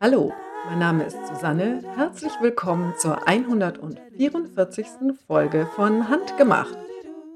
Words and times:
Hallo, 0.00 0.32
mein 0.66 0.78
Name 0.78 1.04
ist 1.04 1.18
Susanne. 1.26 1.82
Herzlich 1.96 2.32
willkommen 2.40 2.94
zur 2.96 3.28
144. 3.28 4.86
Folge 5.26 5.68
von 5.76 6.08
Handgemacht. 6.08 6.78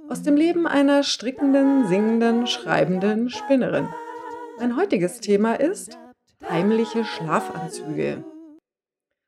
Aus 0.09 0.23
dem 0.23 0.37
Leben 0.37 0.67
einer 0.67 1.03
strickenden, 1.03 1.87
singenden, 1.87 2.47
schreibenden 2.47 3.29
Spinnerin. 3.29 3.89
Mein 4.59 4.77
heutiges 4.77 5.21
Thema 5.21 5.55
ist 5.55 5.99
heimliche 6.49 7.05
Schlafanzüge. 7.05 8.25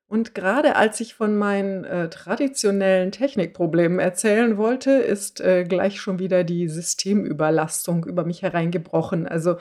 Und 0.07 0.34
gerade 0.34 0.77
als 0.77 1.00
ich 1.00 1.14
von 1.14 1.36
meinen 1.36 1.84
äh, 1.84 2.11
traditionellen 2.11 3.11
Technikproblemen 3.11 3.98
erzählen 3.98 4.57
wollte, 4.57 4.91
ist 4.93 5.41
äh, 5.41 5.64
gleich 5.64 6.00
schon 6.00 6.18
wieder 6.18 6.45
die 6.45 6.68
Systemüberlastung 6.68 8.04
über 8.04 8.25
mich 8.25 8.43
hereingebrochen. 8.43 9.26
Also 9.26 9.57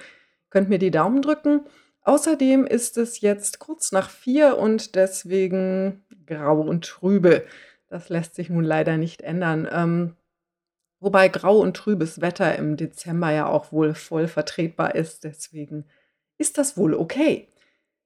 könnt 0.50 0.70
mir 0.70 0.80
die 0.80 0.92
Daumen 0.92 1.22
drücken. 1.22 1.62
Außerdem 2.02 2.66
ist 2.66 2.98
es 2.98 3.22
jetzt 3.22 3.60
kurz 3.60 3.92
nach 3.94 4.10
vier 4.10 4.58
und 4.58 4.96
deswegen 4.96 6.04
grau 6.26 6.60
und 6.60 6.86
trübe. 6.86 7.46
Das 7.88 8.10
lässt 8.10 8.36
sich 8.36 8.50
nun 8.50 8.66
leider 8.66 8.98
nicht 8.98 9.22
ändern. 9.22 9.68
Ähm, 9.72 10.16
wobei 11.00 11.30
grau 11.30 11.60
und 11.60 11.78
trübes 11.78 12.20
Wetter 12.20 12.58
im 12.58 12.76
Dezember 12.76 13.32
ja 13.32 13.48
auch 13.48 13.72
wohl 13.72 13.94
voll 13.94 14.28
vertretbar 14.28 14.96
ist. 14.96 15.24
Deswegen 15.24 15.86
ist 16.38 16.58
das 16.58 16.76
wohl 16.76 16.94
okay. 16.94 17.48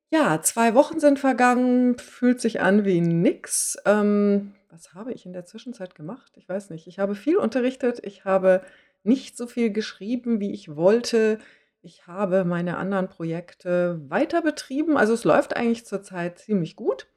Ja, 0.10 0.42
zwei 0.42 0.74
Wochen 0.74 1.00
sind 1.00 1.20
vergangen, 1.20 1.98
fühlt 1.98 2.40
sich 2.40 2.62
an 2.62 2.86
wie 2.86 3.02
nix. 3.02 3.78
Ähm, 3.86 4.54
was 4.70 4.94
habe 4.94 5.12
ich 5.12 5.26
in 5.26 5.34
der 5.34 5.46
Zwischenzeit 5.46 5.96
gemacht? 5.96 6.32
Ich 6.36 6.48
weiß 6.48 6.70
nicht. 6.70 6.88
Ich 6.88 7.00
habe 7.00 7.14
viel 7.16 7.38
unterrichtet, 7.38 8.00
ich 8.04 8.24
habe 8.24 8.62
nicht 9.04 9.38
so 9.38 9.48
viel 9.48 9.72
geschrieben, 9.72 10.40
wie 10.40 10.54
ich 10.54 10.76
wollte. 10.76 11.40
Ich 11.82 12.08
habe 12.08 12.46
meine 12.46 12.78
anderen 12.78 13.10
Projekte 13.10 14.02
weiter 14.10 14.42
betrieben. 14.42 14.98
Also 14.98 15.14
es 15.14 15.24
läuft 15.24 15.56
eigentlich 15.56 15.86
zurzeit 15.86 16.40
ziemlich 16.40 16.76
gut. 16.76 17.08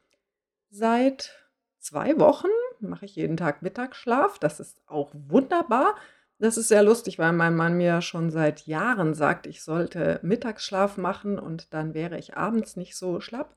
Seit 0.69 1.33
zwei 1.79 2.17
Wochen 2.19 2.47
mache 2.79 3.05
ich 3.05 3.15
jeden 3.15 3.37
Tag 3.37 3.61
Mittagsschlaf. 3.61 4.39
Das 4.39 4.59
ist 4.59 4.81
auch 4.87 5.11
wunderbar. 5.13 5.95
Das 6.41 6.57
ist 6.57 6.69
sehr 6.69 6.81
lustig, 6.81 7.19
weil 7.19 7.33
mein 7.33 7.55
Mann 7.55 7.77
mir 7.77 8.01
schon 8.01 8.31
seit 8.31 8.65
Jahren 8.65 9.13
sagt, 9.13 9.45
ich 9.45 9.61
sollte 9.61 10.19
Mittagsschlaf 10.23 10.97
machen 10.97 11.37
und 11.37 11.71
dann 11.71 11.93
wäre 11.93 12.17
ich 12.17 12.35
abends 12.35 12.75
nicht 12.75 12.97
so 12.97 13.21
schlapp. 13.21 13.55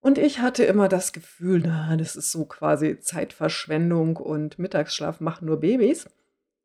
Und 0.00 0.16
ich 0.16 0.38
hatte 0.38 0.64
immer 0.64 0.88
das 0.88 1.12
Gefühl, 1.12 1.60
na, 1.66 1.94
das 1.98 2.16
ist 2.16 2.32
so 2.32 2.46
quasi 2.46 2.98
Zeitverschwendung 2.98 4.16
und 4.16 4.58
Mittagsschlaf 4.58 5.20
machen 5.20 5.44
nur 5.44 5.60
Babys. 5.60 6.08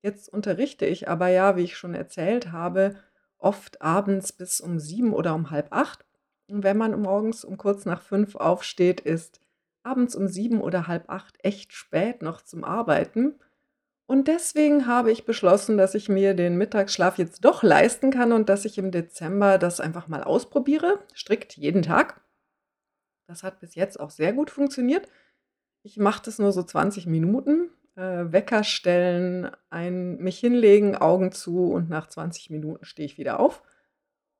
Jetzt 0.02 0.30
unterrichte 0.30 0.86
ich 0.86 1.10
aber 1.10 1.28
ja, 1.28 1.58
wie 1.58 1.64
ich 1.64 1.76
schon 1.76 1.94
erzählt 1.94 2.54
habe, 2.54 2.96
oft 3.38 3.82
abends 3.82 4.32
bis 4.32 4.62
um 4.62 4.80
sieben 4.80 5.12
oder 5.12 5.36
um 5.36 5.50
halb 5.50 5.68
acht. 5.72 6.06
Und 6.48 6.64
wenn 6.64 6.78
man 6.78 7.02
morgens 7.02 7.44
um 7.44 7.58
kurz 7.58 7.84
nach 7.84 8.02
fünf 8.02 8.38
aufsteht, 8.38 9.02
ist 9.02 9.42
abends 9.84 10.16
um 10.16 10.30
sieben 10.30 10.62
oder 10.62 10.88
halb 10.88 11.10
acht 11.10 11.36
echt 11.44 11.74
spät 11.74 12.22
noch 12.22 12.42
zum 12.44 12.64
Arbeiten. 12.64 13.36
Und 14.08 14.30
deswegen 14.30 14.88
habe 14.88 15.12
ich 15.12 15.26
beschlossen, 15.26 15.78
dass 15.78 15.94
ich 15.94 16.08
mir 16.08 16.34
den 16.34 16.58
Mittagsschlaf 16.58 17.18
jetzt 17.18 17.44
doch 17.44 17.62
leisten 17.62 18.10
kann 18.10 18.32
und 18.32 18.48
dass 18.48 18.64
ich 18.64 18.78
im 18.78 18.90
Dezember 18.92 19.58
das 19.58 19.82
einfach 19.82 20.08
mal 20.08 20.24
ausprobiere, 20.24 21.00
strikt 21.14 21.58
jeden 21.58 21.82
Tag. 21.82 22.22
Das 23.28 23.44
hat 23.44 23.60
bis 23.60 23.76
jetzt 23.76 24.00
auch 24.00 24.10
sehr 24.10 24.32
gut 24.32 24.50
funktioniert. 24.50 25.10
Ich 25.84 25.98
mache 25.98 26.24
das 26.24 26.40
nur 26.40 26.54
so 26.54 26.64
20 26.64 27.06
Minuten, 27.06 27.70
äh, 27.96 28.32
Wecker 28.32 28.64
stellen, 28.64 29.52
ein, 29.70 30.18
mich 30.18 30.40
hinlegen, 30.40 30.96
Augen 30.96 31.34
zu 31.34 31.72
und 31.72 31.90
nach 31.90 32.08
20 32.08 32.50
Minuten 32.50 32.86
stehe 32.86 33.06
ich 33.06 33.18
wieder 33.18 33.42
auf. 33.42 33.62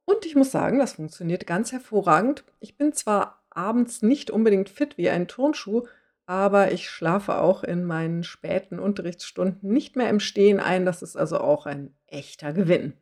Und 0.06 0.26
ich 0.26 0.36
muss 0.36 0.52
sagen, 0.52 0.80
das 0.80 0.94
funktioniert 0.94 1.46
ganz 1.46 1.74
hervorragend. 1.74 2.46
Ich 2.62 2.78
bin 2.78 2.94
zwar 2.94 3.44
abends 3.50 4.02
nicht 4.02 4.32
unbedingt 4.32 4.70
fit 4.70 4.98
wie 4.98 5.10
ein 5.10 5.28
Turnschuh, 5.28 5.86
aber 6.28 6.74
ich 6.74 6.90
schlafe 6.90 7.40
auch 7.40 7.64
in 7.64 7.86
meinen 7.86 8.24
späten 8.24 8.80
Unterrichtsstunden 8.80 9.72
nicht 9.72 9.96
mehr 9.96 10.10
im 10.10 10.20
Stehen 10.20 10.60
ein. 10.60 10.86
Das 10.86 11.02
ist 11.02 11.16
also 11.16 11.40
auch 11.40 11.66
ein 11.66 11.96
echter 12.06 12.52
Gewinn. 12.52 12.94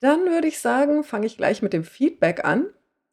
Dann 0.00 0.26
würde 0.26 0.48
ich 0.48 0.58
sagen, 0.58 1.04
fange 1.04 1.26
ich 1.26 1.36
gleich 1.36 1.62
mit 1.62 1.72
dem 1.72 1.84
Feedback 1.84 2.44
an. 2.44 2.66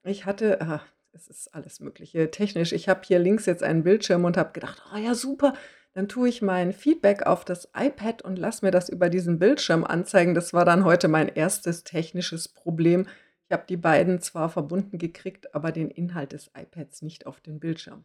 Ich 0.04 0.26
hatte, 0.26 0.60
ah, 0.60 0.82
es 1.14 1.28
ist 1.28 1.54
alles 1.54 1.80
Mögliche 1.80 2.32
technisch. 2.32 2.74
Ich 2.74 2.90
habe 2.90 3.02
hier 3.06 3.20
links 3.20 3.46
jetzt 3.46 3.62
einen 3.64 3.84
Bildschirm 3.84 4.26
und 4.26 4.38
habe 4.38 4.54
gedacht, 4.54 4.84
oh 4.94 4.98
ja, 4.98 5.14
super. 5.14 5.54
Dann 5.94 6.08
tue 6.08 6.28
ich 6.28 6.42
mein 6.42 6.74
Feedback 6.74 7.28
auf 7.28 7.46
das 7.46 7.70
iPad 7.78 8.24
und 8.24 8.38
lasse 8.38 8.66
mir 8.66 8.72
das 8.72 8.90
über 8.90 9.10
diesen 9.10 9.38
Bildschirm 9.38 9.84
anzeigen. 9.84 10.34
Das 10.34 10.52
war 10.52 10.66
dann 10.66 10.84
heute 10.84 11.08
mein 11.08 11.28
erstes 11.28 11.84
technisches 11.84 12.48
Problem. 12.48 13.08
Ich 13.48 13.54
habe 13.54 13.66
die 13.70 13.78
beiden 13.78 14.20
zwar 14.20 14.50
verbunden 14.50 14.98
gekriegt, 14.98 15.54
aber 15.54 15.72
den 15.72 15.92
Inhalt 15.92 16.32
des 16.32 16.50
iPads 16.58 17.04
nicht 17.04 17.28
auf 17.28 17.40
den 17.40 17.60
Bildschirm. 17.60 18.04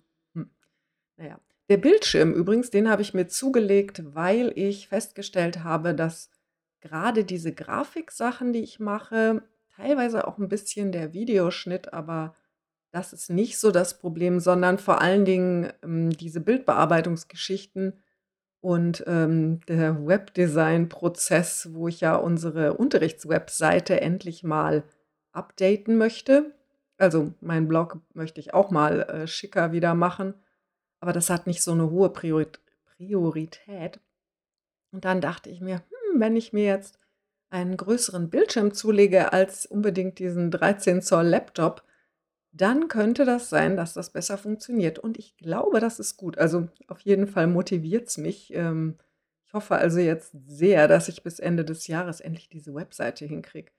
Naja, 1.21 1.39
der 1.69 1.77
Bildschirm 1.77 2.33
übrigens, 2.33 2.71
den 2.71 2.89
habe 2.89 3.03
ich 3.03 3.13
mir 3.13 3.29
zugelegt, 3.29 4.03
weil 4.15 4.53
ich 4.57 4.89
festgestellt 4.89 5.63
habe, 5.63 5.95
dass 5.95 6.31
gerade 6.81 7.25
diese 7.25 7.53
Grafiksachen, 7.53 8.55
die 8.55 8.63
ich 8.63 8.81
mache, 8.81 9.43
teilweise 9.77 10.27
auch 10.27 10.39
ein 10.39 10.49
bisschen 10.49 10.93
der 10.93 11.13
Videoschnitt, 11.13 11.93
aber 11.93 12.35
das 12.91 13.13
ist 13.13 13.29
nicht 13.29 13.59
so 13.59 13.71
das 13.71 13.99
Problem, 13.99 14.41
sondern 14.41 14.79
vor 14.79 15.03
allen 15.03 15.27
Dingen 15.27 15.71
ähm, 15.83 16.09
diese 16.09 16.41
Bildbearbeitungsgeschichten 16.41 18.03
und 18.63 19.05
ähm, 19.07 19.61
der 19.69 20.07
Webdesign-Prozess, 20.07 21.69
wo 21.75 21.87
ich 21.87 22.01
ja 22.01 22.17
unsere 22.17 22.79
Unterrichtswebseite 22.79 24.01
endlich 24.01 24.43
mal 24.43 24.85
updaten 25.33 25.99
möchte. 25.99 26.55
Also 26.97 27.35
meinen 27.43 27.69
Blog 27.69 27.99
möchte 28.15 28.41
ich 28.41 28.55
auch 28.55 28.71
mal 28.71 29.03
äh, 29.03 29.27
schicker 29.27 29.73
wieder 29.73 29.95
machen 29.95 30.33
aber 31.01 31.13
das 31.13 31.31
hat 31.31 31.47
nicht 31.47 31.63
so 31.63 31.73
eine 31.73 31.91
hohe 31.91 32.11
Priorität. 32.11 34.01
Und 34.93 35.05
dann 35.05 35.21
dachte 35.21 35.51
ich 35.51 35.61
mir, 35.61 35.77
hm, 35.77 36.21
wenn 36.21 36.37
ich 36.37 36.53
mir 36.53 36.65
jetzt 36.65 36.99
einen 37.49 37.77
größeren 37.77 38.31
Bildschirm 38.31 38.73
zulege 38.73 39.33
als 39.33 39.67
unbedingt 39.67 40.19
diesen 40.19 40.51
13 40.51 41.03
Zoll 41.03 41.27
Laptop, 41.27 41.83
dann 42.53 42.89
könnte 42.89 43.25
das 43.25 43.49
sein, 43.49 43.77
dass 43.77 43.95
das 43.95 44.11
besser 44.11 44.39
funktioniert. 44.39 44.99
Und 44.99 45.19
ich 45.19 45.37
glaube, 45.37 45.81
das 45.81 46.01
ist 46.01 46.17
gut. 46.17 46.39
Also 46.39 46.69
auf 46.89 47.01
jeden 47.01 47.27
Fall 47.27 47.47
motiviert 47.47 48.09
es 48.09 48.19
mich. 48.19 48.53
Ähm, 48.55 48.99
ich 49.47 49.53
hoffe 49.53 49.77
also 49.77 49.99
jetzt 49.99 50.33
sehr, 50.47 50.89
dass 50.89 51.09
ich 51.09 51.23
bis 51.23 51.39
Ende 51.39 51.65
des 51.65 51.87
Jahres 51.87 52.21
endlich 52.21 52.49
diese 52.49 52.75
Webseite 52.75 53.25
hinkriege. 53.25 53.73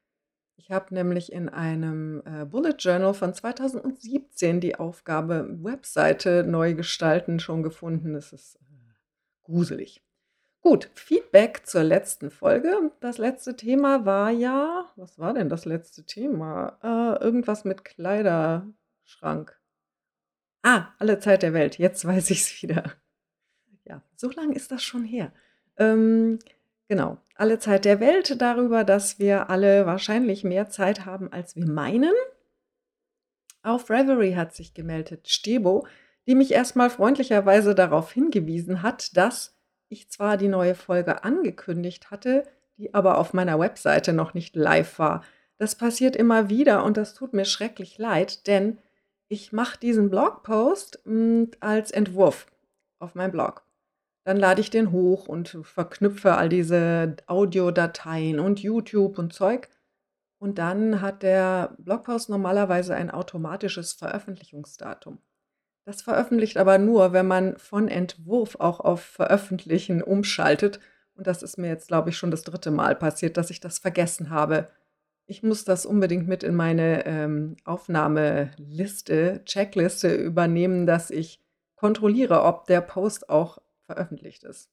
Ich 0.64 0.70
habe 0.70 0.94
nämlich 0.94 1.32
in 1.32 1.50
einem 1.50 2.22
äh, 2.24 2.46
Bullet 2.46 2.76
Journal 2.78 3.16
von 3.16 3.34
2017 3.34 4.62
die 4.62 4.76
Aufgabe 4.76 5.48
Webseite 5.64 6.44
neu 6.44 6.76
gestalten 6.76 7.40
schon 7.40 7.64
gefunden. 7.64 8.14
Das 8.14 8.32
ist 8.32 8.58
äh, 8.58 8.94
gruselig. 9.42 10.04
Gut, 10.62 10.92
Feedback 10.94 11.66
zur 11.66 11.84
letzten 11.84 12.30
Folge. 12.30 12.92
Das 13.00 13.18
letzte 13.18 13.56
Thema 13.56 14.06
war 14.06 14.30
ja, 14.30 14.86
was 14.96 15.18
war 15.18 15.34
denn 15.34 15.50
das 15.50 15.66
letzte 15.66 16.06
Thema? 16.06 16.78
Äh, 16.84 17.24
irgendwas 17.24 17.66
mit 17.66 17.84
Kleiderschrank. 17.84 19.60
Ah, 20.62 20.90
alle 21.00 21.18
Zeit 21.18 21.42
der 21.42 21.54
Welt. 21.54 21.80
Jetzt 21.80 22.06
weiß 22.06 22.30
ich 22.30 22.42
es 22.42 22.62
wieder. 22.62 22.84
Ja, 23.84 24.04
so 24.16 24.30
lange 24.30 24.54
ist 24.54 24.72
das 24.72 24.84
schon 24.84 25.06
her. 25.06 25.34
Ähm, 25.78 26.38
Genau, 26.92 27.20
alle 27.36 27.58
Zeit 27.58 27.86
der 27.86 28.02
Welt 28.02 28.42
darüber, 28.42 28.84
dass 28.84 29.18
wir 29.18 29.50
alle 29.50 29.86
wahrscheinlich 29.86 30.44
mehr 30.44 30.68
Zeit 30.68 31.06
haben, 31.06 31.32
als 31.32 31.56
wir 31.56 31.66
meinen. 31.66 32.12
Auf 33.64 33.90
Reverie 33.90 34.36
hat 34.36 34.54
sich 34.54 34.74
gemeldet 34.74 35.30
Stebo, 35.30 35.88
die 36.28 36.36
mich 36.36 36.52
erstmal 36.52 36.90
freundlicherweise 36.90 37.76
darauf 37.76 38.12
hingewiesen 38.12 38.82
hat, 38.82 39.16
dass 39.16 39.58
ich 39.88 40.10
zwar 40.10 40.36
die 40.36 40.50
neue 40.50 40.76
Folge 40.76 41.24
angekündigt 41.24 42.12
hatte, 42.12 42.44
die 42.76 42.94
aber 42.94 43.20
auf 43.20 43.32
meiner 43.32 43.58
Webseite 43.58 44.12
noch 44.12 44.34
nicht 44.34 44.58
live 44.58 45.00
war. 45.00 45.24
Das 45.58 45.76
passiert 45.76 46.18
immer 46.18 46.50
wieder 46.50 46.84
und 46.84 46.98
das 46.98 47.14
tut 47.14 47.32
mir 47.32 47.46
schrecklich 47.46 48.00
leid, 48.00 48.48
denn 48.48 48.80
ich 49.30 49.54
mache 49.54 49.80
diesen 49.80 50.10
Blogpost 50.10 51.00
hm, 51.06 51.52
als 51.62 51.92
Entwurf 51.92 52.48
auf 53.00 53.16
meinem 53.16 53.32
Blog. 53.32 53.64
Dann 54.24 54.38
lade 54.38 54.62
ich 54.62 54.70
den 54.70 54.92
hoch 54.92 55.28
und 55.28 55.58
verknüpfe 55.64 56.36
all 56.36 56.50
diese 56.50 57.16
Audiodateien 57.28 58.40
und 58.40 58.60
YouTube 58.60 59.18
und 59.18 59.34
Zeug. 59.34 59.70
Und 60.38 60.58
dann 60.58 61.02
hat 61.02 61.24
der 61.24 61.76
Blogpost 61.78 62.30
normalerweise 62.30 62.96
ein 62.96 63.12
automatisches 63.12 63.94
Veröffentlichungsdatum. 63.94 65.20
Das 65.86 66.04
veröffentlicht 66.04 66.58
aber 66.58 66.78
nur, 66.78 67.14
wenn 67.14 67.28
man 67.28 67.58
von 67.58 67.88
Entwurf 67.88 68.56
auch 68.60 68.80
auf 68.80 69.02
Veröffentlichen 69.02 70.04
umschaltet. 70.04 70.80
Und 71.16 71.28
das 71.28 71.42
ist 71.42 71.58
mir 71.58 71.68
jetzt, 71.68 71.88
glaube 71.88 72.10
ich, 72.10 72.18
schon 72.18 72.32
das 72.32 72.44
dritte 72.44 72.72
Mal 72.72 72.96
passiert, 72.96 73.38
dass 73.38 73.50
ich 73.50 73.60
das 73.60 73.80
vergessen 73.80 74.30
habe. 74.30 74.70
Ich 75.26 75.44
muss 75.44 75.66
das 75.66 75.86
unbedingt 75.86 76.28
mit 76.28 76.44
in 76.44 76.56
meine 76.56 77.06
ähm, 77.06 77.58
Aufnahmeliste, 77.64 79.42
Checkliste 79.46 80.14
übernehmen, 80.14 80.86
dass 80.86 81.10
ich 81.10 81.40
kontrolliere, 81.76 82.44
ob 82.44 82.68
der 82.68 82.82
Post 82.82 83.30
auch 83.30 83.60
veröffentlicht 83.92 84.44
ist. 84.44 84.70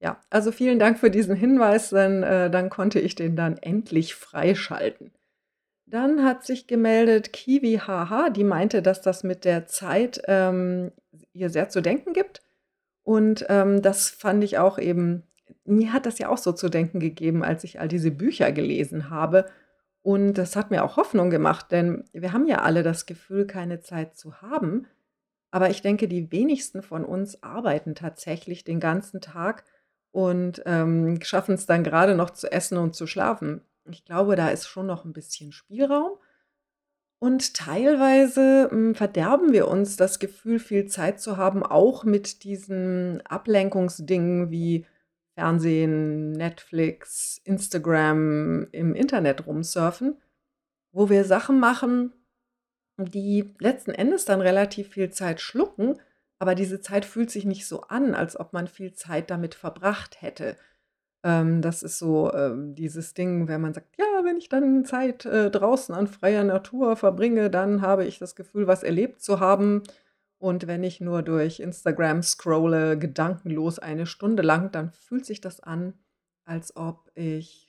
Ja, 0.00 0.20
also 0.30 0.52
vielen 0.52 0.78
Dank 0.78 0.98
für 0.98 1.10
diesen 1.10 1.34
Hinweis, 1.34 1.90
denn, 1.90 2.22
äh, 2.22 2.50
dann 2.50 2.70
konnte 2.70 3.00
ich 3.00 3.14
den 3.14 3.34
dann 3.34 3.56
endlich 3.56 4.14
freischalten. 4.14 5.12
Dann 5.86 6.24
hat 6.24 6.44
sich 6.44 6.66
gemeldet 6.66 7.32
Kiwi 7.32 7.78
Haha, 7.78 8.30
die 8.30 8.44
meinte, 8.44 8.82
dass 8.82 9.00
das 9.00 9.22
mit 9.22 9.44
der 9.44 9.66
Zeit, 9.66 10.20
ähm, 10.26 10.92
ihr 11.32 11.48
sehr 11.48 11.68
zu 11.68 11.80
denken 11.80 12.12
gibt. 12.12 12.42
Und, 13.04 13.46
ähm, 13.48 13.80
das 13.82 14.10
fand 14.10 14.44
ich 14.44 14.58
auch 14.58 14.78
eben 14.78 15.22
mir 15.64 15.92
hat 15.92 16.06
das 16.06 16.18
ja 16.18 16.28
auch 16.28 16.38
so 16.38 16.52
zu 16.52 16.68
denken 16.68 17.00
gegeben, 17.00 17.44
als 17.44 17.64
ich 17.64 17.80
all 17.80 17.88
diese 17.88 18.10
Bücher 18.10 18.52
gelesen 18.52 19.10
habe. 19.10 19.46
Und 20.02 20.34
das 20.34 20.54
hat 20.56 20.70
mir 20.70 20.84
auch 20.84 20.96
Hoffnung 20.96 21.30
gemacht, 21.30 21.72
denn 21.72 22.04
wir 22.12 22.32
haben 22.32 22.46
ja 22.46 22.62
alle 22.62 22.82
das 22.82 23.06
Gefühl, 23.06 23.46
keine 23.46 23.80
Zeit 23.80 24.16
zu 24.16 24.40
haben. 24.40 24.86
Aber 25.56 25.70
ich 25.70 25.80
denke, 25.80 26.06
die 26.06 26.30
wenigsten 26.32 26.82
von 26.82 27.02
uns 27.02 27.42
arbeiten 27.42 27.94
tatsächlich 27.94 28.62
den 28.62 28.78
ganzen 28.78 29.22
Tag 29.22 29.64
und, 30.12 30.62
ähm, 30.66 31.18
schaffen 31.22 31.54
es 31.54 31.64
dann 31.64 31.82
gerade 31.82 32.14
noch 32.14 32.28
zu 32.28 32.52
essen 32.52 32.76
und 32.76 32.94
zu 32.94 33.06
schlafen. 33.06 33.62
Ich 33.90 34.04
glaube, 34.04 34.36
da 34.36 34.50
ist 34.50 34.66
schon 34.66 34.84
noch 34.84 35.06
ein 35.06 35.14
bisschen 35.14 35.52
Spielraum. 35.52 36.18
Und 37.18 37.54
teilweise, 37.54 38.68
hm, 38.70 38.94
verderben 38.94 39.54
wir 39.54 39.68
uns 39.68 39.96
das 39.96 40.18
Gefühl, 40.18 40.58
viel 40.58 40.88
Zeit 40.88 41.22
zu 41.22 41.38
haben, 41.38 41.62
auch 41.62 42.04
mit 42.04 42.44
diesen 42.44 43.22
Ablenkungsdingen 43.26 44.50
wie 44.50 44.84
Fernsehen, 45.38 46.32
Netflix, 46.32 47.40
Instagram, 47.44 48.66
im 48.72 48.94
Internet 48.94 49.46
rumsurfen, 49.46 50.18
wo 50.92 51.08
wir 51.08 51.24
Sachen 51.24 51.58
machen, 51.60 52.12
die 52.98 53.54
letzten 53.58 53.92
Endes 53.92 54.24
dann 54.24 54.40
relativ 54.40 54.88
viel 54.90 55.10
Zeit 55.10 55.40
schlucken, 55.40 56.00
aber 56.38 56.54
diese 56.54 56.80
Zeit 56.80 57.04
fühlt 57.04 57.30
sich 57.30 57.44
nicht 57.44 57.66
so 57.66 57.82
an, 57.82 58.14
als 58.14 58.38
ob 58.38 58.52
man 58.52 58.66
viel 58.68 58.92
Zeit 58.94 59.30
damit 59.30 59.54
verbracht 59.54 60.20
hätte. 60.22 60.56
Ähm, 61.24 61.62
das 61.62 61.82
ist 61.82 61.98
so, 61.98 62.32
ähm, 62.32 62.74
dieses 62.74 63.14
Ding, 63.14 63.48
wenn 63.48 63.60
man 63.60 63.74
sagt: 63.74 63.96
„Ja, 63.98 64.24
wenn 64.24 64.36
ich 64.38 64.48
dann 64.48 64.84
Zeit, 64.84 65.24
äh, 65.26 65.50
draußen 65.50 65.94
an 65.94 66.06
freier 66.06 66.44
Natur 66.44 66.96
verbringe, 66.96 67.50
dann 67.50 67.82
habe 67.82 68.04
ich 68.06 68.18
das 68.18 68.36
Gefühl, 68.36 68.66
was 68.66 68.82
erlebt 68.82 69.22
zu 69.22 69.40
haben. 69.40 69.82
Und 70.38 70.66
wenn 70.66 70.84
ich 70.84 71.00
nur 71.00 71.22
durch 71.22 71.60
Instagram 71.60 72.22
scrolle, 72.22 72.98
gedankenlos 72.98 73.78
eine 73.78 74.06
Stunde 74.06 74.42
lang, 74.42 74.70
dann 74.72 74.92
fühlt 74.92 75.26
sich 75.26 75.40
das 75.40 75.60
an, 75.60 75.94
als 76.44 76.76
ob 76.76 77.10
ich 77.14 77.66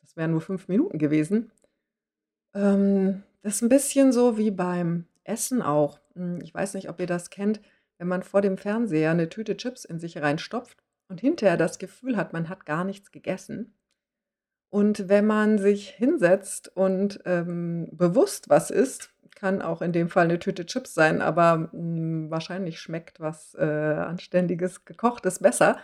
das 0.00 0.16
wären 0.16 0.30
nur 0.30 0.40
5 0.40 0.68
Minuten 0.68 0.98
gewesen. 0.98 1.52
Ähm, 2.54 3.22
das 3.42 3.56
ist 3.56 3.62
ein 3.62 3.68
bisschen 3.68 4.12
so 4.12 4.38
wie 4.38 4.50
beim 4.50 5.06
Essen 5.24 5.62
auch. 5.62 6.00
Hm, 6.14 6.40
ich 6.42 6.52
weiß 6.54 6.74
nicht, 6.74 6.88
ob 6.88 7.00
ihr 7.00 7.06
das 7.06 7.30
kennt, 7.30 7.60
wenn 7.98 8.08
man 8.08 8.22
vor 8.22 8.40
dem 8.40 8.56
Fernseher 8.58 9.10
eine 9.10 9.28
Tüte 9.28 9.56
Chips 9.56 9.84
in 9.84 9.98
sich 9.98 10.18
reinstopft 10.18 10.78
und 11.08 11.20
hinterher 11.20 11.56
das 11.56 11.78
Gefühl 11.78 12.16
hat, 12.16 12.32
man 12.32 12.48
hat 12.48 12.66
gar 12.66 12.84
nichts 12.84 13.12
gegessen. 13.12 13.74
Und 14.70 15.08
wenn 15.08 15.26
man 15.26 15.58
sich 15.58 15.88
hinsetzt 15.90 16.70
und, 16.76 17.20
ähm, 17.24 17.88
bewusst 17.92 18.48
was 18.50 18.70
isst, 18.70 19.14
kann 19.34 19.62
auch 19.62 19.82
in 19.82 19.92
dem 19.92 20.08
Fall 20.10 20.24
eine 20.24 20.38
Tüte 20.38 20.66
Chips 20.66 20.94
sein, 20.94 21.22
aber, 21.22 21.68
hm, 21.72 22.30
wahrscheinlich 22.30 22.80
schmeckt 22.80 23.20
was, 23.20 23.54
äh, 23.54 23.64
Anständiges 23.64 24.84
Gekochtes 24.84 25.38
besser, 25.38 25.78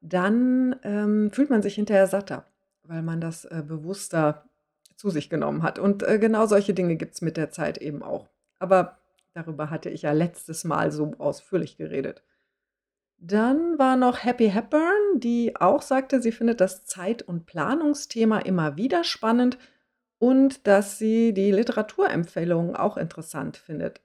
dann, 0.00 0.76
ähm, 0.84 1.30
fühlt 1.32 1.50
man 1.50 1.62
sich 1.62 1.74
hinterher 1.76 2.06
satter, 2.06 2.46
weil 2.84 3.02
man 3.02 3.20
das, 3.20 3.44
äh, 3.46 3.62
bewusster 3.66 4.49
zu 5.00 5.10
sich 5.10 5.30
genommen 5.30 5.62
hat. 5.62 5.78
Und, 5.78 6.02
äh, 6.02 6.18
genau 6.18 6.46
solche 6.46 6.74
Dinge 6.74 6.96
gibt 6.96 7.14
es 7.14 7.22
mit 7.22 7.36
der 7.36 7.50
Zeit 7.50 7.78
eben 7.78 8.02
auch. 8.02 8.28
Aber 8.58 8.98
darüber 9.32 9.70
hatte 9.70 9.88
ich 9.88 10.02
ja 10.02 10.12
letztes 10.12 10.64
Mal 10.64 10.92
so 10.92 11.14
ausführlich 11.18 11.78
geredet. 11.78 12.22
Dann 13.16 13.78
war 13.78 13.96
noch 13.96 14.24
Happy 14.24 14.50
Hepburn, 14.50 15.18
die 15.18 15.56
auch 15.56 15.82
sagte, 15.82 16.20
sie 16.20 16.32
findet 16.32 16.60
das 16.60 16.84
Zeit 16.84 17.22
und 17.22 17.46
Planungsthema 17.46 18.38
immer 18.40 18.76
wieder 18.76 19.04
spannend 19.04 19.58
und 20.18 20.66
dass 20.66 20.98
sie 20.98 21.32
die 21.32 21.50
Literaturempfehlungen 21.50 22.76
auch 22.76 22.96
interessant 22.98 23.56
findet. 23.56 24.02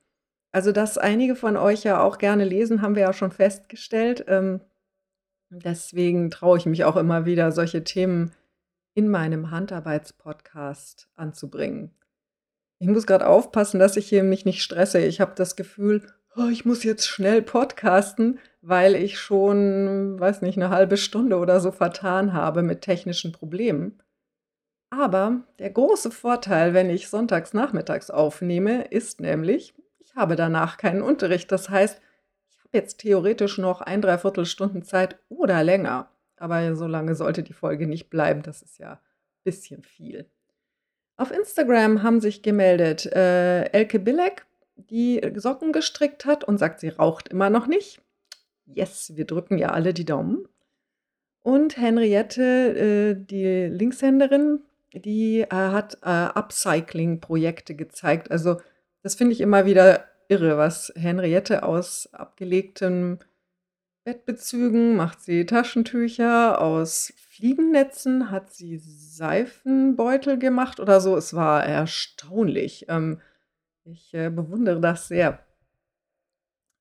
Also, 0.53 0.71
dass 0.71 0.97
einige 0.97 1.35
von 1.35 1.57
euch 1.57 1.83
ja 1.83 2.01
auch 2.01 2.17
gerne 2.17 2.45
lesen, 2.45 2.81
haben 2.81 2.95
wir 2.95 3.03
ja 3.03 3.13
schon 3.13 3.31
festgestellt. 3.31 4.23
Ähm, 4.29 4.61
deswegen 5.49 6.31
traue 6.31 6.57
ich 6.57 6.65
mich 6.65 6.85
auch 6.85 6.95
immer 6.95 7.25
wieder, 7.25 7.51
solche 7.51 7.83
Themen 7.83 8.31
in 8.95 9.09
meinem 9.09 9.51
Handarbeitspodcast 9.51 11.09
anzubringen. 11.15 11.91
Ich 12.79 12.87
muss 12.87 13.05
gerade 13.05 13.27
aufpassen, 13.27 13.79
dass 13.79 13.97
ich 13.97 14.07
hier 14.07 14.23
mich 14.23 14.45
nicht 14.45 14.63
stresse. 14.63 14.99
Ich 14.99 15.21
habe 15.21 15.33
das 15.35 15.55
Gefühl, 15.55 16.01
oh, 16.35 16.47
ich 16.51 16.65
muss 16.65 16.83
jetzt 16.83 17.05
schnell 17.05 17.41
podcasten, 17.41 18.39
weil 18.61 18.95
ich 18.95 19.19
schon, 19.19 20.19
weiß 20.19 20.41
nicht, 20.41 20.57
eine 20.57 20.69
halbe 20.69 20.97
Stunde 20.97 21.37
oder 21.37 21.59
so 21.59 21.71
vertan 21.71 22.33
habe 22.33 22.63
mit 22.63 22.81
technischen 22.81 23.31
Problemen. 23.31 24.01
Aber 24.89 25.41
der 25.59 25.71
große 25.71 26.11
Vorteil, 26.11 26.73
wenn 26.73 26.89
ich 26.89 27.09
sonntags 27.09 27.53
nachmittags 27.53 28.09
aufnehme, 28.09 28.85
ist 28.85 29.19
nämlich, 29.19 29.73
ich 29.99 30.15
habe 30.15 30.35
danach 30.35 30.77
keinen 30.77 31.01
Unterricht. 31.01 31.51
Das 31.51 31.69
heißt, 31.69 32.01
ich 32.49 32.59
habe 32.59 32.69
jetzt 32.71 32.99
theoretisch 32.99 33.57
noch 33.57 33.81
ein 33.81 34.01
Dreiviertelstunden 34.01 34.83
Zeit 34.83 35.19
oder 35.27 35.63
länger. 35.63 36.09
Aber 36.37 36.75
so 36.75 36.87
lange 36.87 37.15
sollte 37.15 37.43
die 37.43 37.53
Folge 37.53 37.87
nicht 37.87 38.09
bleiben. 38.09 38.41
Das 38.43 38.61
ist 38.61 38.77
ja 38.77 38.93
ein 38.93 38.99
bisschen 39.43 39.81
viel. 39.83 40.29
Auf 41.17 41.31
Instagram 41.31 42.03
haben 42.03 42.19
sich 42.19 42.41
gemeldet 42.41 43.05
äh, 43.05 43.63
Elke 43.69 43.99
Billek, 43.99 44.45
die 44.75 45.21
Socken 45.35 45.71
gestrickt 45.71 46.25
hat 46.25 46.43
und 46.43 46.57
sagt, 46.57 46.81
sie 46.81 46.89
raucht 46.89 47.29
immer 47.29 47.49
noch 47.49 47.67
nicht. 47.67 48.01
Yes, 48.65 49.13
wir 49.15 49.25
drücken 49.25 49.57
ja 49.57 49.69
alle 49.69 49.93
die 49.93 50.05
Daumen. 50.05 50.47
Und 51.41 51.77
Henriette, 51.77 52.41
äh, 52.41 53.15
die 53.15 53.67
Linkshänderin, 53.67 54.61
die 54.93 55.41
äh, 55.41 55.47
hat 55.49 55.99
äh, 56.01 56.09
Upcycling-Projekte 56.09 57.75
gezeigt. 57.75 58.31
Also 58.31 58.57
das 59.03 59.15
finde 59.15 59.33
ich 59.33 59.41
immer 59.41 59.65
wieder 59.65 60.05
irre, 60.27 60.57
was 60.57 60.91
Henriette 60.95 61.63
aus 61.63 62.09
abgelegten 62.13 63.19
Bettbezügen 64.05 64.95
macht 64.95 65.21
sie 65.21 65.47
Taschentücher, 65.47 66.61
aus 66.61 67.11
Fliegennetzen 67.17 68.29
hat 68.29 68.53
sie 68.53 68.77
Seifenbeutel 68.77 70.37
gemacht 70.37 70.79
oder 70.79 71.01
so. 71.01 71.17
Es 71.17 71.33
war 71.33 71.65
erstaunlich. 71.65 72.85
Ähm, 72.87 73.19
ich 73.83 74.13
äh, 74.13 74.29
bewundere 74.29 74.79
das 74.79 75.07
sehr. 75.07 75.39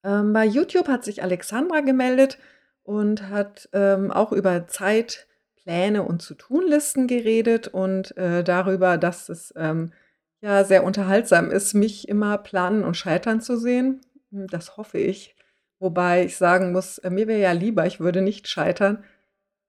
Ähm, 0.05 0.35
bei 0.35 0.44
YouTube 0.44 0.87
hat 0.87 1.03
sich 1.03 1.23
Alexandra 1.23 1.81
gemeldet 1.81 2.38
und 2.82 3.31
hat, 3.31 3.71
ähm, 3.73 4.11
auch 4.11 4.31
über 4.31 4.66
Zeitpläne 4.66 6.02
und 6.02 6.21
Zu-tun-Listen 6.21 7.07
geredet 7.07 7.69
und, 7.69 8.14
äh, 8.19 8.45
darüber, 8.45 8.99
dass 8.99 9.31
es, 9.31 9.54
ähm, 9.57 9.95
ja 10.43 10.62
sehr 10.64 10.85
unterhaltsam 10.85 11.50
ist, 11.50 11.73
mich 11.73 12.07
immer 12.07 12.37
planen 12.37 12.85
und 12.85 12.99
scheitern 12.99 13.40
zu 13.40 13.57
sehen. 13.57 14.02
Hm, 14.31 14.47
das 14.49 14.76
hoffe 14.76 14.99
ich. 14.99 15.35
Wobei 15.81 16.25
ich 16.25 16.37
sagen 16.37 16.73
muss, 16.73 16.99
äh, 16.99 17.11
mir 17.11 17.26
wäre 17.26 17.40
ja 17.40 17.52
lieber, 17.52 17.87
ich 17.87 18.00
würde 18.00 18.23
nicht 18.23 18.49
scheitern, 18.49 19.04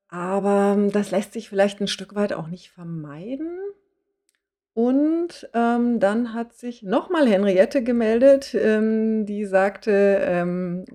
aber 0.09 0.75
ähm, 0.77 0.91
das 0.91 1.11
lässt 1.11 1.33
sich 1.33 1.49
vielleicht 1.49 1.81
ein 1.81 1.87
Stück 1.87 2.15
weit 2.15 2.33
auch 2.33 2.47
nicht 2.47 2.71
vermeiden. 2.71 3.59
Und, 4.73 5.49
ähm, 5.53 5.99
dann 6.01 6.33
hat 6.33 6.53
sich 6.53 6.83
nochmal 6.83 7.27
Henriette 7.27 7.81
gemeldet, 7.81 8.53
ähm, 8.53 9.25
die 9.25 9.45
sagte, 9.45 9.91
ähm, 10.21 10.85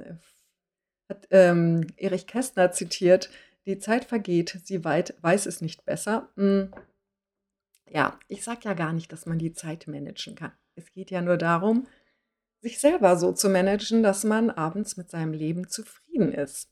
hat, 1.08 1.26
ähm, 1.30 1.86
Erich 1.96 2.26
Kästner 2.26 2.72
zitiert: 2.72 3.30
„Die 3.66 3.78
Zeit 3.78 4.04
vergeht, 4.04 4.60
sie 4.64 4.84
weit 4.84 5.14
weiß 5.22 5.46
es 5.46 5.60
nicht 5.60 5.84
besser.“ 5.84 6.28
Hm, 6.36 6.70
ja, 7.88 8.18
ich 8.28 8.44
sage 8.44 8.60
ja 8.64 8.74
gar 8.74 8.92
nicht, 8.92 9.12
dass 9.12 9.26
man 9.26 9.38
die 9.38 9.52
Zeit 9.52 9.86
managen 9.86 10.34
kann. 10.34 10.52
Es 10.76 10.92
geht 10.92 11.10
ja 11.10 11.20
nur 11.20 11.36
darum, 11.36 11.86
sich 12.60 12.78
selber 12.78 13.16
so 13.16 13.32
zu 13.32 13.48
managen, 13.48 14.02
dass 14.02 14.24
man 14.24 14.50
abends 14.50 14.96
mit 14.96 15.10
seinem 15.10 15.32
Leben 15.32 15.68
zufrieden 15.68 16.32
ist. 16.32 16.70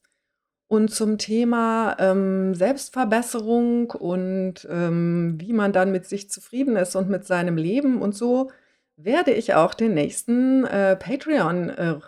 Und 0.69 0.91
zum 0.91 1.17
Thema, 1.17 1.97
ähm, 1.99 2.55
Selbstverbesserung 2.55 3.91
und, 3.91 4.69
ähm, 4.71 5.37
wie 5.39 5.55
man 5.55 5.73
dann 5.73 5.91
mit 5.91 6.05
sich 6.07 6.31
zufrieden 6.31 6.77
ist 6.77 6.95
und 6.95 7.09
mit 7.09 7.27
seinem 7.27 7.57
Leben 7.57 8.03
und 8.03 8.15
so, 8.15 8.51
werde 8.97 9.33
ich 9.33 9.55
auch 9.55 9.73
den 9.73 9.95
nächsten, 9.95 10.65
äh, 10.67 10.95
Patreon, 10.97 11.71
äh, 11.71 11.99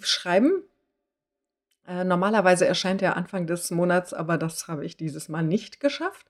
schreiben. 0.00 0.64
Äh, 1.86 2.02
normalerweise 2.02 2.66
erscheint 2.66 3.02
er 3.02 3.16
Anfang 3.16 3.46
des 3.46 3.70
Monats, 3.70 4.12
aber 4.12 4.36
das 4.36 4.66
habe 4.66 4.84
ich 4.84 4.96
dieses 4.96 5.28
Mal 5.28 5.42
nicht 5.42 5.78
geschafft. 5.78 6.26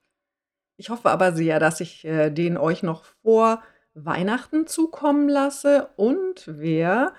Ich 0.75 0.91
hoffe 0.91 1.09
aber 1.09 1.31
sehr, 1.31 1.59
dass 1.59 1.79
ich, 1.81 2.05
äh, 2.05 2.29
den 2.29 2.57
euch 2.57 2.83
noch 2.83 3.05
vor 3.23 3.63
Weihnachten 4.05 4.67
zukommen 4.67 5.27
lasse 5.27 5.89
und 5.95 6.43
wer 6.45 7.15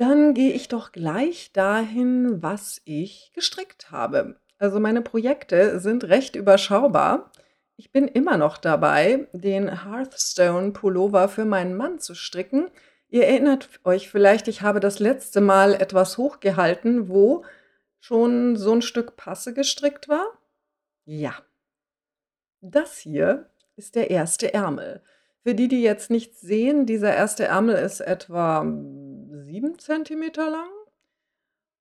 Dann 0.00 0.32
gehe 0.32 0.54
ich 0.54 0.68
doch 0.68 0.92
gleich 0.92 1.52
dahin, 1.52 2.42
was 2.42 2.80
ich 2.86 3.32
gestrickt 3.34 3.90
habe. 3.90 4.40
Also 4.56 4.80
meine 4.80 5.02
Projekte 5.02 5.78
sind 5.78 6.04
recht 6.04 6.36
überschaubar. 6.36 7.30
Ich 7.76 7.92
bin 7.92 8.08
immer 8.08 8.38
noch 8.38 8.56
dabei, 8.56 9.28
den 9.34 9.84
Hearthstone 9.84 10.70
Pullover 10.70 11.28
für 11.28 11.44
meinen 11.44 11.76
Mann 11.76 11.98
zu 11.98 12.14
stricken. 12.14 12.70
Ihr 13.10 13.26
erinnert 13.26 13.68
euch 13.84 14.08
vielleicht, 14.08 14.48
ich 14.48 14.62
habe 14.62 14.80
das 14.80 15.00
letzte 15.00 15.42
Mal 15.42 15.74
etwas 15.74 16.16
hochgehalten, 16.16 17.10
wo 17.10 17.44
schon 17.98 18.56
so 18.56 18.72
ein 18.72 18.80
Stück 18.80 19.16
Passe 19.16 19.52
gestrickt 19.52 20.08
war. 20.08 20.24
Ja, 21.04 21.34
das 22.62 22.96
hier 22.96 23.50
ist 23.76 23.96
der 23.96 24.08
erste 24.08 24.54
Ärmel. 24.54 25.02
Für 25.42 25.54
die, 25.54 25.68
die 25.68 25.82
jetzt 25.82 26.10
nichts 26.10 26.40
sehen, 26.40 26.86
dieser 26.86 27.14
erste 27.14 27.44
Ärmel 27.44 27.76
ist 27.76 28.00
etwa 28.00 28.62
7 28.62 29.78
cm 29.78 30.32
lang. 30.36 30.68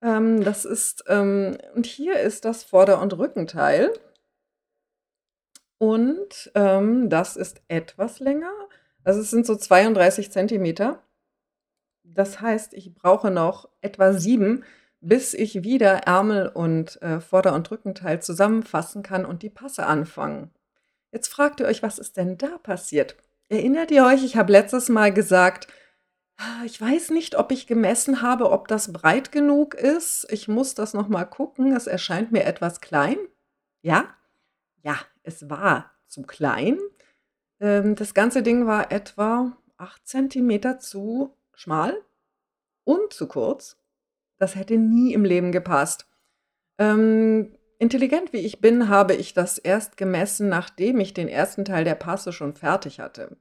Ähm, 0.01 0.43
das 0.43 0.63
ist, 0.65 1.03
ähm, 1.07 1.57
und 1.75 1.85
hier 1.85 2.19
ist 2.19 2.45
das 2.45 2.63
Vorder- 2.63 3.01
und 3.01 3.17
Rückenteil. 3.17 3.91
Und 5.77 6.51
ähm, 6.55 7.09
das 7.09 7.35
ist 7.35 7.61
etwas 7.67 8.19
länger. 8.19 8.51
Also 9.03 9.21
es 9.21 9.29
sind 9.29 9.45
so 9.45 9.55
32 9.55 10.31
cm. 10.31 10.97
Das 12.03 12.41
heißt, 12.41 12.73
ich 12.73 12.93
brauche 12.93 13.31
noch 13.31 13.69
etwa 13.81 14.13
sieben, 14.13 14.63
bis 15.01 15.33
ich 15.33 15.63
wieder 15.63 16.03
Ärmel 16.05 16.49
und 16.49 17.01
äh, 17.01 17.21
Vorder- 17.21 17.53
und 17.53 17.69
Rückenteil 17.71 18.21
zusammenfassen 18.21 19.03
kann 19.03 19.25
und 19.25 19.43
die 19.43 19.49
Passe 19.49 19.85
anfangen. 19.85 20.51
Jetzt 21.11 21.29
fragt 21.29 21.59
ihr 21.59 21.67
euch, 21.67 21.81
was 21.81 21.99
ist 21.99 22.17
denn 22.17 22.37
da 22.37 22.57
passiert? 22.57 23.15
Erinnert 23.49 23.89
ihr 23.89 24.05
euch, 24.05 24.23
ich 24.23 24.37
habe 24.37 24.51
letztes 24.51 24.89
Mal 24.89 25.11
gesagt, 25.11 25.67
ah, 26.37 26.63
ich 26.65 26.79
weiß 26.79 27.09
nicht, 27.09 27.35
ob 27.35 27.51
ich 27.51 27.65
gemessen 27.65 28.21
habe, 28.21 28.51
ob 28.51 28.67
das 28.67 28.93
breit 28.93 29.31
genug 29.31 29.73
ist. 29.73 30.27
Ich 30.29 30.47
muss 30.47 30.75
das 30.75 30.93
noch 30.93 31.07
mal 31.07 31.25
gucken. 31.25 31.75
Es 31.75 31.87
erscheint 31.87 32.31
mir 32.31 32.45
etwas 32.45 32.79
klein. 32.79 33.17
Ja? 33.81 34.15
Ja, 34.83 34.97
es 35.23 35.49
war 35.49 35.91
zu 36.05 36.21
klein. 36.21 36.77
Ähm, 37.59 37.95
das 37.95 38.13
ganze 38.13 38.43
Ding 38.43 38.67
war 38.67 38.91
etwa 38.91 39.57
8 39.77 40.07
cm 40.07 40.79
zu 40.79 41.35
schmal 41.55 41.99
und 42.83 43.13
zu 43.13 43.27
kurz. 43.27 43.77
Das 44.37 44.55
hätte 44.55 44.77
nie 44.77 45.13
im 45.13 45.25
Leben 45.25 45.51
gepasst. 45.51 46.07
Ähm, 46.77 47.57
intelligent 47.79 48.33
wie 48.33 48.39
ich 48.39 48.61
bin, 48.61 48.89
habe 48.89 49.15
ich 49.15 49.33
das 49.33 49.57
erst 49.57 49.97
gemessen, 49.97 50.49
nachdem 50.49 50.99
ich 50.99 51.13
den 51.13 51.27
ersten 51.27 51.65
Teil 51.65 51.83
der 51.83 51.95
Passe 51.95 52.31
schon 52.31 52.53
fertig 52.53 52.99
hatte. 52.99 53.37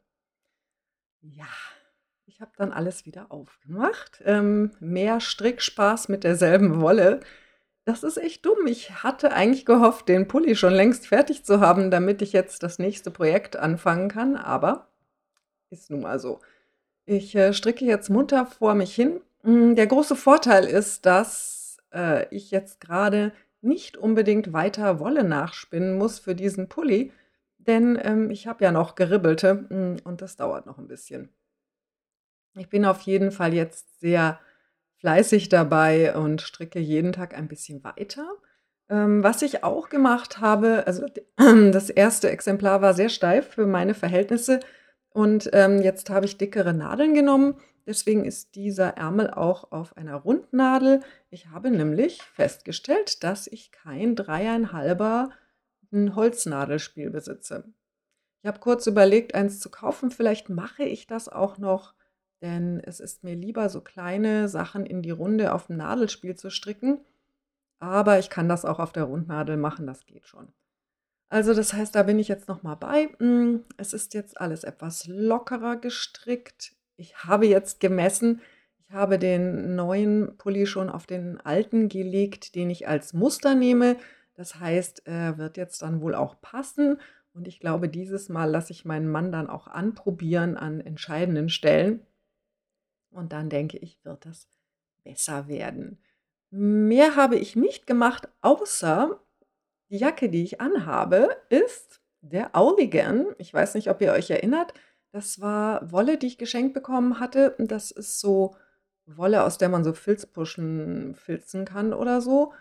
Ja, 1.20 1.46
ich 2.24 2.40
habe 2.40 2.52
dann 2.56 2.72
alles 2.72 3.04
wieder 3.04 3.26
aufgemacht. 3.30 4.22
Ähm, 4.24 4.70
mehr 4.80 5.20
Strickspaß 5.20 6.08
mit 6.08 6.24
derselben 6.24 6.80
Wolle. 6.80 7.20
Das 7.84 8.02
ist 8.02 8.16
echt 8.16 8.46
dumm. 8.46 8.66
Ich 8.66 9.02
hatte 9.02 9.32
eigentlich 9.32 9.66
gehofft, 9.66 10.08
den 10.08 10.28
Pulli 10.28 10.54
schon 10.54 10.72
längst 10.72 11.06
fertig 11.06 11.44
zu 11.44 11.60
haben, 11.60 11.90
damit 11.90 12.22
ich 12.22 12.32
jetzt 12.32 12.62
das 12.62 12.78
nächste 12.78 13.10
Projekt 13.10 13.56
anfangen 13.56 14.08
kann, 14.08 14.36
aber 14.36 14.88
ist 15.70 15.90
nun 15.90 16.02
mal 16.02 16.18
so. 16.18 16.40
Ich 17.06 17.34
äh, 17.34 17.52
stricke 17.52 17.84
jetzt 17.84 18.10
munter 18.10 18.46
vor 18.46 18.74
mich 18.74 18.94
hin. 18.94 19.20
Mm, 19.42 19.74
der 19.74 19.86
große 19.86 20.16
Vorteil 20.16 20.64
ist, 20.64 21.06
dass 21.06 21.78
äh, 21.92 22.26
ich 22.34 22.50
jetzt 22.50 22.80
gerade 22.80 23.32
nicht 23.60 23.96
unbedingt 23.96 24.52
weiter 24.52 25.00
Wolle 25.00 25.24
nachspinnen 25.24 25.98
muss 25.98 26.18
für 26.18 26.34
diesen 26.34 26.68
Pulli, 26.68 27.12
denn 27.58 27.98
ähm, 28.02 28.30
ich 28.30 28.46
habe 28.46 28.64
ja 28.64 28.72
noch 28.72 28.94
geribbelte 28.94 29.54
mm, 29.54 29.96
und 30.04 30.22
das 30.22 30.36
dauert 30.36 30.66
noch 30.66 30.78
ein 30.78 30.88
bisschen. 30.88 31.28
Ich 32.54 32.68
bin 32.68 32.84
auf 32.84 33.00
jeden 33.02 33.30
Fall 33.30 33.54
jetzt 33.54 34.00
sehr 34.00 34.40
fleißig 34.96 35.48
dabei 35.48 36.16
und 36.16 36.40
stricke 36.40 36.80
jeden 36.80 37.12
Tag 37.12 37.36
ein 37.36 37.48
bisschen 37.48 37.84
weiter. 37.84 38.26
Ähm, 38.88 39.22
was 39.22 39.42
ich 39.42 39.64
auch 39.64 39.88
gemacht 39.88 40.40
habe, 40.40 40.86
also 40.86 41.06
das 41.36 41.90
erste 41.90 42.30
Exemplar 42.30 42.80
war 42.82 42.94
sehr 42.94 43.08
steif 43.08 43.48
für 43.54 43.66
meine 43.66 43.94
Verhältnisse 43.94 44.60
und 45.10 45.50
ähm, 45.52 45.82
jetzt 45.82 46.10
habe 46.10 46.26
ich 46.26 46.38
dickere 46.38 46.72
Nadeln 46.72 47.14
genommen. 47.14 47.56
Deswegen 47.88 48.24
ist 48.24 48.54
dieser 48.54 48.96
Ärmel 48.96 49.30
auch 49.30 49.72
auf 49.72 49.96
einer 49.96 50.14
Rundnadel. 50.14 51.00
Ich 51.30 51.48
habe 51.48 51.70
nämlich 51.70 52.22
festgestellt, 52.22 53.24
dass 53.24 53.48
ich 53.48 53.72
kein 53.72 54.14
dreieinhalber 54.14 55.30
Holznadelspiel 55.92 57.10
besitze. 57.10 57.64
Ich 58.42 58.46
habe 58.46 58.60
kurz 58.60 58.86
überlegt, 58.86 59.34
eins 59.34 59.58
zu 59.58 59.70
kaufen. 59.70 60.12
Vielleicht 60.12 60.48
mache 60.48 60.84
ich 60.84 61.08
das 61.08 61.28
auch 61.28 61.58
noch 61.58 61.94
denn 62.40 62.80
es 62.84 63.00
ist 63.00 63.24
mir 63.24 63.34
lieber, 63.34 63.68
so 63.68 63.80
kleine 63.80 64.48
Sachen 64.48 64.86
in 64.86 65.02
die 65.02 65.10
Runde 65.10 65.52
auf 65.52 65.66
dem 65.66 65.76
Nadelspiel 65.76 66.36
zu 66.36 66.50
stricken. 66.50 67.00
Aber 67.80 68.18
ich 68.18 68.30
kann 68.30 68.48
das 68.48 68.64
auch 68.64 68.78
auf 68.78 68.92
der 68.92 69.04
Rundnadel 69.04 69.56
machen, 69.56 69.86
das 69.86 70.06
geht 70.06 70.26
schon. 70.26 70.48
Also 71.30 71.52
das 71.52 71.72
heißt, 71.72 71.94
da 71.94 72.04
bin 72.04 72.18
ich 72.18 72.28
jetzt 72.28 72.48
noch 72.48 72.62
mal 72.62 72.74
bei. 72.74 73.10
Hm, 73.18 73.64
es 73.76 73.92
ist 73.92 74.14
jetzt 74.14 74.40
alles 74.40 74.64
etwas 74.64 75.06
lockerer 75.06 75.76
gestrickt. 75.76 76.72
Ich 76.98 77.16
habe 77.24 77.46
jetzt 77.46 77.80
gemessen. 77.80 78.42
Ich 78.80 78.90
habe 78.90 79.18
den 79.18 79.76
neuen 79.76 80.36
Pulli 80.36 80.66
schon 80.66 80.90
auf 80.90 81.06
den 81.06 81.40
alten 81.40 81.88
gelegt, 81.88 82.54
den 82.54 82.70
ich 82.70 82.88
als 82.88 83.12
Muster 83.12 83.54
nehme. 83.54 83.96
Das 84.34 84.58
heißt, 84.58 85.02
er 85.06 85.38
wird 85.38 85.56
jetzt 85.56 85.80
dann 85.82 86.00
wohl 86.00 86.14
auch 86.14 86.40
passen. 86.40 87.00
Und 87.34 87.46
ich 87.46 87.60
glaube, 87.60 87.88
dieses 87.88 88.28
Mal 88.28 88.50
lasse 88.50 88.72
ich 88.72 88.84
meinen 88.84 89.08
Mann 89.08 89.30
dann 89.30 89.48
auch 89.48 89.68
anprobieren 89.68 90.56
an 90.56 90.80
entscheidenden 90.80 91.48
Stellen. 91.48 92.04
Und 93.10 93.32
dann 93.32 93.48
denke 93.48 93.78
ich, 93.78 94.04
wird 94.04 94.26
das 94.26 94.48
besser 95.04 95.46
werden. 95.46 95.98
Mehr 96.50 97.14
habe 97.14 97.36
ich 97.36 97.54
nicht 97.54 97.86
gemacht, 97.86 98.28
außer 98.40 99.20
die 99.90 99.98
Jacke, 99.98 100.28
die 100.28 100.42
ich 100.42 100.60
anhabe, 100.60 101.28
ist 101.48 102.00
der 102.22 102.56
Auligan. 102.56 103.26
Ich 103.38 103.54
weiß 103.54 103.74
nicht, 103.74 103.88
ob 103.88 104.00
ihr 104.00 104.12
euch 104.12 104.30
erinnert. 104.30 104.74
Das 105.18 105.40
war 105.40 105.90
Wolle, 105.90 106.16
die 106.16 106.28
ich 106.28 106.38
geschenkt 106.38 106.74
bekommen 106.74 107.18
hatte. 107.18 107.56
Das 107.58 107.90
ist 107.90 108.20
so 108.20 108.54
Wolle, 109.04 109.42
aus 109.42 109.58
der 109.58 109.68
man 109.68 109.82
so 109.82 109.92
Filzpuschen 109.92 111.16
filzen 111.16 111.64
kann 111.64 111.92
oder 111.92 112.20
so. 112.20 112.52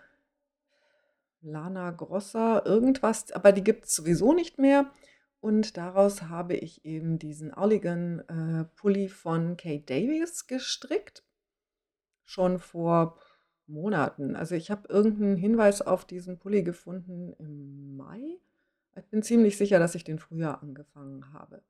Lana 1.42 1.92
Grossa, 1.92 2.64
irgendwas, 2.66 3.32
aber 3.32 3.52
die 3.52 3.64
gibt 3.64 3.86
es 3.86 3.94
sowieso 3.94 4.34
nicht 4.34 4.58
mehr. 4.58 4.90
Und 5.40 5.78
daraus 5.78 6.24
habe 6.24 6.56
ich 6.56 6.84
eben 6.84 7.20
diesen 7.20 7.54
Olligan 7.54 8.22
äh, 8.28 8.64
Pulli 8.76 9.08
von 9.08 9.56
Kate 9.56 9.84
Davies 9.86 10.48
gestrickt. 10.48 11.24
Schon 12.24 12.58
vor 12.58 13.20
Monaten. 13.68 14.36
Also 14.36 14.56
ich 14.56 14.72
habe 14.72 14.90
irgendeinen 14.90 15.38
Hinweis 15.38 15.84
auf 15.84 16.06
diesen 16.06 16.40
Pulli 16.40 16.64
gefunden 16.64 17.34
im 17.38 17.98
Mai. 17.98 18.40
Ich 18.96 19.06
bin 19.10 19.22
ziemlich 19.22 19.60
sicher, 19.60 19.78
dass 19.78 19.94
ich 19.94 20.04
den 20.04 20.18
früher 20.18 20.64
angefangen 20.64 21.32
habe. 21.34 21.62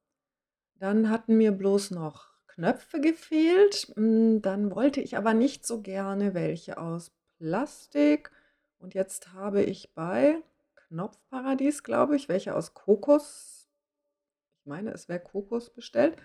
Dann 0.79 1.09
hatten 1.09 1.37
mir 1.37 1.51
bloß 1.51 1.91
noch 1.91 2.27
Knöpfe 2.47 3.01
gefehlt. 3.01 3.93
Hm, 3.95 4.41
dann 4.41 4.71
wollte 4.75 5.01
ich 5.01 5.17
aber 5.17 5.33
nicht 5.33 5.65
so 5.65 5.81
gerne 5.81 6.33
welche 6.33 6.77
aus 6.77 7.11
Plastik. 7.37 8.31
Und 8.79 8.93
jetzt 8.93 9.33
habe 9.33 9.63
ich 9.63 9.93
bei 9.93 10.41
Knopfparadies, 10.87 11.83
glaube 11.83 12.15
ich, 12.15 12.29
welche 12.29 12.55
aus 12.55 12.73
Kokos 12.73 13.57
meine, 14.67 14.91
es 14.91 15.09
wäre 15.09 15.19
Kokos 15.19 15.69
bestellt. 15.69 16.17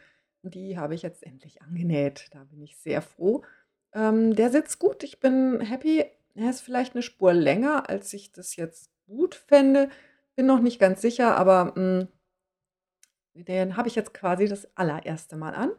Die 0.43 0.77
habe 0.77 0.95
ich 0.95 1.03
jetzt 1.03 1.23
endlich 1.23 1.63
angenäht. 1.63 2.29
Da 2.33 2.45
bin 2.45 2.61
ich 2.61 2.77
sehr 2.77 3.01
froh. 3.01 3.45
Ähm, 3.95 4.35
der 4.35 4.51
sitzt 4.51 4.79
gut. 4.79 5.05
Ich 5.05 5.21
bin 5.21 5.61
happy. 5.61 6.05
Er 6.35 6.51
ist 6.51 6.61
vielleicht 6.61 6.95
eine 6.95 7.03
Spur 7.03 7.33
länger, 7.33 7.89
als 7.89 8.13
ich 8.13 8.33
das 8.33 8.57
jetzt 8.57 8.91
gut 9.07 9.35
fände. 9.35 9.89
Bin 10.35 10.47
noch 10.47 10.61
nicht 10.61 10.81
ganz 10.81 11.01
sicher, 11.01 11.37
aber 11.37 11.67
mh, 11.67 11.75
hm, 11.77 12.09
den 13.35 13.77
habe 13.77 13.89
ich 13.89 13.95
jetzt 13.95 14.15
quasi 14.15 14.47
das 14.47 14.69
allererste 14.77 15.37
Mal 15.37 15.55
an. 15.55 15.73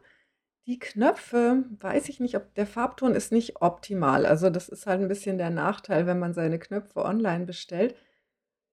Die 0.66 0.78
Knöpfe, 0.78 1.64
weiß 1.80 2.08
ich 2.08 2.20
nicht, 2.20 2.36
ob 2.36 2.54
der 2.54 2.66
Farbton 2.66 3.14
ist 3.14 3.32
nicht 3.32 3.60
optimal. 3.60 4.24
Also 4.24 4.48
das 4.50 4.68
ist 4.68 4.86
halt 4.86 5.00
ein 5.02 5.08
bisschen 5.08 5.36
der 5.36 5.50
Nachteil, 5.50 6.06
wenn 6.06 6.18
man 6.18 6.32
seine 6.32 6.58
Knöpfe 6.58 7.04
online 7.04 7.44
bestellt. 7.44 7.94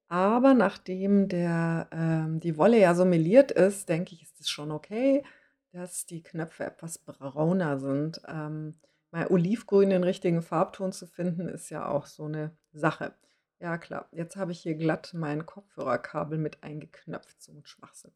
Aber 0.08 0.54
nachdem 0.54 1.28
der, 1.30 1.88
ähm, 1.92 2.40
die 2.40 2.58
Wolle 2.58 2.80
ja 2.80 2.96
so 2.96 3.06
meliert 3.06 3.52
ist, 3.52 3.90
denke 3.90 4.14
ich, 4.14 4.24
ist 4.24 4.40
es 4.42 4.50
schon 4.50 4.72
okay, 4.72 5.24
dass 5.72 6.06
die 6.06 6.24
Knöpfe 6.24 6.66
etwas 6.66 6.98
brauner 6.98 7.80
sind. 7.80 8.22
Ähm, 8.28 8.76
mal 9.12 9.28
Olivgrün 9.28 9.90
den 9.90 10.04
richtigen 10.04 10.42
Farbton 10.42 10.92
zu 10.92 11.08
finden, 11.08 11.48
ist 11.48 11.70
ja 11.70 11.88
auch 11.88 12.06
so 12.06 12.26
eine 12.26 12.52
Sache. 12.74 13.14
Ja, 13.60 13.78
klar. 13.78 14.08
Jetzt 14.12 14.36
habe 14.38 14.52
ich 14.52 14.62
hier 14.62 14.76
glatt 14.76 15.14
mein 15.14 15.46
Kopfhörerkabel 15.46 16.38
mit 16.38 16.64
eingeknöpft, 16.64 17.42
so 17.42 17.52
ein 17.54 17.66
Schwachsinn. 17.66 18.12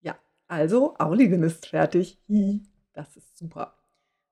Ja, 0.00 0.18
also 0.48 0.96
Auligen 0.98 1.42
ist 1.42 1.66
fertig. 1.66 2.18
Das 2.92 3.16
ist 3.16 3.36
super. 3.38 3.76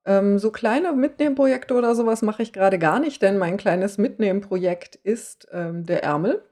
Ähm, 0.04 0.38
so 0.38 0.50
kleine 0.50 0.92
Mitnehmprojekte 0.92 1.74
oder 1.74 1.94
sowas 1.94 2.22
mache 2.22 2.42
ich 2.42 2.52
gerade 2.52 2.78
gar 2.78 2.98
nicht, 2.98 3.20
denn 3.22 3.38
mein 3.38 3.56
kleines 3.56 3.98
Mitnehmprojekt 3.98 4.96
ist 4.96 5.48
ähm, 5.52 5.84
der 5.84 6.02
Ärmel 6.02 6.42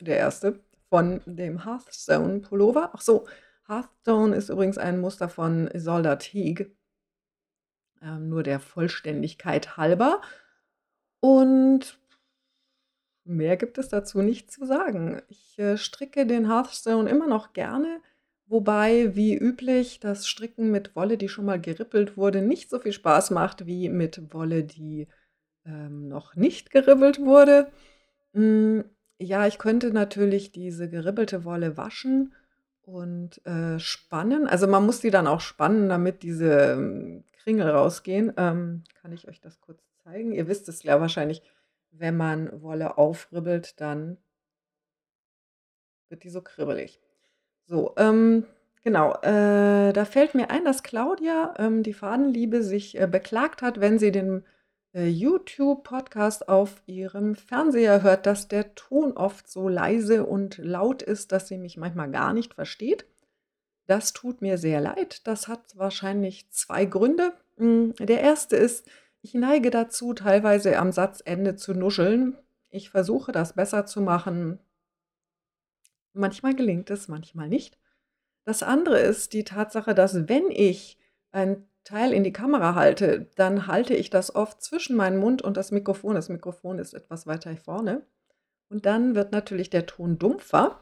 der 0.00 0.18
erste 0.18 0.60
von 0.88 1.20
dem 1.26 1.64
Hearthstone 1.64 2.40
Pullover. 2.40 2.90
Ach 2.94 3.00
so, 3.00 3.26
Hearthstone 3.68 4.34
ist 4.34 4.48
übrigens 4.48 4.78
ein 4.78 5.00
Muster 5.00 5.28
von 5.28 5.68
Isolda 5.68 6.16
Teague, 6.16 6.70
ähm, 8.02 8.28
nur 8.28 8.42
der 8.42 8.60
Vollständigkeit 8.60 9.76
halber. 9.76 10.20
Und 11.20 11.98
mehr 13.24 13.56
gibt 13.56 13.78
es 13.78 13.88
dazu 13.88 14.22
nicht 14.22 14.50
zu 14.50 14.64
sagen. 14.66 15.22
Ich 15.28 15.58
äh, 15.58 15.76
stricke 15.76 16.26
den 16.26 16.48
Hearthstone 16.48 17.10
immer 17.10 17.26
noch 17.26 17.52
gerne, 17.52 18.00
wobei, 18.46 19.14
wie 19.16 19.36
üblich, 19.36 20.00
das 20.00 20.26
Stricken 20.28 20.70
mit 20.70 20.96
Wolle, 20.96 21.18
die 21.18 21.28
schon 21.28 21.44
mal 21.46 21.60
gerippelt 21.60 22.16
wurde, 22.16 22.42
nicht 22.42 22.70
so 22.70 22.78
viel 22.78 22.92
Spaß 22.92 23.30
macht 23.30 23.66
wie 23.66 23.88
mit 23.88 24.32
Wolle, 24.34 24.64
die 24.64 25.08
ähm, 25.66 26.08
noch 26.08 26.36
nicht 26.36 26.70
geribbelt 26.70 27.20
wurde. 27.20 27.70
Hm, 28.34 28.84
ja, 29.18 29.46
ich 29.46 29.58
könnte 29.58 29.92
natürlich 29.92 30.52
diese 30.52 30.88
geribbelte 30.90 31.44
Wolle 31.44 31.76
waschen 31.76 32.34
und, 32.82 33.44
äh, 33.46 33.78
spannen. 33.80 34.46
Also, 34.46 34.66
man 34.68 34.86
muss 34.86 35.00
die 35.00 35.10
dann 35.10 35.26
auch 35.26 35.40
spannen, 35.40 35.88
damit 35.88 36.22
diese, 36.22 36.72
ähm, 36.72 37.24
Kringel 37.46 37.70
rausgehen. 37.70 38.32
Ähm, 38.36 38.82
kann 39.00 39.12
ich 39.12 39.28
euch 39.28 39.40
das 39.40 39.60
kurz 39.60 39.80
zeigen? 40.02 40.32
Ihr 40.32 40.48
wisst 40.48 40.68
es 40.68 40.82
ja 40.82 41.00
wahrscheinlich, 41.00 41.42
wenn 41.92 42.16
man 42.16 42.60
Wolle 42.60 42.98
aufribbelt, 42.98 43.80
dann 43.80 44.18
wird 46.08 46.24
die 46.24 46.30
so 46.30 46.42
kribbelig. 46.42 47.00
So, 47.68 47.94
ähm, 47.96 48.44
genau, 48.84 49.14
äh, 49.22 49.92
da 49.92 50.04
fällt 50.04 50.34
mir 50.34 50.50
ein, 50.50 50.64
dass 50.64 50.82
Claudia, 50.82 51.54
ähm, 51.58 51.82
die 51.82 51.94
Fadenliebe, 51.94 52.62
sich, 52.62 52.98
äh, 52.98 53.06
beklagt 53.06 53.62
hat, 53.62 53.80
wenn 53.80 53.98
sie 53.98 54.12
den 54.12 54.44
äh, 54.94 55.08
YouTube-Podcast 55.08 56.48
auf 56.48 56.82
ihrem 56.86 57.34
Fernseher 57.34 58.02
hört, 58.02 58.26
dass 58.26 58.48
der 58.48 58.74
Ton 58.74 59.12
oft 59.12 59.48
so 59.48 59.68
leise 59.68 60.24
und 60.24 60.58
laut 60.58 61.02
ist, 61.02 61.32
dass 61.32 61.48
sie 61.48 61.58
mich 61.58 61.76
manchmal 61.76 62.10
gar 62.10 62.32
nicht 62.32 62.54
versteht. 62.54 63.04
Das 63.86 64.12
tut 64.12 64.42
mir 64.42 64.58
sehr 64.58 64.80
leid. 64.80 65.26
Das 65.26 65.48
hat 65.48 65.76
wahrscheinlich 65.76 66.50
zwei 66.50 66.86
Gründe. 66.86 67.32
Hm, 67.58 67.94
der 67.98 68.20
erste 68.20 68.56
ist, 68.56 68.86
ich 69.22 69.34
neige 69.34 69.70
dazu, 69.70 70.14
teilweise 70.14 70.78
am 70.78 70.92
Satzende 70.92 71.56
zu 71.56 71.74
nuscheln. 71.74 72.36
Ich 72.70 72.90
versuche 72.90 73.32
das 73.32 73.54
besser 73.54 73.86
zu 73.86 74.00
machen. 74.00 74.60
Manchmal 76.16 76.54
gelingt 76.54 76.90
es, 76.90 77.08
manchmal 77.08 77.48
nicht. 77.48 77.78
Das 78.44 78.62
andere 78.62 78.98
ist 79.00 79.32
die 79.32 79.44
Tatsache, 79.44 79.94
dass 79.94 80.28
wenn 80.28 80.50
ich 80.50 80.98
ein 81.30 81.68
Teil 81.84 82.12
in 82.12 82.24
die 82.24 82.32
Kamera 82.32 82.74
halte, 82.74 83.28
dann 83.36 83.66
halte 83.66 83.94
ich 83.94 84.10
das 84.10 84.34
oft 84.34 84.62
zwischen 84.62 84.96
meinen 84.96 85.18
Mund 85.18 85.42
und 85.42 85.56
das 85.56 85.70
Mikrofon. 85.70 86.14
Das 86.14 86.28
Mikrofon 86.28 86.78
ist 86.78 86.94
etwas 86.94 87.26
weiter 87.26 87.56
vorne. 87.56 88.02
Und 88.68 88.86
dann 88.86 89.14
wird 89.14 89.32
natürlich 89.32 89.70
der 89.70 89.86
Ton 89.86 90.18
dumpfer. 90.18 90.80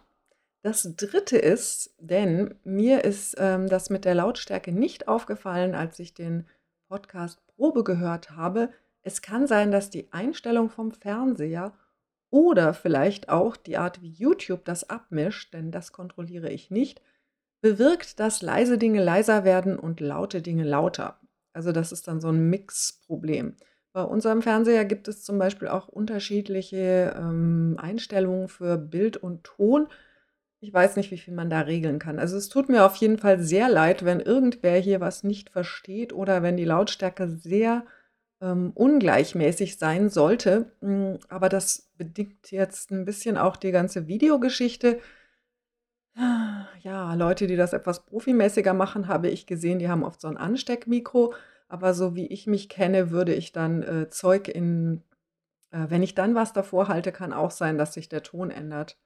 Das 0.62 0.94
Dritte 0.96 1.36
ist, 1.36 1.94
denn 1.98 2.54
mir 2.64 3.04
ist 3.04 3.34
ähm, 3.38 3.68
das 3.68 3.90
mit 3.90 4.04
der 4.04 4.14
Lautstärke 4.14 4.72
nicht 4.72 5.08
aufgefallen, 5.08 5.74
als 5.74 5.98
ich 5.98 6.14
den 6.14 6.46
Podcast 6.88 7.46
Probe 7.48 7.84
gehört 7.84 8.30
habe. 8.30 8.70
Es 9.02 9.20
kann 9.20 9.46
sein, 9.46 9.70
dass 9.70 9.90
die 9.90 10.10
Einstellung 10.12 10.70
vom 10.70 10.92
Fernseher 10.92 11.74
oder 12.34 12.74
vielleicht 12.74 13.28
auch 13.28 13.56
die 13.56 13.76
Art, 13.76 14.02
wie 14.02 14.10
YouTube 14.10 14.64
das 14.64 14.90
abmischt, 14.90 15.54
denn 15.54 15.70
das 15.70 15.92
kontrolliere 15.92 16.50
ich 16.50 16.68
nicht, 16.68 17.00
bewirkt, 17.60 18.18
dass 18.18 18.42
leise 18.42 18.76
Dinge 18.76 19.04
leiser 19.04 19.44
werden 19.44 19.78
und 19.78 20.00
laute 20.00 20.42
Dinge 20.42 20.64
lauter. 20.64 21.20
Also 21.52 21.70
das 21.70 21.92
ist 21.92 22.08
dann 22.08 22.20
so 22.20 22.30
ein 22.30 22.50
Mixproblem. 22.50 23.54
Bei 23.92 24.02
unserem 24.02 24.42
Fernseher 24.42 24.84
gibt 24.84 25.06
es 25.06 25.22
zum 25.22 25.38
Beispiel 25.38 25.68
auch 25.68 25.86
unterschiedliche 25.86 27.14
ähm, 27.16 27.76
Einstellungen 27.78 28.48
für 28.48 28.78
Bild 28.78 29.16
und 29.16 29.44
Ton. 29.44 29.86
Ich 30.58 30.74
weiß 30.74 30.96
nicht, 30.96 31.12
wie 31.12 31.18
viel 31.18 31.34
man 31.34 31.50
da 31.50 31.60
regeln 31.60 32.00
kann. 32.00 32.18
Also 32.18 32.36
es 32.36 32.48
tut 32.48 32.68
mir 32.68 32.84
auf 32.84 32.96
jeden 32.96 33.18
Fall 33.18 33.38
sehr 33.38 33.68
leid, 33.68 34.04
wenn 34.04 34.18
irgendwer 34.18 34.80
hier 34.80 35.00
was 35.00 35.22
nicht 35.22 35.50
versteht 35.50 36.12
oder 36.12 36.42
wenn 36.42 36.56
die 36.56 36.64
Lautstärke 36.64 37.28
sehr 37.28 37.84
ähm, 38.44 38.72
ungleichmäßig 38.74 39.78
sein 39.78 40.10
sollte. 40.10 40.72
Hm, 40.80 41.18
aber 41.28 41.48
das 41.48 41.90
bedingt 41.96 42.50
jetzt 42.50 42.90
ein 42.90 43.04
bisschen 43.04 43.36
auch 43.38 43.56
die 43.56 43.72
ganze 43.72 44.06
Videogeschichte. 44.06 45.00
Ja, 46.82 47.14
Leute, 47.14 47.48
die 47.48 47.56
das 47.56 47.72
etwas 47.72 48.06
profimäßiger 48.06 48.72
machen, 48.72 49.08
habe 49.08 49.28
ich 49.28 49.46
gesehen, 49.46 49.80
die 49.80 49.88
haben 49.88 50.04
oft 50.04 50.20
so 50.20 50.28
ein 50.28 50.36
Ansteckmikro, 50.36 51.34
aber 51.66 51.92
so 51.92 52.14
wie 52.14 52.26
ich 52.28 52.46
mich 52.46 52.68
kenne, 52.68 53.10
würde 53.10 53.34
ich 53.34 53.50
dann, 53.50 53.82
äh, 53.82 54.10
Zeug 54.10 54.46
in 54.46 55.02
äh, 55.74 55.90
wenn 55.90 56.02
ich 56.02 56.14
dann 56.14 56.34
was 56.34 56.52
davor 56.52 56.88
halte, 56.88 57.10
kann 57.12 57.32
auch 57.32 57.50
sein, 57.50 57.78
dass 57.78 57.94
sich 57.94 58.08
der 58.08 58.22
Ton 58.22 58.50
ändert 58.50 58.96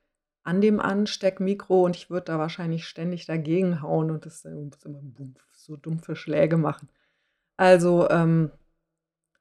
an 0.44 0.60
dem 0.60 0.80
Ansteckmikro 0.80 1.84
und 1.84 1.96
ich 1.96 2.10
würde 2.10 2.26
da 2.26 2.38
wahrscheinlich 2.38 2.86
ständig 2.86 3.26
dagegen 3.26 3.82
hauen 3.82 4.10
und 4.10 4.26
das, 4.26 4.44
äh, 4.44 4.50
immer 4.50 5.00
so 5.52 5.76
dumpfe 5.76 6.14
Schläge 6.14 6.56
machen. 6.56 6.88
Also, 7.56 8.08
ähm, 8.10 8.50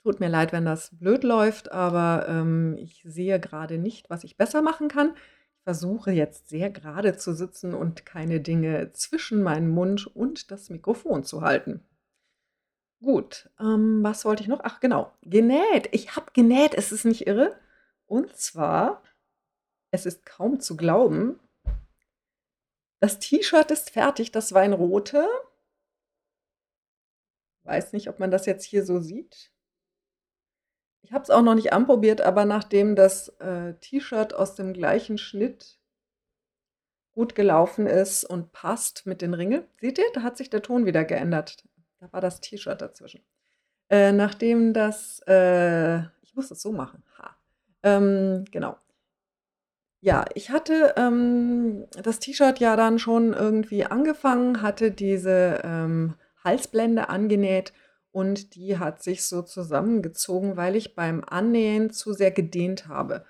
tut 0.07 0.19
mir 0.19 0.29
leid, 0.29 0.53
wenn 0.53 0.65
das 0.65 0.89
blöd 0.97 1.23
läuft, 1.23 1.71
aber, 1.71 2.25
ähm, 2.27 2.77
ich 2.77 3.03
sehe 3.05 3.39
gerade 3.39 3.77
nicht, 3.77 4.09
was 4.09 4.23
ich 4.23 4.37
besser 4.37 4.61
machen 4.61 4.87
kann 4.87 5.13
versuche 5.67 6.11
jetzt 6.11 6.47
sehr 6.47 6.69
gerade 6.69 7.17
zu 7.17 7.33
sitzen 7.33 7.73
und 7.73 8.05
keine 8.05 8.39
Dinge 8.39 8.93
zwischen 8.93 9.43
meinen 9.43 9.67
Mund 9.67 10.07
und 10.07 10.49
das 10.49 10.69
Mikrofon 10.69 11.25
zu 11.25 11.41
halten. 11.41 11.83
Gut, 13.03 13.49
ähm, 13.59 14.01
was 14.01 14.23
wollte 14.23 14.41
ich 14.41 14.47
noch? 14.47 14.61
Ach 14.63 14.79
genau, 14.79 15.11
genäht. 15.23 15.89
Ich 15.91 16.15
habe 16.15 16.31
genäht, 16.31 16.73
es 16.73 16.93
ist 16.93 17.03
nicht 17.03 17.27
irre. 17.27 17.59
Und 18.05 18.33
zwar, 18.37 19.03
es 19.91 20.05
ist 20.05 20.25
kaum 20.25 20.61
zu 20.61 20.77
glauben, 20.77 21.37
das 23.01 23.19
T-Shirt 23.19 23.69
ist 23.69 23.89
fertig, 23.89 24.31
das 24.31 24.53
Weinrote. 24.53 25.27
Weiß 27.63 27.91
nicht, 27.91 28.07
ob 28.07 28.19
man 28.19 28.31
das 28.31 28.45
jetzt 28.45 28.63
hier 28.63 28.85
so 28.85 29.01
sieht. 29.01 29.51
Ich 31.01 31.13
habe 31.13 31.23
es 31.23 31.29
auch 31.29 31.41
noch 31.41 31.55
nicht 31.55 31.73
anprobiert, 31.73 32.21
aber 32.21 32.45
nachdem 32.45 32.95
das, 32.95 33.29
äh, 33.39 33.73
T-Shirt 33.75 34.33
aus 34.33 34.55
dem 34.55 34.73
gleichen 34.73 35.17
Schnitt 35.17 35.79
gut 37.13 37.33
gelaufen 37.33 37.87
ist 37.87 38.25
und 38.25 38.51
passt 38.51 39.05
mit 39.05 39.21
den 39.21 39.33
Ringeln 39.33 39.65
seht 39.79 39.97
ihr, 39.97 40.05
da 40.13 40.21
hat 40.21 40.37
sich 40.37 40.49
der 40.49 40.61
Ton 40.61 40.85
wieder 40.85 41.03
geändert. 41.05 41.63
Da 41.99 42.11
war 42.11 42.21
das 42.21 42.41
T-Shirt 42.41 42.81
dazwischen. 42.81 43.21
Äh, 43.89 44.11
nachdem 44.11 44.73
das 44.73 45.21
äh, 45.27 45.99
ich 46.21 46.35
muss 46.35 46.49
das 46.49 46.61
so 46.61 46.71
machen, 46.71 47.03
ha. 47.17 47.35
Ähm, 47.83 48.45
genau. 48.51 48.77
Ja, 50.01 50.25
ich 50.35 50.51
hatte, 50.51 50.93
ähm, 50.97 51.85
das 52.03 52.19
T-Shirt 52.19 52.59
ja 52.59 52.75
dann 52.75 52.99
schon 52.99 53.33
irgendwie 53.33 53.85
angefangen, 53.85 54.61
hatte 54.61 54.91
diese, 54.91 55.61
ähm, 55.63 56.15
Halsblende 56.43 57.09
angenäht 57.09 57.73
und 58.11 58.55
die 58.55 58.77
hat 58.79 59.03
sich 59.03 59.25
so 59.25 59.41
zusammengezogen, 59.41 60.57
weil 60.57 60.75
ich 60.75 60.95
beim 60.95 61.23
Annähen 61.23 61.91
zu 61.91 62.13
sehr 62.13 62.31
gedehnt 62.31 62.87
habe. 62.87 63.25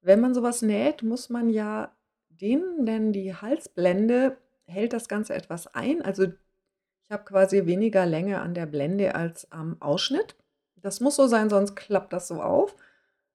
Wenn 0.00 0.20
man 0.20 0.34
sowas 0.34 0.62
näht, 0.62 1.02
muss 1.02 1.30
man 1.30 1.48
ja 1.48 1.96
dehnen, 2.28 2.84
denn 2.84 3.12
die 3.12 3.34
Halsblende 3.34 4.36
hält 4.66 4.92
das 4.92 5.08
Ganze 5.08 5.34
etwas 5.34 5.66
ein. 5.68 6.02
Also 6.02 6.24
ich 7.04 7.10
habe 7.10 7.24
quasi 7.24 7.66
weniger 7.66 8.06
Länge 8.06 8.40
an 8.40 8.54
der 8.54 8.66
Blende 8.66 9.14
als 9.14 9.50
am 9.52 9.80
Ausschnitt. 9.80 10.36
Das 10.76 11.00
muss 11.00 11.16
so 11.16 11.26
sein, 11.26 11.48
sonst 11.48 11.76
klappt 11.76 12.12
das 12.12 12.28
so 12.28 12.42
auf. 12.42 12.74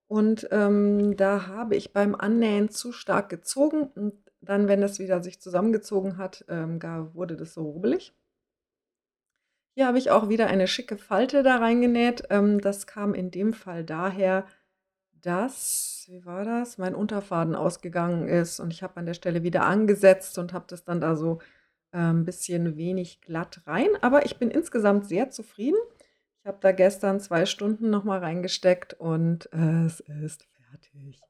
Und 0.07 0.47
ähm, 0.51 1.15
da 1.17 1.47
habe 1.47 1.75
ich 1.75 1.93
beim 1.93 2.15
Annähen 2.15 2.69
zu 2.69 2.91
stark 2.91 3.29
gezogen 3.29 3.83
und 3.95 4.13
dann, 4.41 4.67
wenn 4.67 4.81
es 4.81 4.99
wieder 4.99 5.21
sich 5.21 5.39
zusammengezogen 5.39 6.17
hat, 6.17 6.45
ähm, 6.47 6.81
wurde 7.13 7.35
das 7.35 7.53
so 7.53 7.63
rubbelig. 7.63 8.13
Hier 9.77 9.87
habe 9.87 9.97
ich 9.97 10.11
auch 10.11 10.29
wieder 10.29 10.47
eine 10.47 10.67
schicke 10.67 10.97
Falte 10.97 11.43
da 11.43 11.57
reingenäht. 11.57 12.23
Ähm, 12.29 12.59
das 12.61 12.87
kam 12.87 13.13
in 13.13 13.31
dem 13.31 13.53
Fall 13.53 13.83
daher, 13.83 14.45
dass 15.21 16.05
wie 16.09 16.25
war 16.25 16.45
das? 16.45 16.77
Mein 16.79 16.95
Unterfaden 16.95 17.55
ausgegangen 17.55 18.27
ist 18.27 18.59
und 18.59 18.73
ich 18.73 18.83
habe 18.83 18.97
an 18.97 19.05
der 19.05 19.13
Stelle 19.15 19.43
wieder 19.43 19.65
angesetzt 19.65 20.37
und 20.39 20.53
habe 20.53 20.65
das 20.69 20.85
dann 20.85 21.01
da 21.01 21.15
so, 21.15 21.39
äh, 21.93 21.97
'n 21.99 22.25
bisschen 22.25 22.77
wenig 22.77 23.21
glatt 23.21 23.61
rein. 23.67 23.89
Aber 24.01 24.25
ich 24.25 24.37
bin 24.39 24.51
insgesamt 24.51 25.07
sehr 25.07 25.29
zufrieden. 25.31 25.77
Ich 26.41 26.47
habe 26.47 26.59
da 26.61 26.71
gestern 26.71 27.19
zwei 27.19 27.45
Stunden 27.45 27.89
noch 27.89 28.03
mal 28.05 28.19
reingesteckt 28.19 28.93
und 28.95 29.49
es 29.53 29.99
ist 30.01 30.45
fertig. 30.71 31.21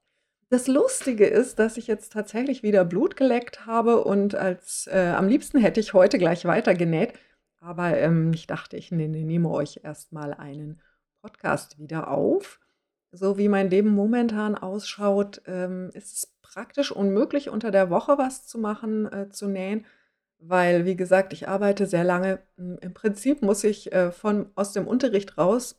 Das 0.50 0.66
Lustige 0.68 1.26
ist, 1.26 1.58
dass 1.60 1.76
ich 1.76 1.86
jetzt 1.88 2.12
tatsächlich 2.12 2.62
wieder 2.62 2.84
Blut 2.84 3.16
geleckt 3.16 3.66
habe 3.66 4.04
und 4.04 4.34
als 4.34 4.88
äh, 4.92 5.14
am 5.16 5.28
liebsten 5.28 5.58
hätte 5.58 5.80
ich 5.80 5.94
heute 5.94 6.18
gleich 6.18 6.44
weiter 6.44 6.74
genäht. 6.74 7.14
Aber, 7.60 7.96
ähm, 7.98 8.32
ich 8.32 8.46
dachte, 8.46 8.76
ich 8.76 8.90
ne 8.90 9.08
ne 9.08 9.24
nehme 9.24 9.50
euch 9.50 9.80
erst 9.84 10.12
mal 10.12 10.32
einen 10.34 10.80
Podcast 11.22 11.78
wieder 11.78 12.08
auf. 12.08 12.58
So 13.12 13.36
wie 13.38 13.48
mein 13.48 13.70
Leben 13.70 13.90
momentan 13.90 14.54
ausschaut, 14.56 15.42
ähm, 15.46 15.90
ist 15.94 16.16
es 16.16 16.36
praktisch 16.42 16.92
unmöglich, 16.92 17.50
unter 17.50 17.70
der 17.70 17.90
Woche 17.90 18.18
was 18.18 18.46
zu 18.46 18.58
machen, 18.58 19.12
äh, 19.12 19.28
zu 19.30 19.48
nähen, 19.48 19.84
weil, 20.38 20.84
wie 20.86 20.96
gesagt, 20.96 21.32
ich 21.32 21.48
arbeite 21.48 21.86
sehr 21.86 22.04
lange. 22.04 22.40
Hm, 22.56 22.78
im 22.80 22.94
Prinzip 22.94 23.42
muss 23.42 23.64
ich, 23.64 23.92
äh, 23.92 24.10
von 24.12 24.50
aus 24.54 24.72
dem 24.72 24.86
Unterricht 24.86 25.36
raus, 25.38 25.76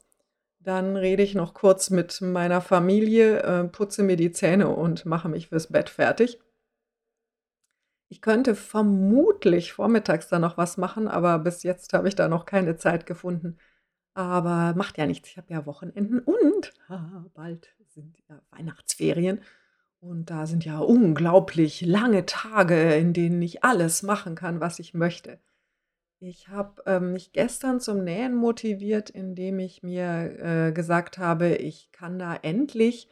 dann 0.59 0.95
rede 0.97 1.23
ich 1.23 1.33
noch 1.35 1.53
kurz 1.53 1.89
mit 1.89 2.21
meiner 2.21 2.61
Familie, 2.61 3.39
äh, 3.43 3.63
putze 3.65 4.03
mir 4.03 4.17
die 4.17 4.31
Zähne 4.31 4.69
und 4.69 5.05
mache 5.05 5.29
mich 5.29 5.49
fürs 5.49 5.67
Bett 5.67 5.89
fertig. 5.89 6.39
Ich 8.11 8.19
könnte 8.19 8.55
vermutlich 8.55 9.71
vormittags 9.71 10.27
da 10.27 10.37
noch 10.37 10.57
was 10.57 10.75
machen, 10.75 11.07
aber 11.07 11.39
bis 11.39 11.63
jetzt 11.63 11.93
habe 11.93 12.09
ich 12.09 12.15
da 12.15 12.27
noch 12.27 12.45
keine 12.45 12.75
Zeit 12.75 13.05
gefunden. 13.05 13.57
Aber 14.13 14.73
macht 14.75 14.97
ja 14.97 15.05
nichts, 15.05 15.29
ich 15.29 15.37
habe 15.37 15.53
ja 15.53 15.65
Wochenenden 15.65 16.19
und 16.19 16.73
bald 17.33 17.69
sind 17.87 18.17
ja 18.27 18.41
Weihnachtsferien 18.51 19.39
und 20.01 20.29
da 20.29 20.45
sind 20.45 20.65
ja 20.65 20.79
unglaublich 20.79 21.79
lange 21.79 22.25
Tage, 22.25 22.95
in 22.95 23.13
denen 23.13 23.41
ich 23.41 23.63
alles 23.63 24.03
machen 24.03 24.35
kann, 24.35 24.59
was 24.59 24.79
ich 24.79 24.93
möchte. 24.93 25.39
Ich 26.19 26.49
habe, 26.49 26.83
ähm, 26.87 27.13
mich 27.13 27.31
gestern 27.31 27.79
zum 27.79 28.03
Nähen 28.03 28.35
motiviert, 28.35 29.09
indem 29.09 29.57
ich 29.59 29.83
mir, 29.83 30.67
äh, 30.67 30.71
gesagt 30.73 31.17
habe, 31.17 31.55
ich 31.55 31.93
kann 31.93 32.19
da 32.19 32.35
endlich 32.35 33.07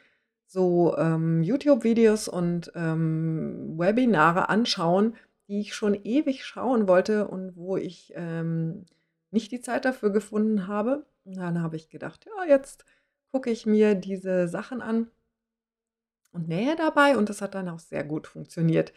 so, 0.49 0.97
ähm, 0.97 1.43
YouTube-Videos 1.43 2.27
und, 2.27 2.71
ähm, 2.75 3.77
Webinare 3.77 4.49
anschauen, 4.49 5.15
die 5.47 5.59
ich 5.61 5.75
schon 5.75 5.93
ewig 6.03 6.43
schauen 6.45 6.87
wollte 6.87 7.27
und 7.27 7.55
wo 7.55 7.77
ich, 7.77 8.13
ähm, 8.15 8.85
nicht 9.31 9.51
die 9.51 9.61
Zeit 9.61 9.85
dafür 9.85 10.11
gefunden 10.11 10.67
habe. 10.67 11.05
Und 11.25 11.37
dann 11.37 11.61
habe 11.61 11.75
ich 11.75 11.89
gedacht: 11.89 12.25
„Ja, 12.25 12.45
jetzt 12.47 12.85
gucke 13.31 13.51
ich 13.51 13.65
mir 13.67 13.93
diese 13.95 14.47
Sachen 14.47 14.81
an 14.81 15.07
und 16.31 16.47
nähe 16.47 16.75
dabei“ 16.75 17.17
und 17.17 17.29
das 17.29 17.41
hat 17.41 17.55
dann 17.55 17.69
auch 17.69 17.79
sehr 17.79 18.03
gut 18.03 18.27
funktioniert 18.27 18.93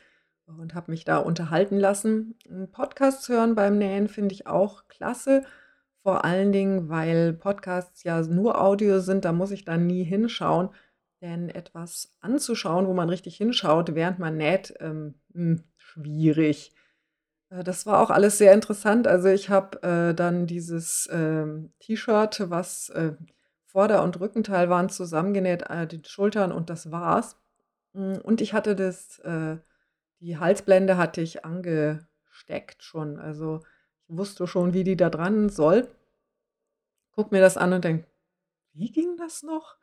und 0.47 0.75
habe 0.75 0.91
mich 0.91 1.05
da 1.05 1.19
unterhalten 1.19 1.79
lassen. 1.79 2.37
Podcasts 2.73 3.29
hören 3.29 3.55
beim 3.55 3.79
Nähen 3.79 4.09
finde 4.09 4.35
ich 4.35 4.47
auch 4.47 4.89
klasse, 4.89 5.45
vor 6.03 6.25
allen 6.25 6.53
Dingen, 6.53 6.89
weil 6.89 7.33
Podcasts 7.33 8.03
ja 8.05 8.21
nur 8.23 8.61
Audio 8.61 9.01
sind, 9.01 9.25
da 9.25 9.33
muss 9.33 9.53
ich 9.53 9.65
dann 9.65 9.87
nie 9.87 10.05
hinschauen, 10.05 10.71
denn 11.23 11.49
etwas 11.51 12.13
anzuschauen, 12.21 12.87
wo 12.89 12.95
man 12.95 13.09
richtig 13.11 13.37
hinschaut, 13.37 13.95
während 13.95 14.19
man 14.19 14.37
näht, 14.37 14.75
ähm, 14.81 15.15
hm, 15.35 15.65
schwierig. 15.79 16.73
Äh, 17.51 17.65
das 17.65 17.87
war 17.87 18.01
auch 18.01 18.11
alles 18.11 18.39
sehr 18.39 18.53
interessant. 18.55 19.07
Also, 19.07 19.29
ich 19.29 19.51
habe, 19.51 19.83
äh, 19.83 20.15
dann 20.15 20.47
dieses, 20.47 21.09
ähm, 21.13 21.73
T-Shirt, 21.81 22.51
was, 22.51 22.89
äh, 22.91 23.13
Vorder 23.67 24.03
und 24.03 24.21
Rückenteil 24.21 24.69
waren 24.71 24.91
zusammengenäht, 24.91 25.65
äh, 25.71 25.87
die 25.87 26.03
Schultern 26.07 26.53
und 26.53 26.71
das 26.71 26.91
war's. 26.91 27.37
Hm, 27.95 28.19
und 28.23 28.41
ich 28.41 28.53
hatte 28.55 28.77
das, 28.77 29.19
äh 29.21 29.59
die 30.21 30.39
Halsblende 30.39 30.97
hatte 30.97 31.21
ich 31.21 31.45
angesteckt 31.45 32.83
schon. 32.83 33.19
Also, 33.19 33.61
ich 34.09 34.17
wusste 34.17 34.47
schon, 34.47 34.73
wie 34.75 34.85
die 34.85 34.97
da 34.97 35.11
dran 35.11 35.51
soll. 35.51 35.89
Gucke 37.13 37.35
mir 37.35 37.41
das 37.41 37.57
an 37.57 37.73
und 37.73 37.85
denke: 37.85 38.07
„Wie 38.75 38.93
ging 38.93 39.17
das 39.17 39.43
noch? 39.43 39.77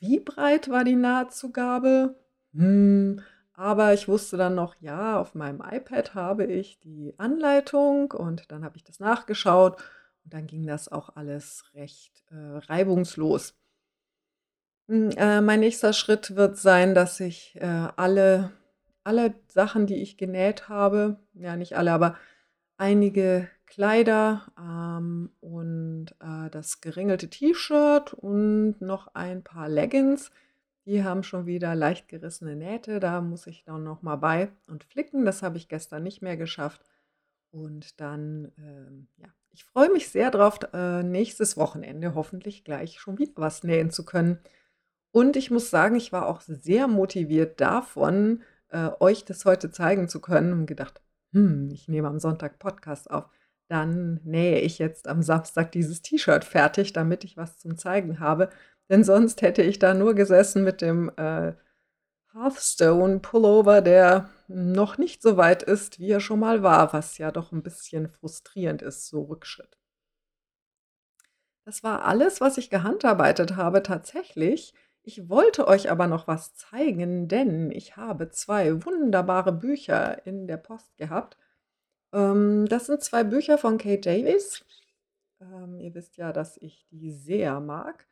Wie 0.00 0.20
breit 0.20 0.68
war 0.68 0.84
die 0.84 0.96
Nahtzugabe? 0.96 2.14
Hm.“ 2.54 3.22
Aber 3.54 3.92
ich 3.92 4.06
wusste 4.06 4.36
dann 4.36 4.54
noch, 4.54 4.76
ja, 4.80 5.20
auf 5.20 5.34
meinem 5.34 5.60
iPad 5.60 6.14
habe 6.14 6.44
ich 6.44 6.78
die 6.80 7.14
Anleitung 7.18 8.12
und 8.12 8.50
dann 8.52 8.64
habe 8.64 8.76
ich 8.76 8.84
das 8.84 9.00
nachgeschaut 9.00 9.82
und 10.24 10.32
dann 10.32 10.46
ging 10.46 10.66
das 10.66 10.90
auch 10.90 11.16
alles 11.16 11.64
recht, 11.74 12.24
äh, 12.30 12.58
reibungslos. 12.70 13.54
Hm, 14.88 15.10
äh, 15.16 15.40
mein 15.40 15.60
nächster 15.60 15.92
Schritt 15.92 16.36
wird 16.36 16.56
sein, 16.56 16.94
dass 16.94 17.18
ich, 17.20 17.56
äh, 17.60 17.88
alle 17.96 18.52
alle 19.08 19.34
Sachen, 19.48 19.86
die 19.86 19.96
ich 20.02 20.18
genäht 20.18 20.68
habe 20.68 21.18
ja, 21.32 21.56
nicht 21.56 21.76
alle, 21.78 21.92
aber 21.92 22.16
einige 22.76 23.48
Kleider, 23.68 24.46
ähm, 24.58 25.30
und, 25.40 26.06
äh, 26.20 26.50
das 26.50 26.80
geringelte 26.80 27.28
T-Shirt 27.30 28.14
und 28.14 28.80
noch 28.80 29.08
ein 29.14 29.44
paar 29.44 29.68
Leggings. 29.68 30.30
Die 30.86 31.04
haben 31.04 31.22
schon 31.22 31.46
wieder 31.46 31.74
leicht 31.74 32.08
gerissene 32.08 32.56
Nähte, 32.56 32.98
da 33.00 33.20
muss 33.20 33.46
ich 33.46 33.64
dann 33.64 33.84
noch 33.84 34.02
mal 34.02 34.16
bei 34.16 34.50
und 34.68 34.84
flicken. 34.84 35.24
Das 35.26 35.42
habe 35.42 35.58
ich 35.58 35.68
gestern 35.68 36.02
nicht 36.02 36.22
mehr 36.22 36.36
geschafft. 36.38 36.82
Und 37.50 38.00
dann, 38.00 38.52
ähm, 38.58 39.08
ja, 39.18 39.28
ich 39.50 39.64
freue 39.64 39.90
mich 39.92 40.08
sehr 40.10 40.30
drauf, 40.30 40.58
äh, 40.72 41.02
nächstes 41.02 41.56
Wochenende 41.56 42.14
hoffentlich 42.14 42.64
gleich 42.64 43.00
schon 43.00 43.18
wieder 43.18 43.32
was 43.36 43.64
nähen 43.64 43.90
zu 43.90 44.04
können. 44.04 44.38
Und 45.12 45.36
ich 45.36 45.50
muss 45.50 45.70
sagen, 45.70 45.96
ich 45.96 46.12
war 46.12 46.26
auch 46.28 46.40
sehr 46.42 46.88
motiviert 46.88 47.60
davon, 47.60 48.42
äh, 48.68 48.90
euch 49.00 49.24
das 49.24 49.44
heute 49.44 49.70
zeigen 49.70 50.08
zu 50.08 50.20
können 50.20 50.52
und 50.52 50.66
gedacht: 50.66 51.02
„Hm, 51.32 51.70
ich 51.72 51.88
nehme 51.88 52.08
am 52.08 52.18
Sonntag 52.20 52.58
Podcast 52.58 53.10
auf. 53.10 53.30
Dann 53.68 54.20
nähe 54.24 54.60
ich 54.60 54.78
jetzt 54.78 55.08
am 55.08 55.22
Samstag 55.22 55.72
dieses 55.72 56.02
T-Shirt 56.02 56.44
fertig, 56.44 56.92
damit 56.92 57.24
ich 57.24 57.36
was 57.36 57.58
zum 57.58 57.76
Zeigen 57.78 58.20
habe.“ 58.20 58.50
Denn 58.90 59.04
sonst 59.04 59.42
hätte 59.42 59.62
ich 59.62 59.78
da 59.78 59.94
nur 59.94 60.14
gesessen 60.14 60.64
mit 60.64 60.80
dem, 60.82 61.10
äh, 61.16 61.52
Hearthstone 62.32 63.20
Pullover, 63.20 63.82
der 63.82 64.30
noch 64.48 64.96
nicht 64.98 65.22
so 65.22 65.36
weit 65.36 65.62
ist, 65.62 65.98
wie 65.98 66.10
er 66.10 66.20
schon 66.20 66.40
mal 66.40 66.62
war, 66.62 66.92
was 66.94 67.18
ja 67.18 67.30
doch 67.32 67.52
ein 67.52 67.62
bisschen 67.62 68.08
frustrierend 68.08 68.82
ist, 68.82 69.08
so 69.08 69.22
Rückschritt. 69.24 69.76
Das 71.64 71.82
war 71.84 72.04
alles, 72.04 72.40
was 72.40 72.58
ich 72.58 72.68
gehandarbeitet 72.70 73.54
habe 73.56 73.82
tatsächlich. 73.82 74.74
Ich 75.02 75.28
wollte 75.28 75.68
euch 75.68 75.90
aber 75.90 76.06
noch 76.08 76.26
was 76.26 76.54
zeigen, 76.54 77.28
denn 77.28 77.70
ich 77.70 77.96
habe 77.96 78.30
2 78.30 78.84
wunderbare 78.84 79.52
Bücher 79.52 80.26
in 80.26 80.46
der 80.48 80.56
Post 80.56 80.96
gehabt. 80.96 81.36
Ähm, 82.12 82.66
das 82.68 82.86
sind 82.86 83.02
2 83.02 83.24
Bücher 83.24 83.58
von 83.58 83.78
Kate 83.78 84.00
Davies. 84.00 84.64
Ähm, 85.40 85.78
ihr 85.80 85.94
wisst 85.94 86.16
ja, 86.16 86.32
dass 86.32 86.56
ich 86.58 86.86
die 86.90 87.12
sehr 87.12 87.60
mag. 87.60 88.06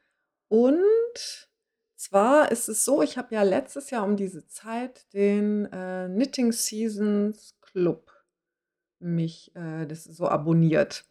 Und 0.48 1.48
zwar 1.96 2.52
ist 2.52 2.68
es 2.68 2.84
so, 2.84 3.02
ich 3.02 3.18
habe 3.18 3.34
ja 3.34 3.42
letztes 3.42 3.90
Jahr 3.90 4.04
um 4.04 4.16
diese 4.16 4.46
Zeit 4.48 5.12
den, 5.14 5.66
äh, 5.72 6.08
Knitting 6.08 6.52
Seasons 6.52 7.56
Club 7.60 8.12
mich, 9.00 9.54
äh, 9.56 9.86
das 9.86 10.04
so 10.04 10.28
abonniert. 10.28 11.06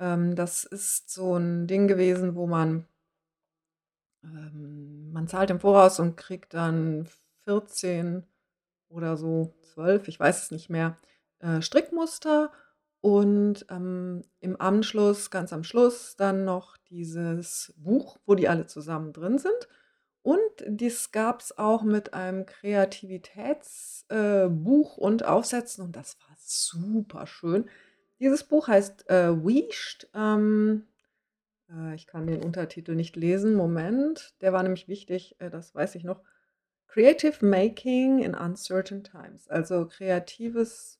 Ähm, 0.00 0.36
das 0.36 0.64
ist 0.64 1.10
so 1.10 1.36
ein 1.36 1.66
Ding 1.66 1.88
gewesen, 1.88 2.36
wo 2.36 2.46
man 2.46 2.86
ähm, 4.24 5.12
man 5.12 5.28
zahlt 5.28 5.50
im 5.50 5.60
Voraus 5.60 6.00
und 6.00 6.16
kriegt 6.16 6.54
dann 6.54 7.08
14 7.44 8.24
oder 8.88 9.16
so, 9.16 9.54
12, 9.74 10.08
ich 10.08 10.20
weiß 10.20 10.44
es 10.44 10.50
nicht 10.50 10.70
mehr, 10.70 10.98
äh, 11.46 11.62
Strickmuster 11.62 12.52
und, 13.00 13.66
ähm, 13.70 14.22
im 14.40 14.60
Anschluss 14.60 15.30
ganz 15.30 15.52
am 15.52 15.62
Schluss 15.64 16.16
dann 16.16 16.44
noch 16.44 16.76
dieses 16.90 17.72
Buch, 17.76 18.18
wo 18.26 18.34
die 18.34 18.48
alle 18.48 18.66
zusammen 18.66 19.12
drin 19.12 19.38
sind. 19.38 19.68
Und 20.22 20.40
dies 20.66 21.12
gab 21.12 21.40
es 21.40 21.56
auch 21.56 21.82
mit 21.84 22.12
einem 22.14 22.46
Kreativitätsbuch 22.46 24.98
äh, 24.98 25.00
und 25.00 25.24
Aufsätzen 25.24 25.84
und 25.84 25.94
das 25.96 26.18
war 26.20 26.36
super 26.40 27.26
schön. 27.28 27.68
Dieses 28.20 28.42
Buch 28.44 28.66
heißt, 28.68 29.08
äh, 29.10 29.30
„Weished“, 29.32 30.08
ähm 30.14 30.86
äh, 31.70 31.94
ich 31.94 32.06
kann 32.06 32.26
den 32.26 32.42
Untertitel 32.42 32.94
nicht 32.94 33.16
lesen. 33.16 33.54
Moment, 33.54 34.34
der 34.40 34.52
war 34.52 34.62
nämlich 34.62 34.88
wichtig, 34.88 35.36
äh, 35.40 35.50
das 35.50 35.74
weiß 35.74 35.94
ich 35.96 36.04
noch. 36.04 36.22
Creative 36.88 37.44
Making 37.44 38.20
in 38.20 38.34
Uncertain 38.34 39.04
Times, 39.04 39.48
also 39.48 39.86
kreatives 39.86 40.98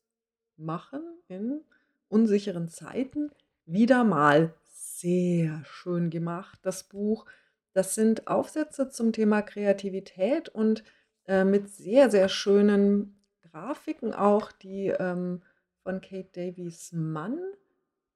Machen 0.58 1.02
in 1.28 1.60
unsicheren 2.08 2.68
Zeiten. 2.68 3.30
Wieder 3.66 4.04
mal 4.04 4.54
sehr 4.64 5.62
schön 5.64 6.10
gemacht, 6.10 6.58
das 6.62 6.84
Buch. 6.84 7.26
Das 7.72 7.94
sind 7.94 8.28
Aufsätze 8.28 8.88
zum 8.88 9.12
Thema 9.12 9.42
Kreativität 9.42 10.48
und, 10.48 10.84
äh, 11.26 11.44
mit 11.44 11.68
sehr, 11.68 12.10
sehr 12.10 12.28
schönen 12.28 13.20
Grafiken 13.42 14.14
auch, 14.14 14.52
die, 14.52 14.88
ähm, 14.88 15.42
von 15.82 16.00
Kate 16.00 16.28
Davies 16.32 16.92
Mann 16.92 17.38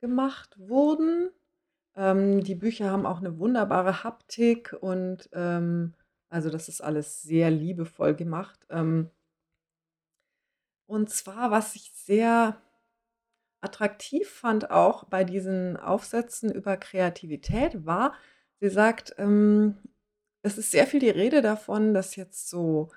gemacht 0.00 0.57
wurden. 0.59 1.31
Ähm, 1.96 2.42
die 2.42 2.55
Bücher 2.55 2.90
haben 2.90 3.07
auch 3.07 3.18
eine 3.18 3.38
wunderbare 3.38 4.05
Haptik 4.05 4.76
und, 4.81 5.29
ähm 5.33 5.94
also, 6.33 6.48
das 6.48 6.68
ist 6.68 6.81
alles 6.81 7.22
sehr 7.22 7.50
liebevoll 7.50 8.14
gemacht. 8.14 8.64
Ähm 8.70 9.11
und 10.90 11.09
zwar, 11.09 11.53
was 11.53 11.76
ich 11.76 11.92
sehr 11.94 12.61
attraktiv 13.61 14.29
fand 14.29 14.72
auch 14.72 15.05
bei 15.05 15.22
diesen 15.22 15.76
Aufsätzen 15.76 16.53
über 16.53 16.76
Kreativität 16.76 17.87
war, 17.87 18.14
sie 18.59 18.70
sagt, 18.70 19.14
ähm, 19.16 19.79
es 20.42 20.59
ist 20.59 20.72
sehr 20.72 20.88
viel 20.88 20.98
die 20.98 21.11
Rede 21.11 21.42
davon, 21.42 21.94
dass 21.94 22.16
jetzt 22.16 22.48
so 22.48 22.90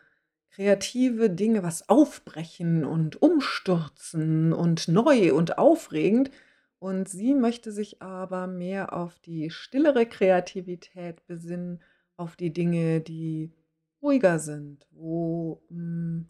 kreative 0.50 1.30
Dinge 1.30 1.62
was 1.62 1.88
aufbrechen 1.88 2.84
und 2.84 3.22
umstürzen 3.22 4.54
und 4.54 4.88
neu 4.88 5.32
und 5.36 5.60
aufregend. 5.60 6.32
Und 6.80 7.08
sie 7.08 7.36
möchte 7.36 7.72
sich 7.72 8.02
aber 8.02 8.48
mehr 8.48 8.94
auf 8.94 9.20
die 9.20 9.52
stillere 9.52 10.08
Kreativität 10.08 11.26
besinnen, 11.28 11.80
auf 12.18 12.36
die 12.38 12.52
Dinge, 12.52 13.02
die 13.02 13.52
ruhiger 14.02 14.40
sind, 14.40 14.88
wo, 14.92 15.62
hm 15.70 16.28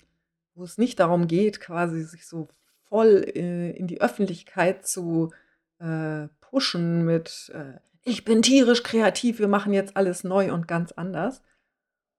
wo 0.55 0.63
es 0.63 0.77
nicht 0.77 0.99
darum 0.99 1.27
geht, 1.27 1.59
quasi 1.59 2.03
sich 2.03 2.27
so 2.27 2.47
voll, 2.83 3.23
äh, 3.35 3.71
in 3.71 3.87
die 3.87 4.01
Öffentlichkeit 4.01 4.85
zu, 4.87 5.31
äh, 5.79 6.27
pushen 6.41 7.05
mit, 7.05 7.51
äh: 7.53 7.79
„Ich 8.03 8.25
bin 8.25 8.41
tierisch 8.41 8.83
kreativ, 8.83 9.39
wir 9.39 9.47
machen 9.47 9.73
jetzt 9.73 9.97
alles 9.97 10.23
neu 10.23 10.53
und 10.53 10.67
ganz 10.67 10.91
anders.“ 10.91 11.41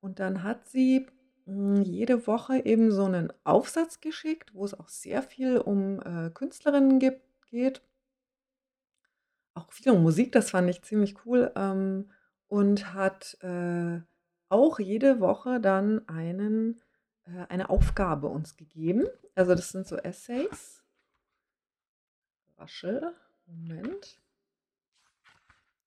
Und 0.01 0.21
dann 0.21 0.43
hat 0.43 0.69
sie 0.69 1.07
hm, 1.47 1.83
jede 1.83 2.27
Woche 2.27 2.65
eben 2.65 2.91
so 2.91 3.05
einen 3.05 3.33
Aufsatz 3.45 4.01
geschickt, 4.01 4.55
wo 4.55 4.65
es 4.65 4.75
auch 4.79 4.89
sehr 4.89 5.23
viel 5.23 5.59
um, 5.59 6.01
äh, 6.01 6.31
Künstlerinnen 6.31 6.99
gibt 6.99 7.23
geht. 7.47 7.83
Auch 9.55 9.73
viel 9.73 9.93
um 9.93 10.03
Musik, 10.03 10.33
das 10.33 10.51
fand 10.51 10.69
ich 10.69 10.83
ziemlich 10.83 11.15
cool, 11.25 11.53
ähm, 11.57 12.11
und 12.49 12.95
hat, 12.95 13.39
äh, 13.43 14.01
auch 14.49 14.79
jede 14.79 15.21
Woche 15.21 15.61
dann 15.61 16.07
einen 16.09 16.81
äh, 17.27 17.47
eine 17.49 17.71
Aufgabe 17.71 18.29
uns 18.29 18.57
gegeben. 18.57 19.07
Also, 19.35 19.55
das 19.55 19.71
sind 19.71 19.87
so 19.87 19.97
Essays. 19.97 20.83
Raschel, 22.59 23.15
Moment. 23.47 24.21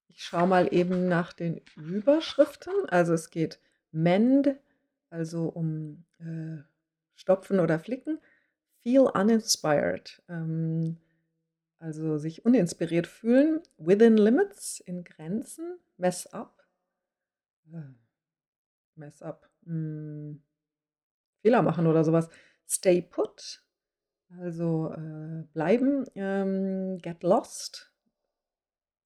Ich 0.09 0.23
schaue 0.23 0.47
mal 0.47 0.73
eben 0.73 1.07
nach 1.07 1.33
den 1.33 1.61
Überschriften. 1.75 2.73
Also, 2.89 3.13
es 3.13 3.29
geht 3.29 3.59
Mend, 3.91 4.55
also 5.09 5.47
um, 5.47 6.05
äh, 6.19 6.63
Stopfen 7.15 7.59
oder 7.59 7.79
Flicken. 7.79 8.19
Feel 8.83 9.01
uninspired, 9.01 10.21
ähm, 10.29 10.97
also 11.79 12.17
sich 12.17 12.45
uninspiriert 12.45 13.07
fühlen. 13.07 13.61
Within 13.77 14.17
limits, 14.17 14.79
in 14.79 15.03
Grenzen. 15.03 15.79
Mess 15.97 16.27
up. 16.27 16.65
Äh, 17.73 17.81
mess 18.95 19.21
up. 19.21 19.49
Hm, 19.65 20.41
Fehler 21.41 21.61
machen 21.61 21.87
oder 21.87 22.03
sowas. 22.03 22.29
Stay 22.67 23.01
put, 23.01 23.63
also, 24.39 24.91
äh, 24.93 25.43
bleiben. 25.53 26.05
Ähm, 26.15 26.97
get 27.01 27.23
lost, 27.23 27.91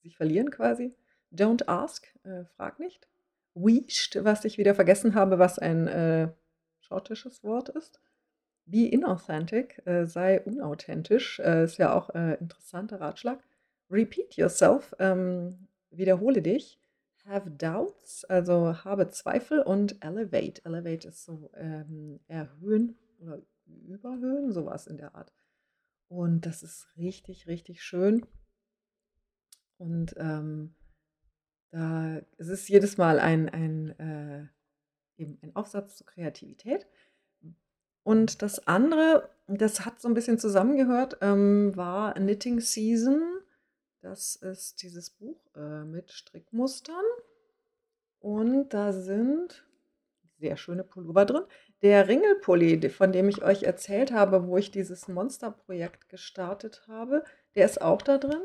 sich 0.01 0.17
verlieren 0.17 0.49
quasi. 0.49 0.95
Don't 1.31 1.67
ask, 1.67 2.07
äh, 2.23 2.45
frag 2.45 2.79
nicht. 2.79 3.07
Weashed, 3.53 4.23
was 4.23 4.45
ich 4.45 4.57
wieder 4.57 4.75
vergessen 4.75 5.15
habe, 5.15 5.39
was 5.39 5.59
ein, 5.59 5.87
äh, 5.87 6.31
schottisches 6.79 7.43
Wort 7.43 7.69
ist. 7.69 8.01
Be 8.65 8.87
inauthentic, 8.87 9.81
äh, 9.85 10.05
sei 10.05 10.41
unauthentisch, 10.41 11.39
äh, 11.39 11.63
ist 11.65 11.77
ja 11.77 11.93
auch, 11.93 12.09
äh, 12.15 12.35
interessanter 12.35 13.01
Ratschlag. 13.01 13.39
Repeat 13.89 14.35
yourself, 14.35 14.95
ähm, 14.99 15.67
wiederhole 15.91 16.41
dich. 16.41 16.79
Have 17.25 17.51
doubts, 17.51 18.25
also 18.25 18.83
habe 18.83 19.09
Zweifel 19.09 19.61
und 19.61 20.03
elevate. 20.03 20.63
Elevate 20.65 21.07
ist 21.07 21.23
so, 21.23 21.49
ähm, 21.55 22.19
erhöhen 22.27 22.97
oder 23.19 23.41
überhöhen, 23.87 24.51
sowas 24.51 24.87
in 24.87 24.97
der 24.97 25.15
Art. 25.15 25.31
Und 26.07 26.45
das 26.45 26.63
ist 26.63 26.87
richtig, 26.97 27.47
richtig 27.47 27.83
schön. 27.83 28.25
Und, 29.77 30.15
ähm, 30.17 30.75
da 31.71 32.17
es 32.37 32.49
ist 32.49 32.67
jedes 32.67 32.97
Mal 32.97 33.19
ein 33.19 33.47
ein, 33.49 33.97
äh 33.99 34.47
eben 35.21 35.37
ein 35.41 35.55
Aufsatz 35.55 35.97
zur 35.97 36.07
Kreativität. 36.07 36.85
Und 38.03 38.41
das 38.41 38.67
andere, 38.67 39.29
das 39.47 39.85
hat 39.85 40.01
so 40.01 40.07
ein 40.07 40.15
bisschen 40.15 40.39
zusammengehört, 40.39 41.17
ähm, 41.21 41.75
war 41.75 42.15
Knitting 42.15 42.59
Season. 42.59 43.21
Das 44.01 44.35
ist 44.35 44.81
dieses 44.81 45.11
Buch, 45.11 45.39
äh, 45.55 45.83
mit 45.83 46.11
Strickmustern. 46.11 47.05
Und 48.19 48.69
da 48.69 48.93
sind 48.93 49.65
sehr 50.39 50.57
schöne 50.57 50.83
Pullover 50.83 51.25
drin. 51.25 51.43
Der 51.83 52.07
Ringelpulli, 52.07 52.89
von 52.89 53.11
dem 53.11 53.29
ich 53.29 53.43
euch 53.43 53.63
erzählt 53.63 54.11
habe, 54.11 54.47
wo 54.47 54.57
ich 54.57 54.71
dieses 54.71 55.07
Monsterprojekt 55.07 56.09
gestartet 56.09 56.83
habe, 56.87 57.23
der 57.55 57.65
ist 57.65 57.81
auch 57.81 58.01
da 58.01 58.17
drin. 58.17 58.41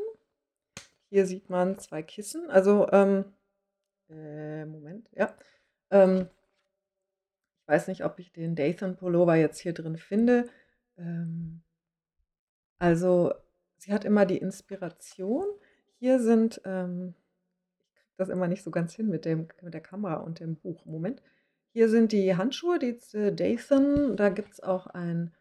Hier 1.08 1.26
sieht 1.26 1.50
man 1.50 1.78
zwei 1.78 2.02
Kissen. 2.02 2.50
Also, 2.50 2.88
ähm 2.92 3.24
äh, 4.08 4.64
Moment, 4.66 5.08
ja. 5.12 5.34
Ähm 5.90 6.28
ich 7.62 7.68
weiß 7.68 7.88
nicht, 7.88 8.04
ob 8.04 8.18
ich 8.18 8.32
den 8.32 8.54
Dathan-Pullover 8.54 9.34
jetzt 9.34 9.60
hier 9.60 9.72
drin 9.72 9.96
finde. 9.96 10.48
Ähm 10.98 11.62
also, 12.78 13.32
sie 13.86 13.92
hat 13.92 14.04
immer 14.04 14.26
die 14.26 14.38
Inspiration. 14.38 15.46
Hier 15.98 16.20
sind, 16.20 16.60
ähm 16.64 17.14
ich 17.86 17.94
kriege 17.94 18.16
das 18.16 18.28
immer 18.28 18.48
nicht 18.48 18.62
so 18.62 18.70
ganz 18.70 18.94
hin 18.94 19.08
mit 19.08 19.24
dem 19.24 19.48
mit 19.62 19.74
der 19.74 19.80
Kamera 19.80 20.16
und 20.16 20.40
dem 20.40 20.56
Buch. 20.56 20.84
Moment. 20.84 21.22
Hier 21.72 21.88
sind 21.88 22.12
die 22.12 22.36
Handschuhe, 22.36 22.78
die 22.78 22.98
Dathan. 23.12 24.16
Da 24.16 24.30
gibt 24.30 24.54
es 24.54 24.62
auch 24.62 24.86
ein 24.88 25.34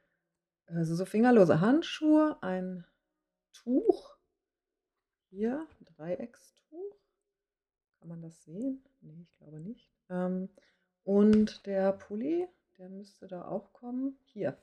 also, 0.67 0.95
so 0.95 1.05
fingerlose 1.05 1.59
Handschuhe, 1.61 2.37
ein 2.41 2.85
Tuch. 3.53 4.17
Hier, 5.29 5.67
Dreieckstuch. 5.97 6.97
Kann 7.99 8.09
man 8.09 8.21
das 8.21 8.43
sehen? 8.43 8.83
Ne, 9.01 9.13
ich 9.21 9.37
glaube 9.37 9.59
nicht. 9.59 9.91
Ähm 10.09 10.49
und 11.03 11.65
der 11.65 11.93
Pulli, 11.93 12.47
der 12.77 12.89
müsste 12.89 13.27
da 13.27 13.47
auch 13.47 13.73
kommen. 13.73 14.17
Hier. 14.25 14.57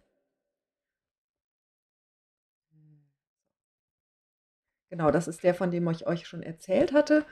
Genau, 4.93 5.11
das 5.11 5.27
ist 5.27 5.43
der, 5.43 5.55
von 5.55 5.71
dem 5.71 5.89
ich 5.89 6.07
euch 6.07 6.27
schon 6.27 6.43
erzählt 6.43 6.93
hatte. 6.93 7.25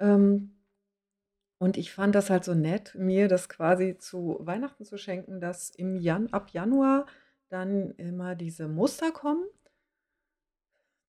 Ähm, 0.00 0.54
und 1.58 1.76
ich 1.76 1.92
fand 1.92 2.14
das 2.14 2.30
halt 2.30 2.44
so 2.44 2.54
nett, 2.54 2.94
mir 2.94 3.26
das 3.28 3.48
quasi 3.48 3.96
zu 3.98 4.38
Weihnachten 4.40 4.84
zu 4.84 4.96
schenken, 4.98 5.40
dass 5.40 5.70
im 5.70 5.96
Jan 5.96 6.28
ab 6.32 6.50
Januar 6.50 7.06
dann 7.48 7.90
immer 7.92 8.36
diese 8.36 8.68
Muster 8.68 9.10
kommen. 9.10 9.44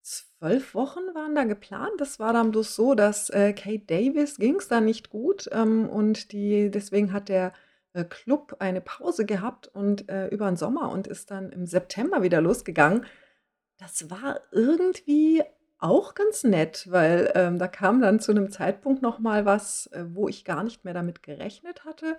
Zwölf 0.07 0.75
Wochen 0.75 0.99
waren 1.15 1.33
da 1.33 1.45
geplant. 1.45 1.93
Das 1.99 2.19
war 2.19 2.31
dann 2.31 2.51
bloß 2.51 2.75
so, 2.75 2.93
dass, 2.93 3.31
äh, 3.31 3.53
Kate 3.53 3.85
Davis 3.87 4.37
ging's 4.37 4.67
da 4.67 4.79
nicht 4.79 5.09
gut, 5.09 5.49
ähm, 5.51 5.89
und 5.89 6.31
die 6.31 6.69
deswegen 6.69 7.11
hat 7.11 7.27
der, 7.27 7.53
äh, 7.93 8.03
Club 8.03 8.55
eine 8.59 8.81
Pause 8.81 9.25
gehabt 9.25 9.67
und, 9.69 10.07
äh, 10.07 10.27
über 10.27 10.47
'n 10.47 10.57
Sommer 10.57 10.91
und 10.91 11.07
ist 11.07 11.31
dann 11.31 11.51
im 11.51 11.65
September 11.65 12.21
wieder 12.21 12.39
losgegangen. 12.39 13.05
Das 13.79 14.09
war 14.11 14.41
irgendwie 14.51 15.43
auch 15.79 16.15
ganz 16.15 16.43
nett, 16.43 16.87
weil, 16.91 17.31
ähm, 17.35 17.59
da 17.59 17.67
kam 17.67 18.01
dann 18.01 18.19
zu 18.19 18.33
'nem 18.33 18.49
Zeitpunkt 18.51 19.01
noch 19.01 19.19
mal 19.19 19.45
was, 19.45 19.87
äh, 19.93 20.05
wo 20.09 20.27
ich 20.29 20.45
gar 20.45 20.63
nicht 20.63 20.85
mehr 20.85 20.93
damit 20.93 21.23
gerechnet 21.23 21.85
hatte. 21.85 22.17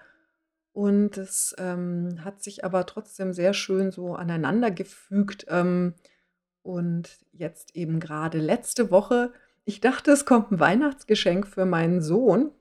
Und 0.73 1.19
es, 1.19 1.55
ähm, 1.59 2.21
hat 2.25 2.43
sich 2.43 2.65
aber 2.65 2.87
trotzdem 2.87 3.33
sehr 3.35 3.55
schön 3.55 3.93
so 3.93 4.15
aneinandergefügt, 4.17 5.47
ähm 5.51 5.95
und 6.65 7.19
jetzt 7.33 7.77
eben 7.77 8.01
gerade 8.01 8.39
letzte 8.39 8.91
Woche 8.93 9.33
ich 9.67 9.81
dachte, 9.81 10.13
es 10.13 10.27
kommt 10.27 10.53
ein 10.53 10.61
Weihnachtsgeschenk 10.61 11.47
für 11.49 11.67
meinen 11.67 12.03
Sohn 12.03 12.53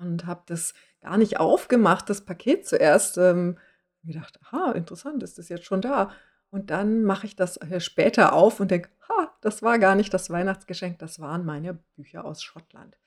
und 0.00 0.26
habe 0.26 0.42
das 0.46 0.74
gar 1.00 1.16
nicht 1.18 1.38
aufgemacht, 1.40 2.08
das 2.10 2.24
Paket 2.24 2.66
zuerst, 2.66 3.18
ähm, 3.18 3.58
gedacht: 4.04 4.38
„Aha, 4.44 4.72
interessant, 4.72 5.22
ist 5.22 5.38
das 5.38 5.48
jetzt 5.48 5.64
schon 5.64 5.80
da?“ 5.80 6.10
Und 6.52 6.68
dann 6.70 7.02
mache 7.02 7.26
ich 7.26 7.34
das, 7.34 7.56
äh, 7.56 7.80
später 7.80 8.34
auf 8.34 8.60
und 8.60 8.70
denke: 8.70 8.90
„Ha, 9.08 9.32
das 9.40 9.62
war 9.62 9.78
gar 9.78 9.94
nicht 9.94 10.12
das 10.12 10.28
Weihnachtsgeschenk, 10.28 10.98
das 10.98 11.18
waren 11.18 11.46
meine 11.46 11.78
Bücher 11.96 12.26
aus 12.26 12.42
Schottland.“ 12.42 12.98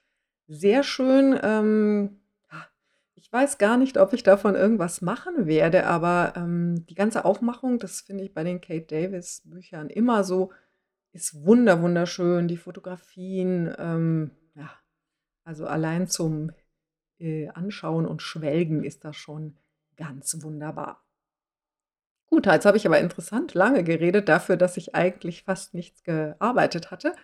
Sehr 0.47 0.83
schön, 0.83 1.39
ähm 1.43 2.19
ich 3.15 3.31
weiß 3.31 3.57
gar 3.57 3.77
nicht, 3.77 3.97
ob 3.97 4.13
ich 4.13 4.23
davon 4.23 4.55
irgendwas 4.55 5.01
machen 5.01 5.47
werde, 5.47 5.87
aber, 5.87 6.33
ähm, 6.35 6.85
die 6.87 6.95
ganze 6.95 7.25
Aufmachung, 7.25 7.79
das 7.79 8.01
finde 8.01 8.23
ich 8.25 8.33
bei 8.33 8.43
den 8.43 8.61
Kate 8.61 8.85
Davis 8.87 9.41
Büchern 9.45 9.89
immer 9.89 10.23
so 10.23 10.51
ist 11.13 11.45
wunder 11.45 11.81
wunderschön, 11.81 12.47
die 12.49 12.57
Fotografien, 12.57 13.73
ähm, 13.79 14.31
ja, 14.55 14.69
also 15.45 15.67
allein 15.67 16.07
zum, 16.09 16.51
äh, 17.19 17.49
Anschauen 17.49 18.05
und 18.07 18.21
Schwelgen 18.23 18.83
ist 18.83 19.05
das 19.05 19.17
schon 19.17 19.57
ganz 19.97 20.37
wunderbar. 20.43 21.04
Gut, 22.35 22.47
jetzt 22.47 22.65
habe 22.65 22.75
ich 22.75 22.85
aber 22.85 22.99
interessant 22.99 23.53
lange 23.53 23.85
geredet 23.85 24.27
dafür, 24.27 24.57
dass 24.57 24.75
ich 24.75 24.93
eigentlich 24.93 25.43
fast 25.43 25.73
nichts 25.73 26.03
gearbeitet 26.03 26.91
hatte. 26.91 27.15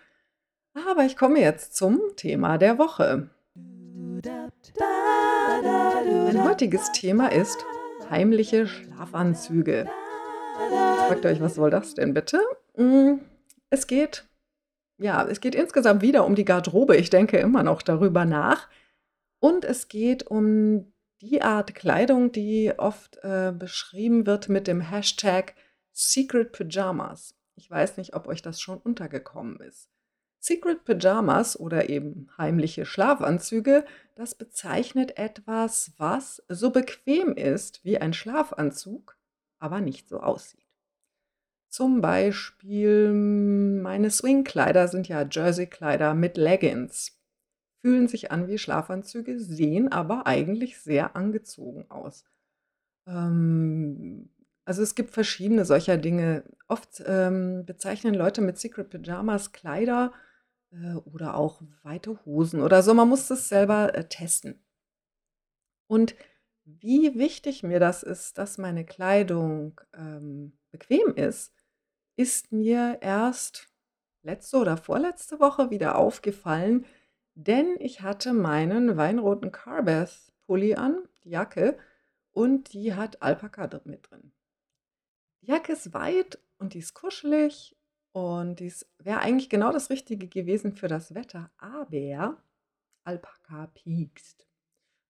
Aber 0.88 1.04
ich 1.04 1.18
komme 1.18 1.38
jetzt 1.38 1.76
zum 1.76 2.00
Thema 2.16 2.56
der 2.56 2.78
Woche. 2.78 3.28
Mein 5.84 6.44
heutiges 6.44 6.92
Thema 6.92 7.30
ist 7.30 7.62
heimliche 8.08 8.66
Schlafanzüge. 8.66 9.86
Fragt 11.08 11.26
euch, 11.26 11.42
was 11.42 11.56
soll 11.56 11.68
das 11.68 11.92
denn 11.92 12.14
bitte? 12.14 12.40
Hm, 12.76 13.20
es 13.68 13.86
geht 13.86 14.24
ja, 14.96 15.26
es 15.28 15.42
geht 15.42 15.54
insgesamt 15.54 16.00
wieder 16.00 16.24
um 16.24 16.34
die 16.34 16.46
Garderobe. 16.46 16.96
Ich 16.96 17.10
denke 17.10 17.36
immer 17.36 17.62
noch 17.62 17.82
darüber 17.82 18.24
nach. 18.24 18.70
Und 19.40 19.66
es 19.66 19.88
geht 19.88 20.26
um 20.26 20.91
die 21.22 21.40
Art 21.40 21.74
Kleidung, 21.74 22.32
die 22.32 22.72
oft, 22.76 23.18
äh, 23.22 23.52
beschrieben 23.56 24.26
wird 24.26 24.48
mit 24.48 24.66
dem 24.66 24.80
Hashtag 24.80 25.54
Secret 25.92 26.52
Pyjamas. 26.52 27.36
Ich 27.54 27.70
weiß 27.70 27.96
nicht, 27.96 28.14
ob 28.14 28.26
euch 28.26 28.42
das 28.42 28.60
schon 28.60 28.78
untergekommen 28.78 29.60
ist. 29.60 29.88
Secret 30.40 30.84
Pyjamas 30.84 31.58
oder 31.58 31.88
eben 31.88 32.28
heimliche 32.36 32.84
Schlafanzüge, 32.84 33.84
das 34.16 34.34
bezeichnet 34.34 35.16
etwas, 35.16 35.92
was 35.96 36.42
so 36.48 36.70
bequem 36.70 37.36
ist 37.36 37.84
wie 37.84 37.98
ein 37.98 38.12
Schlafanzug, 38.12 39.16
aber 39.60 39.80
nicht 39.80 40.08
so 40.08 40.18
aussieht. 40.18 40.66
Zum 41.68 42.00
Beispiel 42.00 43.12
meine 43.12 44.10
Swingkleider 44.10 44.88
sind 44.88 45.06
ja 45.06 45.22
Jerseykleider 45.22 46.14
mit 46.14 46.36
Leggings. 46.36 47.21
Fühlen 47.82 48.08
sich 48.08 48.30
an 48.30 48.48
wie 48.48 48.58
Schlafanzüge, 48.58 49.38
sehen 49.38 49.90
aber 49.90 50.26
eigentlich 50.26 50.78
sehr 50.78 51.16
angezogen 51.16 51.90
aus. 51.90 52.24
Ähm, 53.06 54.30
also, 54.64 54.82
es 54.82 54.94
gibt 54.94 55.10
verschiedene 55.10 55.64
solcher 55.64 55.98
Dinge. 55.98 56.44
Oft, 56.68 57.02
ähm, 57.04 57.64
bezeichnen 57.66 58.14
Leute 58.14 58.40
mit 58.40 58.58
Secret 58.58 58.90
Pyjamas 58.90 59.52
Kleider, 59.52 60.12
äh, 60.72 60.94
oder 60.94 61.36
auch 61.36 61.62
weite 61.82 62.24
Hosen 62.24 62.60
oder 62.62 62.82
so. 62.82 62.94
Man 62.94 63.08
muss 63.08 63.28
das 63.28 63.48
selber, 63.48 63.94
äh, 63.94 64.08
testen. 64.08 64.62
Und 65.86 66.14
wie 66.64 67.18
wichtig 67.18 67.62
mir 67.62 67.80
das 67.80 68.02
ist, 68.02 68.38
dass 68.38 68.58
meine 68.58 68.84
Kleidung, 68.84 69.80
ähm, 69.94 70.52
bequem 70.70 71.14
ist, 71.14 71.52
ist 72.16 72.52
mir 72.52 72.98
erst 73.02 73.68
letzte 74.22 74.58
oder 74.58 74.76
vorletzte 74.76 75.40
Woche 75.40 75.70
wieder 75.70 75.96
aufgefallen, 75.96 76.86
denn 77.34 77.76
ich 77.78 78.02
hatte 78.02 78.32
meinen 78.32 78.96
weinroten 78.96 79.52
Carbeth 79.52 80.32
Pulli 80.46 80.74
an, 80.74 81.02
die 81.24 81.30
Jacke, 81.30 81.78
und 82.32 82.72
die 82.72 82.94
hat 82.94 83.22
Alpaka 83.22 83.68
mit 83.84 84.10
drin. 84.10 84.32
Die 85.42 85.46
Jacke 85.46 85.72
ist 85.72 85.92
weit 85.92 86.38
und 86.58 86.74
die 86.74 86.78
ist 86.78 86.94
kuschelig 86.94 87.76
und 88.12 88.60
dies 88.60 88.86
wäre 88.98 89.20
eigentlich 89.20 89.50
genau 89.50 89.72
das 89.72 89.90
Richtige 89.90 90.28
gewesen 90.28 90.74
für 90.74 90.88
das 90.88 91.14
Wetter, 91.14 91.50
aber 91.58 92.38
Alpaka 93.04 93.66
piekst. 93.68 94.46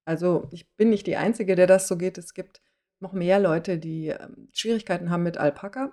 Also, 0.04 0.48
ich 0.50 0.68
bin 0.74 0.90
nicht 0.90 1.06
die 1.06 1.16
Einzige, 1.16 1.54
der 1.54 1.66
das 1.66 1.86
so 1.86 1.96
geht. 1.96 2.18
Es 2.18 2.34
gibt 2.34 2.60
noch 3.00 3.12
mehr 3.12 3.38
Leute, 3.38 3.78
die, 3.78 4.08
ähm, 4.08 4.48
Schwierigkeiten 4.52 5.10
haben 5.10 5.22
mit 5.22 5.36
Alpaka. 5.38 5.92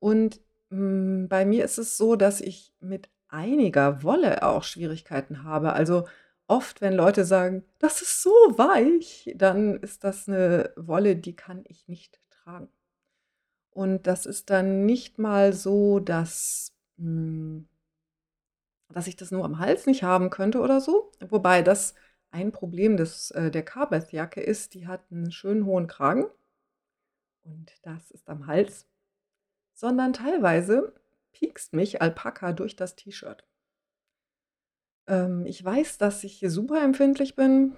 Und, 0.00 0.40
hm, 0.70 1.28
bei 1.28 1.44
mir 1.44 1.64
ist 1.64 1.78
es 1.78 1.96
so, 1.96 2.16
dass 2.16 2.40
ich 2.40 2.72
mit 2.80 3.10
einiger 3.30 4.02
Wolle 4.02 4.42
auch 4.42 4.62
Schwierigkeiten 4.64 5.44
habe. 5.44 5.72
Also, 5.74 6.06
oft, 6.48 6.80
wenn 6.80 6.94
Leute 6.94 7.24
sagen: 7.24 7.64
„Das 7.78 8.02
ist 8.02 8.22
so 8.22 8.30
weich“, 8.56 9.32
dann 9.36 9.76
ist 9.78 10.04
das 10.04 10.26
'ne 10.28 10.72
Wolle, 10.76 11.16
die 11.16 11.36
kann 11.36 11.64
ich 11.68 11.88
nicht 11.88 12.20
tragen. 12.30 12.68
Und 13.76 14.06
das 14.06 14.26
ist 14.26 14.50
dann 14.50 14.86
nicht 14.86 15.18
mal 15.18 15.52
so, 15.52 16.00
dass 16.00 16.72
hm 16.98 17.68
dass 18.94 19.06
ich 19.06 19.16
das 19.16 19.30
nur 19.30 19.44
am 19.44 19.58
Hals 19.58 19.86
nicht 19.86 20.02
haben 20.02 20.30
könnte 20.30 20.60
oder 20.60 20.80
so. 20.80 21.12
Wobei 21.28 21.62
das 21.62 21.94
ein 22.30 22.52
Problem 22.52 22.96
des 22.96 23.30
äh, 23.32 23.50
der 23.50 23.62
Carbeth-Jacke 23.64 24.40
ist, 24.40 24.74
die 24.74 24.86
hat 24.86 25.10
'n 25.10 25.30
schönen 25.30 25.64
hohen 25.66 25.86
Kragen 25.86 26.26
und 27.46 27.72
das 27.82 28.10
ist 28.10 28.28
am 28.28 28.46
Hals, 28.46 28.86
sondern 29.74 30.14
teilweise 30.14 30.94
piekst 31.32 31.72
mich 31.74 32.02
Alpaka 32.02 32.52
durch 32.52 32.76
das 32.76 32.96
T-Shirt. 32.96 33.44
Ähm, 35.06 35.46
ich 35.46 35.64
weiß, 35.64 35.98
dass 35.98 36.24
ich 36.24 36.34
hier 36.34 36.50
super 36.50 36.82
empfindlich 36.82 37.34
bin 37.34 37.76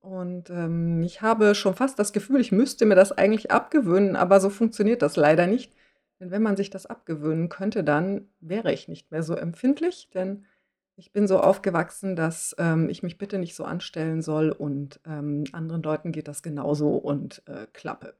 und, 0.00 0.50
ähm, 0.50 1.02
ich 1.02 1.22
habe 1.22 1.54
schon 1.54 1.74
fast 1.74 1.98
das 1.98 2.12
Gefühl, 2.12 2.40
ich 2.40 2.52
müsste 2.52 2.86
mir 2.86 2.94
das 2.96 3.12
eigentlich 3.12 3.50
abgewöhnen, 3.50 4.16
aber 4.16 4.40
so 4.40 4.50
funktioniert 4.50 5.02
das 5.02 5.16
leider 5.16 5.46
nicht. 5.46 5.72
Denn 6.20 6.30
wenn 6.30 6.42
man 6.42 6.56
sich 6.56 6.70
das 6.70 6.86
abgewöhnen 6.86 7.48
könnte, 7.48 7.84
dann 7.84 8.28
wäre 8.40 8.72
ich 8.72 8.88
nicht 8.88 9.10
mehr 9.10 9.22
so 9.22 9.34
empfindlich, 9.34 10.10
denn 10.14 10.46
ich 10.96 11.12
bin 11.12 11.26
so 11.26 11.40
aufgewachsen, 11.40 12.16
dass, 12.16 12.54
ähm, 12.58 12.88
ich 12.88 13.02
mich 13.02 13.18
bitte 13.18 13.38
nicht 13.38 13.54
so 13.56 13.64
anstellen 13.64 14.22
soll 14.22 14.50
und, 14.50 15.00
ähm, 15.06 15.44
anderen 15.52 15.82
Leuten 15.82 16.12
geht 16.12 16.28
das 16.28 16.42
genauso 16.42 16.90
und, 16.96 17.42
äh, 17.48 17.66
Klappe. 17.72 18.14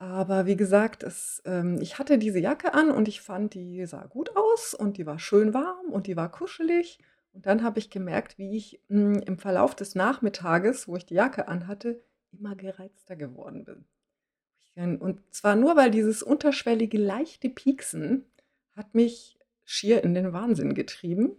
Aber 0.00 0.46
wie 0.46 0.56
gesagt, 0.56 1.02
es 1.02 1.42
ähm, 1.44 1.80
ich 1.80 1.98
hatte 1.98 2.18
diese 2.18 2.38
Jacke 2.38 2.72
an 2.74 2.90
und 2.90 3.08
ich 3.08 3.20
fand, 3.20 3.54
die 3.54 3.84
sah 3.86 4.06
gut 4.06 4.36
aus 4.36 4.74
und 4.74 4.96
die 4.96 5.06
war 5.06 5.18
schön 5.18 5.54
warm 5.54 5.86
und 5.90 6.06
die 6.06 6.16
war 6.16 6.30
kuschelig. 6.30 6.98
Und 7.32 7.46
dann 7.46 7.62
habe 7.62 7.78
ich 7.78 7.90
gemerkt, 7.90 8.38
wie 8.38 8.56
ich, 8.56 8.80
hm, 8.88 9.16
im 9.26 9.38
Verlauf 9.38 9.74
des 9.74 9.94
Nachmittages, 9.94 10.86
wo 10.88 10.96
ich 10.96 11.06
die 11.06 11.14
Jacke 11.14 11.48
anhatte, 11.48 12.02
immer 12.32 12.54
gereizter 12.56 13.16
geworden 13.16 13.64
bin. 13.64 13.84
und 15.00 15.20
zwar 15.34 15.56
nur, 15.56 15.76
weil 15.76 15.90
dieses 15.90 16.22
unterschwellige 16.22 16.98
leichte 16.98 17.48
Pieksen 17.50 18.24
hat 18.76 18.94
mich 18.94 19.38
schier 19.64 20.04
in 20.04 20.14
den 20.14 20.32
Wahnsinn 20.32 20.74
getrieben 20.74 21.36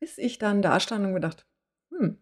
bis 0.00 0.18
ich 0.18 0.36
dann 0.38 0.62
dastand 0.62 1.06
und 1.06 1.14
gedacht: 1.14 1.46
„Hm“ 1.90 2.18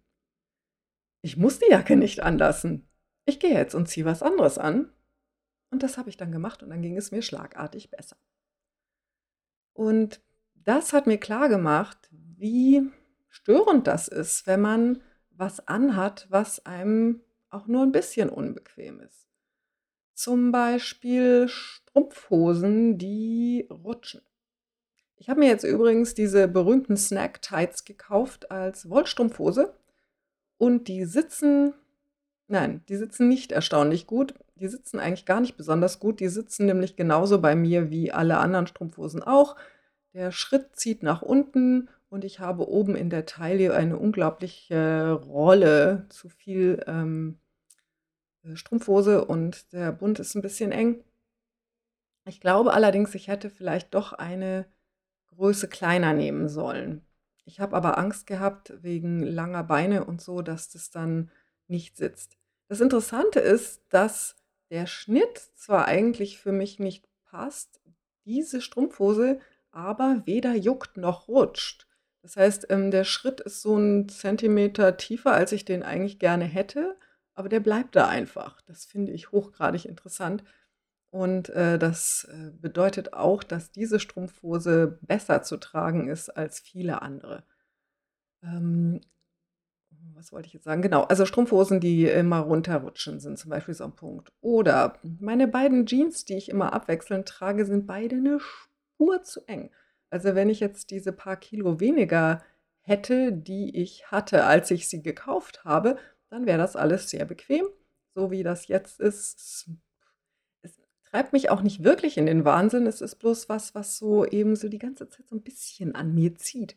„ich 1.23 1.39
muss 1.39 1.59
die 1.61 1.71
Jacke 1.71 1.97
nicht 1.97 2.21
anlassen. 2.21 2.90
Ich 3.31 3.39
gehe 3.39 3.55
jetzt 3.55 3.77
und 3.77 3.87
ziehe 3.87 4.05
was 4.05 4.25
anderes 4.25 4.59
an.“ 4.59 4.93
Und 5.71 5.85
das 5.85 5.99
habe 5.99 6.11
ich 6.11 6.17
dann 6.17 6.33
gemacht 6.33 6.65
und 6.65 6.71
dann 6.71 6.83
ging 6.83 6.97
es 6.97 7.13
mir 7.13 7.23
schlagartig 7.23 7.89
besser. 7.89 8.17
Und 9.73 10.21
das 10.57 10.93
hat 10.93 11.07
mir 11.07 11.17
klargemacht, 11.17 12.09
wie 12.11 12.91
störend 13.29 13.87
das 13.87 14.09
ist, 14.09 14.49
wenn 14.49 14.61
man 14.61 15.01
was 15.31 15.69
anhat, 15.69 16.27
was 16.29 16.67
einem 16.67 17.23
auch 17.51 17.69
nur 17.69 17.85
'n 17.85 17.93
bisschen 17.93 18.31
unbequem 18.31 18.99
ist. 18.99 19.29
Zum 20.13 20.51
Beispiel 20.51 21.47
Strumpfhosen, 21.47 22.99
die 22.99 23.69
rutschen. 23.71 24.23
Ich 25.15 25.31
habe 25.31 25.39
mir 25.39 25.51
jetzt 25.51 25.65
übrigens 25.65 26.15
diese 26.15 26.49
berühmten 26.49 26.97
Snack 26.97 27.43
Tights 27.43 27.85
gekauft 27.85 28.51
als 28.51 28.91
Wollstrumpfhose 28.91 29.73
und 30.59 30.89
die 30.89 31.05
sitzen 31.05 31.75
nein, 32.51 32.83
die 32.89 32.97
sitzen 32.97 33.29
nicht 33.29 33.53
erstaunlich 33.53 34.07
gut. 34.07 34.35
Die 34.57 34.69
sitzen 34.69 34.99
eigentlich 35.01 35.27
gar 35.27 35.41
nicht 35.41 35.57
besonders 35.57 36.01
gut. 36.01 36.21
Die 36.21 36.29
sitzen 36.29 36.67
nämlich 36.67 36.97
genauso 36.97 37.41
bei 37.41 37.55
mir 37.57 37.91
wie 37.91 38.13
alle 38.13 38.39
anderen 38.39 38.67
Strumpfhosen 38.67 39.23
auch. 39.23 39.57
Der 40.15 40.33
Schritt 40.33 40.77
zieht 40.77 41.03
nach 41.03 41.23
unten 41.23 41.89
und 42.11 42.25
ich 42.25 42.41
habe 42.41 42.69
oben 42.69 42.97
in 42.97 43.11
der 43.11 43.27
Taille 43.27 43.75
eine 43.75 43.97
unglaubliche 43.99 45.13
Rolle, 45.13 46.07
zu 46.11 46.29
viel, 46.29 46.83
ähm, 46.87 47.39
äh, 48.45 48.57
Strumpfhose 48.57 49.25
und 49.25 49.73
der 49.73 49.93
Bund 49.93 50.19
ist 50.19 50.35
'n 50.37 50.43
bisschen 50.43 50.73
eng. 50.73 51.03
Ich 52.27 52.41
glaube 52.41 52.73
allerdings, 52.73 53.15
ich 53.15 53.29
hätte 53.29 53.51
vielleicht 53.51 53.95
doch 53.95 54.13
eine 54.13 54.67
Größe 55.29 55.69
kleiner 55.69 56.13
nehmen 56.15 56.49
sollen. 56.49 57.07
Ich 57.45 57.61
habe 57.61 57.77
aber 57.77 57.99
Angst 57.99 58.27
gehabt 58.27 58.75
wegen 58.83 59.23
langer 59.23 59.65
Beine 59.65 60.05
und 60.05 60.21
so, 60.23 60.43
dass 60.43 60.71
das 60.71 60.91
dann 60.91 61.31
nicht 61.69 61.97
sitzt. 61.97 62.40
Das 62.71 62.81
Interessante 62.81 63.41
ist, 63.41 63.83
dass 63.89 64.37
der 64.71 64.87
Schnitt 64.87 65.39
zwar 65.57 65.87
eigentlich 65.87 66.39
für 66.39 66.53
mich 66.53 66.79
nicht 66.79 67.05
passt, 67.25 67.81
diese 68.25 68.61
Strumpfhose 68.63 69.41
aber 69.73 70.23
weder 70.25 70.55
juckt 70.55 70.97
noch 70.97 71.27
rutscht. 71.27 71.89
Das 72.23 72.37
heißt, 72.37 72.69
ähm, 72.71 72.93
der 72.93 73.03
Schritt 73.03 73.41
ist 73.41 73.61
so 73.63 73.75
'n 73.77 74.09
Zentimeter 74.09 74.97
tiefer, 74.97 75.33
als 75.33 75.51
ich 75.51 75.65
den 75.65 75.83
eigentlich 75.83 76.21
gerne 76.21 76.45
hätte, 76.45 76.97
aber 77.35 77.49
der 77.49 77.59
bleibt 77.59 77.97
da 77.97 78.07
einfach. 78.07 78.61
Das 78.63 78.85
finde 78.85 79.11
ich 79.13 79.33
hochgradig 79.33 79.85
interessant. 79.87 80.45
Und, 81.11 81.49
äh, 81.51 81.77
das, 81.79 82.29
äh, 82.33 82.51
bedeutet 82.53 83.15
auch, 83.15 83.43
dass 83.45 83.73
diese 83.73 83.99
Strumpfhose 84.01 84.99
besser 85.03 85.43
zu 85.43 85.57
tragen 85.57 86.09
ist 86.09 86.31
als 86.31 86.61
viele 86.61 87.03
andere. 87.03 87.43
Was 90.21 90.33
wollte 90.33 90.49
ich 90.49 90.53
jetzt 90.53 90.65
sagen? 90.65 90.83
Genau, 90.83 91.05
also 91.05 91.25
Strumpfhosen, 91.25 91.81
die 91.81 92.05
immer 92.05 92.41
runterrutschen, 92.41 93.21
sind 93.21 93.39
zum 93.39 93.49
Beispiel 93.51 93.73
so 93.73 93.85
'n 93.85 93.93
Punkt. 93.97 94.31
Oder 94.43 94.99
meine 95.19 95.49
beiden 95.49 95.87
Jeans, 95.87 96.27
die 96.27 96.37
ich 96.37 96.51
immer 96.51 96.75
abwechselnd 96.75 97.27
trage, 97.27 97.65
sind 97.65 97.87
beide 97.87 98.17
'ne 98.17 98.39
Spur 98.39 99.23
zu 99.23 99.41
eng. 99.47 99.71
Also, 100.11 100.35
wenn 100.35 100.51
ich 100.51 100.61
jetzt 100.61 100.91
diese 100.91 101.13
paar 101.13 101.37
Kilo 101.37 101.81
weniger 101.81 102.43
hätte, 102.83 103.33
die 103.33 103.75
ich 103.81 104.11
hatte, 104.11 104.45
als 104.45 104.71
ich 104.71 104.89
sie 104.91 105.03
gekauft 105.03 105.65
habe, 105.65 105.97
dann 106.29 106.45
wäre 106.45 106.59
das 106.59 106.77
alles 106.77 107.09
sehr 107.09 107.25
bequem. 107.25 107.65
So 108.15 108.31
wie 108.31 108.43
das 108.43 108.69
jetzt 108.69 109.01
ist 109.01 109.39
es 109.39 109.67
treibt 111.11 111.33
mich 111.33 111.51
auch 111.51 111.63
nicht 111.63 111.85
wirklich 111.85 112.19
in 112.19 112.27
den 112.27 112.45
Wahnsinn. 112.45 112.87
Es 112.87 113.01
ist 113.01 113.17
bloß 113.17 113.49
was, 113.49 113.75
was 113.75 113.99
so 113.99 114.25
eben 114.27 114.57
so 114.57 114.69
die 114.69 114.79
ganze 114.79 115.09
Zeit 115.09 115.29
so 115.29 115.37
'n 115.37 115.43
bisschen 115.43 115.95
an 115.97 116.15
mir 116.15 116.35
zieht. 116.37 116.77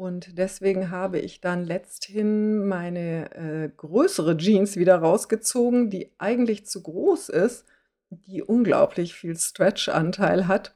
Und 0.00 0.38
deswegen 0.38 0.90
habe 0.90 1.18
ich 1.18 1.42
dann 1.42 1.62
letzthin 1.62 2.66
meine, 2.66 3.34
äh, 3.34 3.68
größere 3.68 4.34
Jeans 4.38 4.76
wieder 4.76 4.96
rausgezogen, 4.96 5.90
die 5.90 6.10
eigentlich 6.16 6.64
zu 6.64 6.82
groß 6.82 7.28
ist, 7.28 7.66
die 8.08 8.42
unglaublich 8.42 9.12
viel 9.12 9.36
Stretch-Anteil 9.36 10.48
hat 10.48 10.74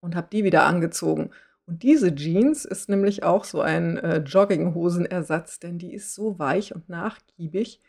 und 0.00 0.14
habe 0.14 0.28
die 0.30 0.44
wieder 0.44 0.64
angezogen. 0.64 1.30
Und 1.64 1.84
diese 1.84 2.14
Jeans 2.14 2.66
ist 2.66 2.90
nämlich 2.90 3.22
auch 3.22 3.44
so 3.44 3.62
ein, 3.62 3.96
äh, 3.96 4.18
Jogginghosenersatz, 4.18 5.58
denn 5.58 5.78
die 5.78 5.94
ist 5.94 6.14
so 6.14 6.38
weich 6.38 6.74
und 6.74 6.90
nachgiebig 6.90 7.80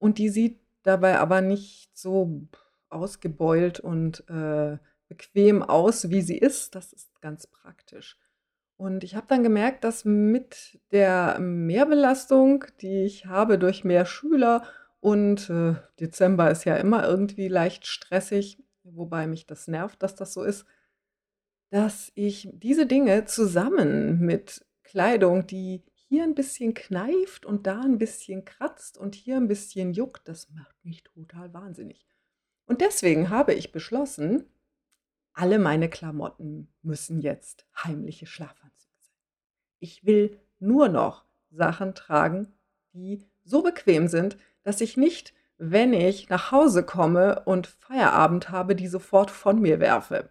und 0.00 0.18
die 0.18 0.30
sieht 0.30 0.58
dabei 0.82 1.20
aber 1.20 1.42
nicht 1.42 1.96
so 1.96 2.42
ausgebeult 2.88 3.78
und, 3.78 4.28
äh, 4.28 4.78
bequem 5.06 5.62
aus, 5.62 6.10
wie 6.10 6.22
sie 6.22 6.38
ist. 6.38 6.74
Das 6.74 6.92
ist 6.92 7.20
ganz 7.20 7.46
praktisch. 7.46 8.18
Und 8.76 9.04
ich 9.04 9.14
habe 9.14 9.26
dann 9.28 9.42
gemerkt, 9.42 9.84
dass 9.84 10.04
mit 10.04 10.80
der 10.90 11.38
Mehrbelastung, 11.38 12.64
die 12.80 13.04
ich 13.04 13.26
habe 13.26 13.58
durch 13.58 13.84
mehr 13.84 14.04
Schüler 14.04 14.64
und, 15.00 15.48
äh, 15.50 15.74
Dezember 16.00 16.50
ist 16.50 16.64
ja 16.64 16.76
immer 16.76 17.06
irgendwie 17.06 17.48
leicht 17.48 17.86
stressig, 17.86 18.62
wobei 18.82 19.26
mich 19.26 19.46
das 19.46 19.68
nervt, 19.68 20.02
dass 20.02 20.14
das 20.14 20.32
so 20.32 20.42
ist 20.42 20.66
dass 21.74 22.12
ich 22.14 22.48
diese 22.52 22.86
Dinge 22.86 23.24
zusammen 23.24 24.20
mit 24.20 24.64
Kleidung, 24.84 25.48
die 25.48 25.82
hier 25.92 26.22
ein 26.22 26.36
bisschen 26.36 26.72
kneift 26.72 27.44
und 27.44 27.66
da 27.66 27.80
ein 27.80 27.98
bisschen 27.98 28.44
kratzt 28.44 28.96
und 28.96 29.16
hier 29.16 29.36
ein 29.38 29.48
bisschen 29.48 29.92
juckt, 29.92 30.28
das 30.28 30.50
macht 30.50 30.84
mich 30.84 31.02
total 31.02 31.52
wahnsinnig. 31.52 32.06
Und 32.66 32.80
deswegen 32.80 33.28
habe 33.28 33.54
ich 33.54 33.72
beschlossen, 33.72 34.44
alle 35.34 35.58
meine 35.58 35.90
Klamotten 35.90 36.72
müssen 36.82 37.20
jetzt 37.20 37.66
heimliche 37.76 38.26
Schlafanzüge 38.26 38.94
sein. 39.02 39.18
Ich 39.80 40.06
will 40.06 40.40
nur 40.58 40.88
noch 40.88 41.24
Sachen 41.50 41.94
tragen, 41.94 42.52
die 42.92 43.22
so 43.44 43.62
bequem 43.62 44.08
sind, 44.08 44.38
dass 44.62 44.80
ich 44.80 44.96
nicht, 44.96 45.34
wenn 45.58 45.92
ich 45.92 46.28
nach 46.28 46.50
Hause 46.52 46.84
komme 46.84 47.42
und 47.44 47.66
Feierabend 47.66 48.50
habe, 48.50 48.74
die 48.74 48.88
sofort 48.88 49.30
von 49.30 49.60
mir 49.60 49.80
werfe. 49.80 50.30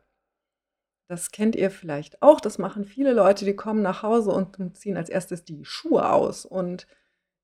Das 1.07 1.31
kennt 1.31 1.55
ihr 1.55 1.69
vielleicht 1.69 2.21
auch. 2.21 2.41
Das 2.41 2.57
machen 2.57 2.85
viele 2.85 3.13
Leute, 3.13 3.45
die 3.45 3.55
kommen 3.55 3.81
nach 3.81 4.03
Hause 4.03 4.31
und 4.31 4.77
ziehen 4.77 4.97
als 4.97 5.09
erstes 5.09 5.43
die 5.43 5.63
Schuhe 5.65 6.09
aus 6.09 6.45
und 6.45 6.87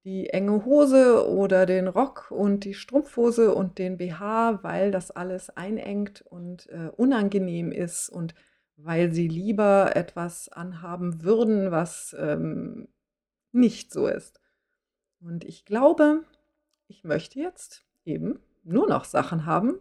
die 0.09 0.29
enge 0.31 0.65
Hose 0.65 1.29
oder 1.29 1.67
den 1.67 1.87
Rock 1.87 2.31
und 2.31 2.63
die 2.63 2.73
Strumpfhose 2.73 3.53
und 3.53 3.77
den 3.77 3.97
BH, 3.97 4.63
weil 4.63 4.89
das 4.89 5.11
alles 5.11 5.51
einengt 5.51 6.23
und 6.23 6.67
äh, 6.69 6.89
unangenehm 6.97 7.71
ist 7.71 8.09
und 8.09 8.33
weil 8.75 9.13
sie 9.13 9.27
lieber 9.27 9.95
etwas 9.95 10.49
anhaben 10.49 11.21
würden, 11.21 11.69
was 11.69 12.15
ähm, 12.17 12.87
nicht 13.51 13.91
so 13.91 14.07
ist. 14.07 14.41
Und 15.21 15.43
ich 15.45 15.63
glaube, 15.65 16.23
ich 16.87 17.03
möchte 17.03 17.39
jetzt 17.39 17.85
eben 18.03 18.39
nur 18.63 18.87
noch 18.87 19.03
Sachen 19.03 19.45
haben, 19.45 19.79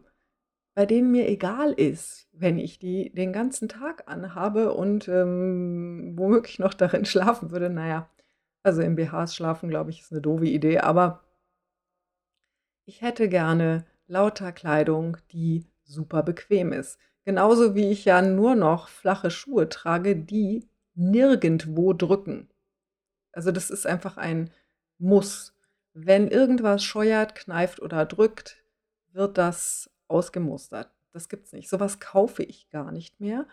bei 0.74 0.84
denen 0.84 1.10
mir 1.10 1.26
egal 1.26 1.72
ist, 1.72 2.28
wenn 2.32 2.58
ich 2.58 2.78
die 2.78 3.10
den 3.14 3.32
ganzen 3.32 3.68
Tag 3.68 4.04
anhabe 4.06 4.74
und, 4.74 5.08
ähm, 5.08 6.12
womöglich 6.16 6.58
noch 6.58 6.74
darin 6.74 7.06
schlafen 7.06 7.50
würde. 7.50 7.70
Naja, 7.70 8.10
also 8.62 8.82
im 8.82 8.96
BHs 8.96 9.34
schlafen, 9.34 9.68
glaube 9.68 9.90
ich, 9.90 10.00
ist 10.00 10.12
eine 10.12 10.20
doofe 10.20 10.46
Idee, 10.46 10.78
aber 10.78 11.24
ich 12.84 13.02
hätte 13.02 13.28
gerne 13.28 13.84
lauter 14.06 14.52
Kleidung, 14.52 15.18
die 15.32 15.66
super 15.84 16.22
bequem 16.22 16.72
ist. 16.72 16.98
Genauso 17.24 17.74
wie 17.74 17.90
ich 17.90 18.06
ja 18.06 18.22
nur 18.22 18.54
noch 18.54 18.88
flache 18.88 19.30
Schuhe 19.30 19.68
trage, 19.68 20.16
die 20.16 20.68
nirgendwo 20.94 21.92
drücken. 21.92 22.48
Also, 23.32 23.52
das 23.52 23.70
ist 23.70 23.86
einfach 23.86 24.16
ein 24.16 24.50
Muss. 24.98 25.54
Wenn 25.92 26.28
irgendwas 26.28 26.82
scheuert, 26.82 27.34
kneift 27.34 27.80
oder 27.80 28.06
drückt, 28.06 28.64
wird 29.12 29.36
das 29.36 29.90
ausgemustert. 30.08 30.90
Das 31.12 31.28
gibt's 31.28 31.52
nicht. 31.52 31.68
Sowas 31.68 32.00
kaufe 32.00 32.42
ich 32.42 32.70
gar 32.70 32.90
nicht 32.92 33.20
mehr. 33.20 33.46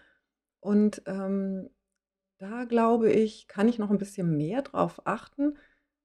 Und, 0.62 1.02
ähm, 1.06 1.70
da 2.38 2.66
glaube 2.66 3.12
ich, 3.12 3.48
kann 3.48 3.68
ich 3.68 3.80
noch 3.80 3.90
ein 3.92 3.98
bisschen 3.98 4.38
mehr 4.38 4.62
drauf 4.62 5.02
achten, 5.06 5.58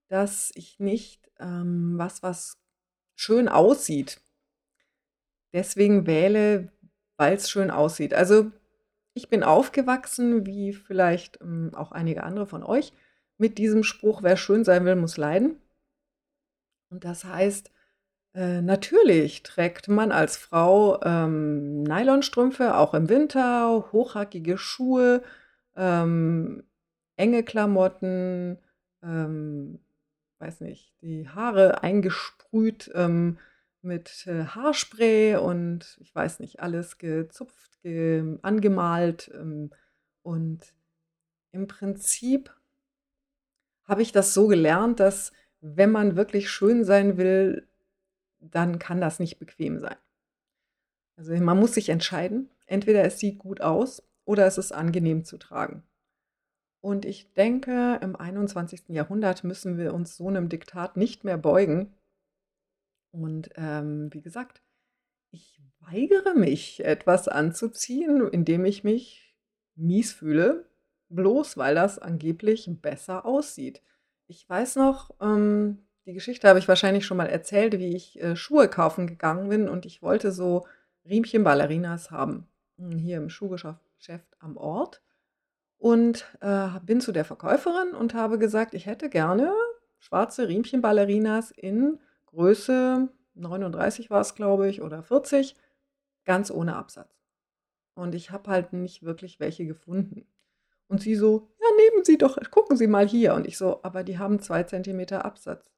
dass 0.09 0.51
ich 0.55 0.79
nicht, 0.81 1.31
ähm, 1.41 1.95
was 1.99 2.23
was 2.23 2.59
schön 3.17 3.49
aussieht 3.49 4.21
deswegen 5.53 6.07
wähle, 6.07 6.73
weil 7.17 7.35
es 7.35 7.51
schön 7.51 7.71
aussieht. 7.71 8.15
Also, 8.15 8.51
ich 9.15 9.29
bin 9.29 9.43
aufgewachsen, 9.43 10.47
wie 10.47 10.73
vielleicht, 10.73 11.41
ähm, 11.43 11.73
auch 11.75 11.93
einige 11.93 12.25
andere 12.25 12.47
von 12.47 12.63
euch, 12.63 12.93
mit 13.39 13.59
diesem 13.59 13.83
Spruch: 13.85 14.23
„Wer 14.23 14.37
schön 14.37 14.65
sein 14.65 14.85
will, 14.85 14.97
muss 14.97 15.17
leiden.“ 15.17 15.57
Und 16.91 17.05
das 17.05 17.25
heißt 17.25 17.71
äh, 18.35 18.63
natürlich 18.63 19.43
trägt 19.45 19.89
man 19.89 20.13
als 20.13 20.37
Frau, 20.37 21.01
ähm, 21.03 21.83
Nylonstrümpfe, 21.85 22.77
auch 22.77 22.95
im 22.95 23.09
Winter, 23.09 23.91
hochhackige 23.93 24.59
Schuhe, 24.59 25.23
ähm, 25.77 26.65
enge 27.17 27.43
Klamotten, 27.43 28.59
ähm, 29.03 29.81
weiß 30.39 30.61
nicht, 30.61 30.95
die 31.03 31.29
Haare 31.29 31.83
eingesprüht, 31.83 32.91
ähm, 32.95 33.39
mit, 33.83 34.27
äh, 34.27 34.45
Haarspray 34.45 35.37
und 35.37 35.99
ich 36.01 36.15
weiß 36.15 36.41
nicht, 36.41 36.61
alles 36.61 36.99
gezupft, 36.99 37.81
ge 37.83 38.39
angemalt, 38.43 39.31
ähm, 39.35 39.71
und 40.23 40.75
im 41.53 41.67
Prinzip 41.67 42.55
habe 43.85 44.03
ich 44.03 44.13
das 44.13 44.35
so 44.35 44.47
gelernt, 44.49 45.01
dass 45.01 45.33
wenn 45.63 45.91
man 45.91 46.17
wirklich 46.17 46.51
schön 46.51 46.85
sein 46.85 47.17
will 47.17 47.67
dann 48.41 48.79
kann 48.79 49.01
das 49.01 49.19
nicht 49.19 49.39
bequem 49.39 49.79
sein. 49.79 49.97
Also, 51.17 51.35
man 51.35 51.59
muss 51.59 51.75
sich 51.75 51.91
entscheiden. 51.91 52.51
Entweder 52.67 53.05
es 53.05 53.19
sieht 53.19 53.39
gut 53.39 53.61
aus 53.61 54.03
oder 54.31 54.47
es 54.47 54.59
ist 54.59 54.71
angenehm 54.71 55.25
zu 55.25 55.39
tragen. 55.39 55.83
Und 56.81 57.05
ich 57.05 57.33
denke, 57.35 57.99
im 58.01 58.15
21. 58.15 58.89
Jahrhundert 58.91 59.43
müssen 59.43 59.77
wir 59.77 59.93
uns 59.93 60.17
so 60.17 60.29
einem 60.29 60.49
Diktat 60.49 60.97
nicht 60.97 61.25
mehr 61.25 61.37
beugen. 61.37 61.93
Und, 63.11 63.51
ähm, 63.57 64.09
wie 64.15 64.23
gesagt, 64.23 64.63
ich 65.33 65.61
weigere 65.81 66.35
mich, 66.35 66.85
etwas 66.85 67.27
anzuziehen, 67.27 68.29
in 68.29 68.45
dem 68.45 68.65
ich 68.65 68.85
mich 68.85 69.37
mies 69.75 70.13
fühle, 70.13 70.65
bloß 71.09 71.57
weil 71.57 71.75
das 71.75 71.99
angeblich 71.99 72.71
besser 72.81 73.27
aussieht. 73.27 73.83
Ich 74.29 74.49
weiß 74.49 74.77
noch, 74.77 75.11
ähm 75.21 75.79
die 76.07 76.15
Geschichte 76.15 76.49
habe 76.49 76.59
ich 76.59 76.67
wahrscheinlich 76.67 77.05
schon 77.05 77.19
mal 77.19 77.29
erzählt, 77.29 77.79
wie 77.79 77.95
ich, 77.95 78.21
äh, 78.23 78.35
Schuhe 78.35 78.69
kaufen 78.69 79.07
gegangen 79.07 79.51
bin 79.51 79.69
und 79.69 79.85
ich 79.85 80.03
wollte 80.03 80.33
so 80.33 80.67
Riemchen-Ballerinas 81.05 82.11
haben, 82.11 82.49
hm, 82.79 82.99
hier 82.99 83.19
im 83.19 83.29
Schuhgeschäft 83.29 83.90
am 84.39 84.57
Ort 84.57 85.03
und, 85.79 86.27
äh, 86.41 86.69
bin 86.85 87.01
zu 87.01 87.13
der 87.13 87.25
Verkäuferin 87.25 87.95
und 87.95 88.15
habe 88.15 88.39
gesagt, 88.39 88.75
ich 88.75 88.87
hätte 88.87 89.11
gerne 89.11 89.53
schwarze 89.99 90.49
Riemchen-Ballerinas 90.49 91.51
in 91.53 92.01
Größe 92.27 93.09
39 93.35 94.11
war 94.11 94.21
es, 94.23 94.35
glaube 94.35 94.69
ich, 94.69 94.83
oder 94.83 95.03
40, 95.03 95.57
ganz 96.25 96.51
ohne 96.51 96.77
Absatz. 96.77 97.17
Und 97.95 98.15
ich 98.15 98.31
habe 98.31 98.51
halt 98.51 98.73
nicht 98.73 99.03
wirklich 99.05 99.41
welche 99.41 99.67
gefunden. 99.67 100.27
Und 100.89 101.03
sie 101.03 101.15
so: 101.17 101.51
„Ja, 101.61 101.67
nehmen 101.77 102.05
Sie 102.05 102.19
doch 102.19 102.39
gucken 102.51 102.77
Sie 102.77 102.87
mal 102.89 103.09
hier.“ 103.09 103.35
Und 103.35 103.47
ich 103.47 103.59
so: 103.59 103.83
„Aber 103.85 104.05
die 104.05 104.19
haben 104.19 104.41
2 104.41 104.65
Zentimeter 104.65 105.25
Absatz.“ 105.25 105.71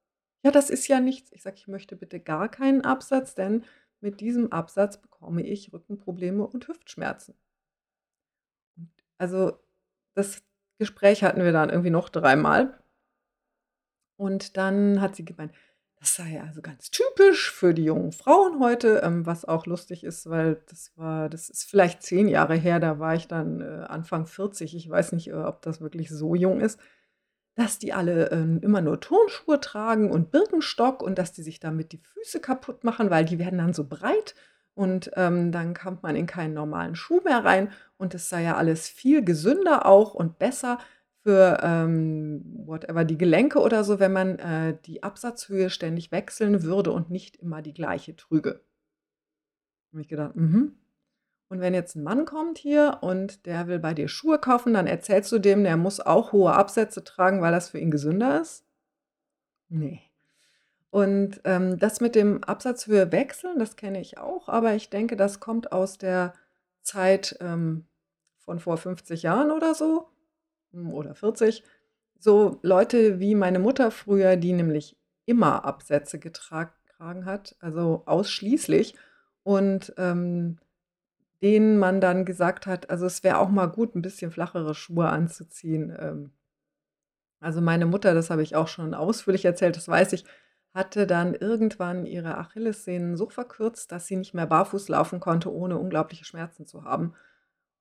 ja, 0.44 0.50
das 0.52 0.70
ist 0.70 0.88
ja 0.88 1.00
nichts. 1.00 1.32
Ich 1.32 1.42
sage: 1.42 1.56
„Ich 1.58 1.68
möchte 1.68 1.96
bitte 1.96 2.20
gar 2.20 2.48
keinen 2.50 2.82
Absatz, 2.82 3.34
denn 3.34 3.64
mit 4.00 4.20
diesem 4.20 4.52
Absatz 4.52 4.98
bekomme 5.00 5.42
ich 5.42 5.72
Rückenprobleme 5.72 6.46
und 6.46 6.68
Hüftschmerzen.“ 6.68 7.34
Also, 9.22 9.52
das 10.14 10.42
Gespräch 10.78 11.22
hatten 11.22 11.44
wir 11.44 11.52
dann 11.52 11.70
irgendwie 11.70 11.90
noch 11.90 12.08
dreimal. 12.08 12.76
Und 14.16 14.56
dann 14.56 15.00
hat 15.00 15.14
sie 15.14 15.24
gemeint, 15.24 15.52
das 16.00 16.16
sei 16.16 16.42
also 16.42 16.60
ganz 16.60 16.90
typisch 16.90 17.52
für 17.52 17.72
die 17.72 17.84
jungen 17.84 18.10
Frauen 18.10 18.58
heute, 18.58 19.00
ähm, 19.04 19.24
was 19.24 19.44
auch 19.44 19.66
lustig 19.66 20.02
ist, 20.02 20.28
weil 20.28 20.60
das 20.68 20.90
war 20.96 21.28
das 21.28 21.48
ist 21.48 21.62
vielleicht 21.70 22.02
10 22.02 22.26
Jahre 22.26 22.56
her, 22.56 22.80
da 22.80 22.98
war 22.98 23.14
ich 23.14 23.28
dann, 23.28 23.60
äh, 23.60 23.84
Anfang 23.88 24.26
40. 24.26 24.74
Ich 24.74 24.90
weiß 24.90 25.12
nicht, 25.12 25.28
äh, 25.28 25.34
ob 25.34 25.62
das 25.62 25.80
wirklich 25.80 26.10
so 26.10 26.34
jung 26.34 26.60
ist 26.60 26.80
dass 27.54 27.78
die 27.78 27.92
alle, 27.92 28.30
ähm, 28.30 28.60
immer 28.62 28.80
nur 28.80 29.00
Turnschuhe 29.00 29.60
tragen 29.60 30.10
und 30.10 30.30
Birkenstock 30.30 31.02
und 31.02 31.18
dass 31.18 31.32
die 31.32 31.42
sich 31.42 31.60
damit 31.60 31.92
die 31.92 31.98
Füße 31.98 32.40
kaputt 32.40 32.82
machen, 32.84 33.10
weil 33.10 33.24
die 33.24 33.38
werden 33.38 33.58
dann 33.58 33.74
so 33.74 33.86
breit 33.86 34.34
und, 34.74 35.10
ähm, 35.16 35.52
dann 35.52 35.74
kommt 35.74 36.02
man 36.02 36.16
in 36.16 36.26
keinen 36.26 36.54
normalen 36.54 36.94
Schuh 36.94 37.20
mehr 37.24 37.44
rein 37.44 37.70
und 37.98 38.14
es 38.14 38.28
sei 38.28 38.42
ja 38.44 38.56
alles 38.56 38.88
viel 38.88 39.24
gesünder 39.24 39.86
auch 39.86 40.14
und 40.14 40.38
besser 40.38 40.78
für, 41.24 41.58
ähm, 41.62 42.42
whatever, 42.66 43.04
die 43.04 43.18
Gelenke 43.18 43.60
oder 43.60 43.84
so, 43.84 44.00
wenn 44.00 44.12
man, 44.12 44.38
äh, 44.38 44.76
die 44.86 45.02
Absatzhöhe 45.02 45.70
ständig 45.70 46.10
wechseln 46.12 46.62
würde 46.64 46.90
und 46.92 47.10
nicht 47.10 47.36
immer 47.36 47.62
die 47.62 47.74
gleiche 47.74 48.16
trüge. 48.16 48.62
Habe 49.92 50.00
ich 50.02 50.08
gedacht: 50.08 50.34
„Mhm.“ 50.36 50.72
und 51.50 51.60
wenn 51.60 51.74
jetzt 51.74 51.96
ein 51.96 52.02
Mann 52.04 52.24
kommt 52.26 52.58
hier 52.58 52.98
und 53.02 53.46
der 53.46 53.66
will 53.68 53.78
bei 53.80 53.94
dir 53.94 54.08
Schuhe 54.08 54.38
kaufen, 54.38 54.74
dann 54.74 54.86
erzählst 54.88 55.32
du 55.32 55.38
dem, 55.40 55.64
der 55.64 55.76
muss 55.78 56.00
auch 56.00 56.32
hohe 56.32 56.52
Absätze 56.54 57.04
tragen, 57.04 57.42
weil 57.42 57.52
das 57.52 57.70
für 57.70 57.78
ihn 57.80 57.90
gesünder 57.92 58.40
ist? 58.40 58.62
Ne. 59.70 60.02
Und, 60.92 61.40
ähm, 61.44 61.78
das 61.78 62.02
mit 62.02 62.14
dem 62.14 62.44
Absatzhöhe 62.44 63.10
wechseln, 63.12 63.58
das 63.58 63.76
kenne 63.76 63.98
ich 63.98 64.18
auch, 64.18 64.50
aber 64.50 64.74
ich 64.74 64.90
denke, 64.90 65.16
das 65.16 65.40
kommt 65.40 65.72
aus 65.72 65.96
der 65.96 66.34
Zeit, 66.82 67.34
ähm, 67.40 67.86
von 68.40 68.60
vor 68.60 68.76
50 68.76 69.22
Jahren 69.22 69.50
oder 69.52 69.74
so, 69.74 70.08
hm, 70.72 70.92
oder 70.94 71.14
40. 71.14 71.64
So 72.18 72.58
Leute 72.62 73.20
wie 73.20 73.34
meine 73.36 73.58
Mutter 73.60 73.90
früher, 73.90 74.36
die 74.36 74.52
nämlich 74.52 74.96
immer 75.26 75.64
Absätze 75.64 76.18
getragen 76.18 77.24
hat, 77.26 77.56
also 77.60 78.02
ausschließlich 78.06 78.94
und, 79.44 79.94
ähm 79.98 80.58
denen 81.42 81.78
man 81.78 82.00
dann 82.00 82.24
gesagt 82.26 82.66
hat, 82.66 82.90
also, 82.90 83.06
es 83.06 83.24
wäre 83.24 83.38
auch 83.38 83.50
mal 83.50 83.66
gut, 83.66 83.94
'n 83.96 84.02
bisschen 84.02 84.30
flachere 84.32 84.74
Schuhe 84.74 85.08
anzuziehen. 85.10 85.94
Ähm, 85.98 86.32
also, 87.42 87.60
meine 87.60 87.86
Mutter, 87.86 88.14
das 88.14 88.30
habe 88.30 88.42
ich 88.42 88.54
auch 88.54 88.68
schon 88.68 88.94
ausführlich 88.94 89.44
erzählt, 89.44 89.76
das 89.76 89.88
weiß 89.88 90.12
ich, 90.12 90.24
hatte 90.74 91.06
dann 91.06 91.34
irgendwann 91.34 92.06
ihre 92.06 92.38
Achillessehnen 92.38 93.16
so 93.16 93.28
verkürzt, 93.28 93.92
dass 93.92 94.06
sie 94.06 94.16
nicht 94.16 94.34
mehr 94.34 94.46
barfuß 94.46 94.88
laufen 94.88 95.20
konnte, 95.20 95.52
ohne 95.52 95.78
unglaubliche 95.78 96.24
Schmerzen 96.24 96.66
zu 96.66 96.84
haben. 96.84 97.14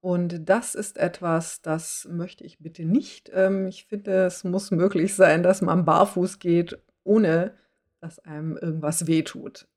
Und 0.01 0.49
das 0.49 0.75
ist 0.75 0.97
etwas, 0.97 1.61
das 1.61 2.07
möchte 2.09 2.43
ich 2.43 2.59
bitte 2.59 2.85
nicht. 2.85 3.31
Ähm, 3.33 3.67
ich 3.67 3.85
finde, 3.85 4.25
es 4.25 4.43
muss 4.43 4.71
möglich 4.71 5.15
sein, 5.15 5.43
dass 5.43 5.61
man 5.61 5.85
barfuß 5.85 6.39
geht, 6.39 6.79
ohne 7.03 7.53
dass 8.01 8.19
einem 8.19 8.57
irgendwas 8.57 9.07
wehtut. 9.07 9.67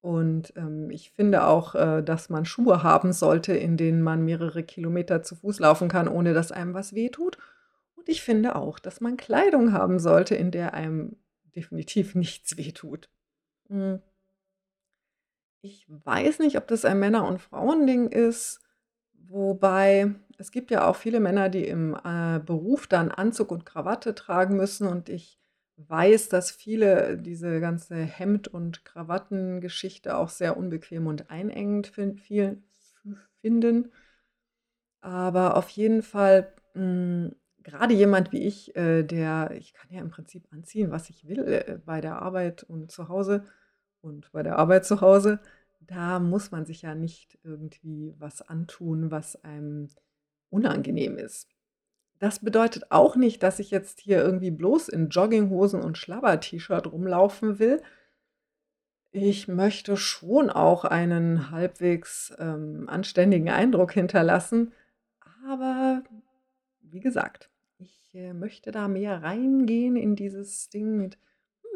Und, 0.00 0.52
ähm, 0.56 0.90
ich 0.90 1.10
finde 1.10 1.46
auch, 1.46 1.74
äh, 1.74 2.02
dass 2.02 2.28
man 2.28 2.44
Schuhe 2.44 2.82
haben 2.82 3.12
sollte, 3.12 3.54
in 3.54 3.76
denen 3.76 4.02
man 4.02 4.24
mehrere 4.24 4.62
Kilometer 4.62 5.22
zu 5.22 5.34
Fuß 5.34 5.58
laufen 5.60 5.88
kann, 5.88 6.08
ohne 6.08 6.32
dass 6.34 6.52
einem 6.52 6.74
was 6.74 6.94
wehtut. 6.94 7.38
Und 7.96 8.08
ich 8.08 8.22
finde 8.22 8.54
auch, 8.54 8.78
dass 8.78 9.00
man 9.00 9.16
Kleidung 9.16 9.72
haben 9.72 9.98
sollte, 9.98 10.34
in 10.36 10.50
der 10.50 10.74
einem 10.74 11.16
definitiv 11.56 12.14
nichts 12.14 12.56
wehtut. 12.56 13.08
Hm. 13.68 14.00
Ich 15.62 15.86
weiß 15.88 16.40
nicht, 16.40 16.58
ob 16.58 16.66
das 16.68 16.84
ein 16.84 16.98
Männer 16.98 17.26
und 17.26 17.40
Frauending 17.40 18.08
ist, 18.08 18.60
wobei 19.14 20.14
es 20.36 20.50
gibt 20.50 20.70
ja 20.70 20.86
auch 20.86 20.96
viele 20.96 21.20
Männer, 21.20 21.48
die 21.48 21.66
im, 21.66 21.94
äh, 22.04 22.38
Beruf 22.38 22.86
dann 22.86 23.10
Anzug 23.10 23.50
und 23.50 23.64
Krawatte 23.64 24.14
tragen 24.14 24.56
müssen 24.56 24.86
und 24.86 25.08
ich 25.08 25.38
weiß, 25.76 26.28
dass 26.28 26.50
viele 26.50 27.16
diese 27.18 27.60
ganze 27.60 27.96
Hemd 27.96 28.48
und 28.48 28.84
Krawattengeschichte 28.84 30.16
auch 30.16 30.28
sehr 30.28 30.56
unbequem 30.56 31.06
und 31.06 31.30
einengend 31.30 31.86
fin 31.88 32.16
viel 32.18 32.62
finden. 33.40 33.90
Aber 35.00 35.56
auf 35.56 35.68
jeden 35.70 36.02
Fall, 36.02 36.52
hm, 36.74 37.34
grade 37.64 37.94
jemand 37.94 38.32
wie 38.32 38.42
ich, 38.42 38.76
äh, 38.76 39.02
der 39.02 39.50
ich 39.52 39.74
kann 39.74 39.90
ja 39.90 40.00
im 40.00 40.10
Prinzip 40.10 40.46
anziehen, 40.52 40.90
was 40.90 41.10
ich 41.10 41.26
will, 41.26 41.40
äh, 41.40 41.78
bei 41.84 42.00
der 42.00 42.22
Arbeit 42.22 42.62
und 42.62 42.92
zu 42.92 43.08
Hause 43.08 43.44
und 44.00 44.30
bei 44.32 44.42
der 44.42 44.58
Arbeit 44.58 44.84
zu 44.86 45.00
Hause. 45.00 45.40
Da 45.80 46.18
muss 46.18 46.50
man 46.50 46.66
sich 46.66 46.82
ja 46.82 46.94
nicht 46.94 47.38
irgendwie 47.42 48.14
was 48.18 48.42
antun, 48.42 49.10
was 49.10 49.42
einem 49.44 49.88
unangenehm 50.50 51.18
ist. 51.18 51.48
Das 52.18 52.38
bedeutet 52.38 52.90
auch 52.90 53.16
nicht, 53.16 53.42
dass 53.42 53.58
ich 53.58 53.70
jetzt 53.70 54.00
hier 54.00 54.22
irgendwie 54.22 54.50
bloß 54.50 54.88
in 54.88 55.08
Jogginghosen 55.08 55.82
und 55.82 55.98
Schlabber-T-Shirt 55.98 56.90
rumlaufen 56.90 57.58
will. 57.58 57.82
Ich 59.10 59.48
möchte 59.48 59.96
schon 59.96 60.50
auch 60.50 60.84
einen 60.84 61.50
halbwegs, 61.50 62.32
ähm, 62.38 62.88
anständigen 62.88 63.50
Eindruck 63.50 63.92
hinterlassen, 63.92 64.72
aber 65.46 66.02
wie 66.80 67.00
gesagt, 67.00 67.50
äh, 68.14 68.32
möchte 68.34 68.70
da 68.72 68.88
mehr 68.88 69.22
reingehen 69.22 69.96
in 69.96 70.16
dieses 70.16 70.68
Ding 70.70 70.96
mit: 70.96 71.18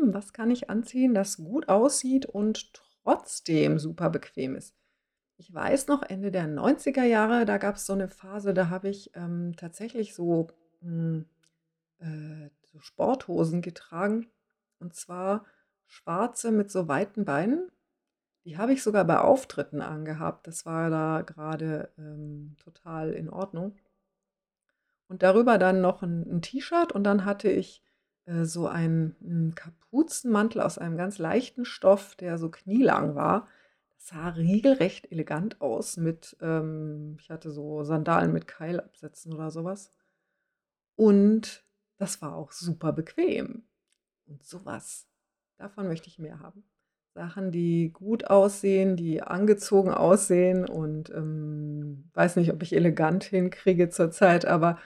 „Hm, 0.01 0.14
was 0.14 0.32
kann 0.32 0.51
ich 0.51 0.70
anziehen, 0.70 1.14
das 1.14 1.36
gut 1.39 1.68
aussieht 1.68 2.26
und 2.26 2.72
trotzdem 2.74 3.78
super 3.78 4.11
bequem 4.11 4.57
ist?“ 4.57 4.74
Ich 5.39 5.53
weiß 5.55 5.89
noch, 5.89 6.03
Ende 6.05 6.30
der 6.32 6.47
90er 6.49 7.05
Jahre, 7.05 7.47
da 7.47 7.59
gab's 7.59 7.86
so 7.86 7.95
'ne 7.97 8.09
Phase, 8.09 8.55
da 8.55 8.70
habe 8.70 8.89
ich, 8.91 9.12
ähm, 9.16 9.55
tatsächlich 9.57 10.14
so, 10.14 10.49
hm, 10.82 11.26
äh, 12.01 12.51
so 12.72 12.80
Sporthosen 12.80 13.62
getragen, 13.62 14.28
und 14.80 14.95
zwar 14.97 15.47
schwarze 15.86 16.53
mit 16.53 16.70
so 16.72 16.89
weiten 16.89 17.24
Beinen. 17.26 17.70
Die 18.45 18.59
habe 18.59 18.72
ich 18.74 18.82
sogar 18.82 19.05
bei 19.07 19.18
Auftritten 19.20 19.82
angehabt. 19.82 20.47
Das 20.49 20.66
war 20.66 20.91
da 20.91 21.22
grade, 21.22 21.93
ähm, 21.99 22.57
total 22.61 23.12
in 23.12 23.30
Ordnung. 23.30 23.76
Und 25.11 25.22
darüber 25.22 25.56
dann 25.59 25.80
noch 25.80 26.02
'n 26.02 26.22
'n 26.30 26.42
T-Shirt 26.42 26.92
und 26.92 27.02
dann 27.04 27.24
hatte 27.24 27.50
ich, 27.50 27.82
äh, 28.26 28.44
so 28.44 28.66
einen, 28.68 29.16
hm, 29.20 29.54
Kapuzenmantel 29.54 30.61
aus 30.61 30.76
einem 30.78 30.96
ganz 30.98 31.18
leichten 31.18 31.64
Stoff, 31.64 32.14
der 32.14 32.36
so 32.38 32.50
knielang 32.50 33.14
war. 33.14 33.48
Das 33.96 34.09
sah 34.09 34.28
regelrecht 34.28 35.11
elegant 35.11 35.61
aus 35.62 35.96
mit, 35.96 36.36
ähm 36.42 37.16
ich 37.20 37.30
hatte 37.30 37.50
so 37.50 37.82
Sandalen 37.84 38.32
mit 38.32 38.46
Keilabsätzen 38.46 39.32
oder 39.32 39.50
so 39.50 39.64
was. 39.64 39.86
Und 40.98 41.64
das 41.98 42.20
war 42.22 42.34
auch 42.34 42.50
super 42.50 42.92
bequem. 42.92 43.62
Und 44.26 44.44
so 44.44 44.64
was, 44.64 45.06
davon 45.59 45.88
möchte 45.88 46.09
ich 46.09 46.18
mehr 46.18 46.40
haben. 46.40 46.64
Sachen, 47.14 47.52
die 47.52 47.90
gut 47.92 48.26
aussehen, 48.30 48.96
die 48.96 49.22
angezogen 49.22 49.90
aussehen 49.92 50.68
und, 50.68 51.11
ähm, 51.11 52.11
weiß 52.14 52.36
nicht, 52.36 52.52
ob 52.52 52.62
ich 52.62 52.74
elegant 52.74 53.24
hinkriege 53.24 53.90
zurzeit, 53.90 54.46
aber 54.46 54.78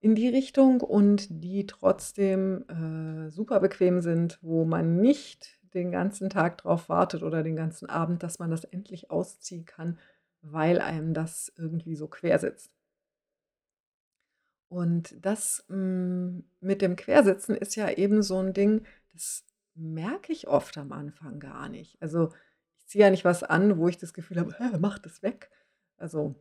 in 0.00 0.14
die 0.14 0.28
Richtung 0.28 0.80
und 0.80 1.26
die 1.30 1.66
trotzdem, 1.66 2.64
äh, 2.68 3.30
super 3.30 3.60
bequem 3.60 4.00
sind, 4.00 4.38
wo 4.42 4.64
man 4.64 4.96
nicht 5.00 5.58
den 5.74 5.92
ganzen 5.92 6.30
Tag 6.30 6.58
drauf 6.58 6.88
wartet 6.88 7.22
oder 7.22 7.42
den 7.42 7.56
ganzen 7.56 7.88
Abend, 7.88 8.22
dass 8.22 8.38
man 8.38 8.50
das 8.50 8.64
endlich 8.64 9.10
ausziehen 9.10 9.64
kann, 9.66 9.98
weil 10.42 10.80
einem 10.80 11.14
das 11.14 11.52
irgendwie 11.56 11.96
so 11.96 12.08
quer 12.08 12.38
sitzt. 12.38 12.68
Und 14.72 15.16
das, 15.26 15.64
hm, 15.68 16.44
mit 16.60 16.80
dem 16.80 16.94
Quersitzen 16.94 17.56
ist 17.56 17.74
ja 17.74 17.90
eben 17.90 18.22
so 18.22 18.38
'n 18.38 18.52
Ding, 18.54 18.82
das 19.12 19.44
merke 19.74 20.32
ich 20.32 20.46
oft 20.46 20.78
am 20.78 20.92
Anfang 20.92 21.40
gar 21.40 21.68
nicht. 21.68 22.00
Also, 22.00 22.28
ich 22.78 22.86
ziehe 22.86 23.04
ja 23.04 23.10
nicht 23.10 23.24
was 23.24 23.42
an, 23.42 23.78
wo 23.78 23.88
ich 23.88 23.98
das 23.98 24.12
Gefühl 24.14 24.38
habe: 24.38 24.54
„Hä, 24.58 24.78
mach 24.78 24.98
das 25.00 25.22
weg.“ 25.24 25.50
Also, 25.96 26.36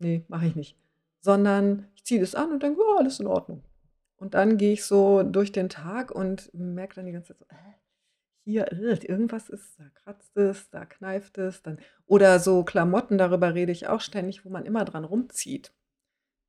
ne, 0.00 0.24
mache 0.28 0.46
ich 0.46 0.56
nicht. 0.56 0.76
Sondern 1.24 1.88
ich 1.96 2.04
ziehe 2.04 2.20
das 2.20 2.34
an 2.36 2.52
und 2.52 2.62
denke: 2.62 2.80
„Ja, 2.82 2.98
alles 2.98 3.20
in 3.20 3.26
Ordnung.“ 3.26 3.64
Und 4.16 4.34
dann 4.34 4.58
gehe 4.58 4.72
ich 4.74 4.84
so 4.84 5.22
durch 5.24 5.52
den 5.52 5.68
Tag 5.70 6.10
und 6.12 6.50
merke 6.54 6.96
dann 6.96 7.06
die 7.06 7.12
ganze 7.12 7.30
Zeit 7.36 7.38
so: 7.40 7.46
„Hä, 7.50 7.74
hier, 8.44 8.72
irgendwas 9.08 9.48
ist 9.50 9.78
da 9.80 9.84
kratzt 9.94 10.36
es, 10.36 10.70
da 10.70 10.84
kneift 10.86 11.38
es“, 11.38 11.62
dann 11.62 11.80
oder 12.06 12.38
so 12.40 12.64
Klamotten, 12.64 13.18
darüber 13.18 13.54
rede 13.54 13.72
ich 13.72 13.88
auch 13.88 14.00
ständig, 14.02 14.44
wo 14.44 14.50
man 14.50 14.66
immer 14.66 14.84
dran 14.84 15.04
rumzieht. 15.04 15.74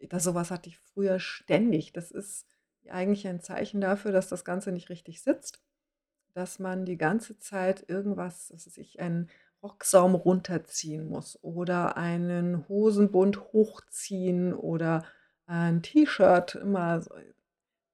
Da 0.10 0.20
so 0.20 0.36
was 0.36 0.52
hatte 0.52 0.70
ich 0.70 0.80
früher 0.80 1.20
ständig. 1.20 1.94
Das 1.94 2.12
ist 2.12 2.48
eigentlich 2.90 3.28
ein 3.28 3.42
Zeichen 3.42 3.82
dafür, 3.82 4.12
dass 4.14 4.30
das 4.30 4.46
Ganze 4.46 4.72
nicht 4.72 4.90
richtig 4.90 5.22
sitzt, 5.24 5.62
dass 6.36 6.60
man 6.60 6.86
die 6.86 6.98
ganze 6.98 7.40
Zeit 7.40 7.86
irgendwas, 7.90 8.52
was 8.54 8.68
weiß 8.68 8.78
ich, 8.78 9.00
einen 9.02 9.30
Rocksaum 9.66 10.16
runterziehen 10.16 11.10
muss 11.10 11.40
oder 11.44 11.98
einen 11.98 12.68
Hosenbund 12.70 13.42
hochziehen 13.54 14.54
oder 14.54 15.04
ein 15.48 15.82
T-Shirt 15.84 16.56
immer 16.56 17.02
so 17.02 17.12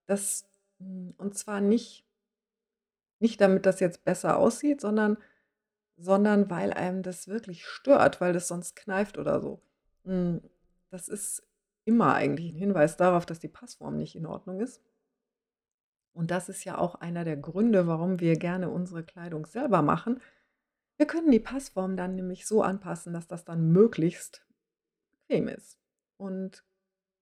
das 0.07 0.45
hm, 0.79 1.13
und 1.17 1.37
zwar 1.37 1.61
nicht 1.61 2.05
nicht 3.19 3.39
damit 3.41 3.65
das 3.65 3.79
jetzt 3.79 4.03
besser 4.03 4.37
aussieht, 4.37 4.81
sondern 4.81 5.17
sondern 5.97 6.49
weil 6.49 6.73
einem 6.73 7.03
das 7.03 7.27
wirklich 7.27 7.65
stört, 7.65 8.21
weil 8.21 8.33
das 8.33 8.47
sonst 8.49 8.75
kneift 8.75 9.17
oder 9.19 9.41
so. 9.41 9.61
Hm, 10.05 10.41
das 10.91 11.07
ist 11.09 11.43
immer 11.85 12.15
eigentlich 12.15 12.51
'n 12.53 12.57
Hinweis 12.57 12.97
darauf, 12.97 13.25
dass 13.27 13.39
die 13.39 13.47
Passform 13.49 13.97
nicht 13.97 14.15
in 14.15 14.25
Ordnung 14.27 14.59
ist. 14.61 14.81
Und 16.13 16.31
das 16.31 16.49
ist 16.49 16.63
ja 16.65 16.77
auch 16.77 16.95
einer 16.95 17.23
der 17.23 17.37
Gründe, 17.37 17.87
warum 17.87 18.19
wir 18.19 18.37
gerne 18.37 18.69
unsere 18.69 19.03
Kleidung 19.03 19.45
selber 19.45 19.81
machen. 19.81 20.19
Wir 21.01 21.07
können 21.07 21.31
die 21.31 21.39
Passform 21.39 21.97
dann 21.97 22.13
nämlich 22.13 22.45
so 22.45 22.61
anpassen, 22.61 23.11
dass 23.11 23.25
das 23.25 23.43
dann 23.43 23.71
möglichst 23.71 24.45
bequem 25.09 25.47
ist 25.47 25.79
und 26.17 26.63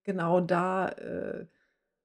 genau 0.02 0.42
da, 0.42 0.90
äh, 0.90 1.46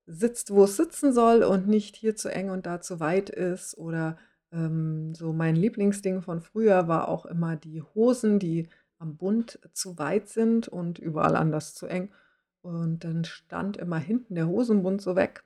sitzt, 0.06 0.52
wo 0.52 0.64
es 0.64 0.78
sitzen 0.78 1.12
soll 1.12 1.44
und 1.44 1.68
nicht 1.68 1.98
hier 1.98 2.16
zu 2.16 2.30
eng 2.30 2.50
und 2.50 2.66
da 2.66 2.80
zu 2.80 3.02
weit 3.02 3.30
ist 3.30 3.78
oder, 3.78 4.18
ähm, 4.54 5.14
so 5.16 5.34
mein 5.34 5.58
Lieblingsding 5.58 6.22
von 6.22 6.40
früher 6.40 6.88
war 6.88 7.10
auch 7.10 7.26
immer 7.26 7.58
die 7.58 7.82
Hosen, 7.82 8.40
die 8.40 8.70
am 8.98 9.18
Bund 9.18 9.60
zu 9.74 9.98
weit 9.98 10.30
sind 10.30 10.70
und 10.70 10.98
überall 10.98 11.36
anders 11.36 11.74
zu 11.74 11.88
eng. 11.88 12.10
Und 12.62 13.04
dann 13.04 13.26
stand 13.26 13.76
immer 13.76 14.00
hinten 14.00 14.36
der 14.36 14.48
Hosenbund 14.48 15.02
so 15.02 15.18
weg. 15.18 15.44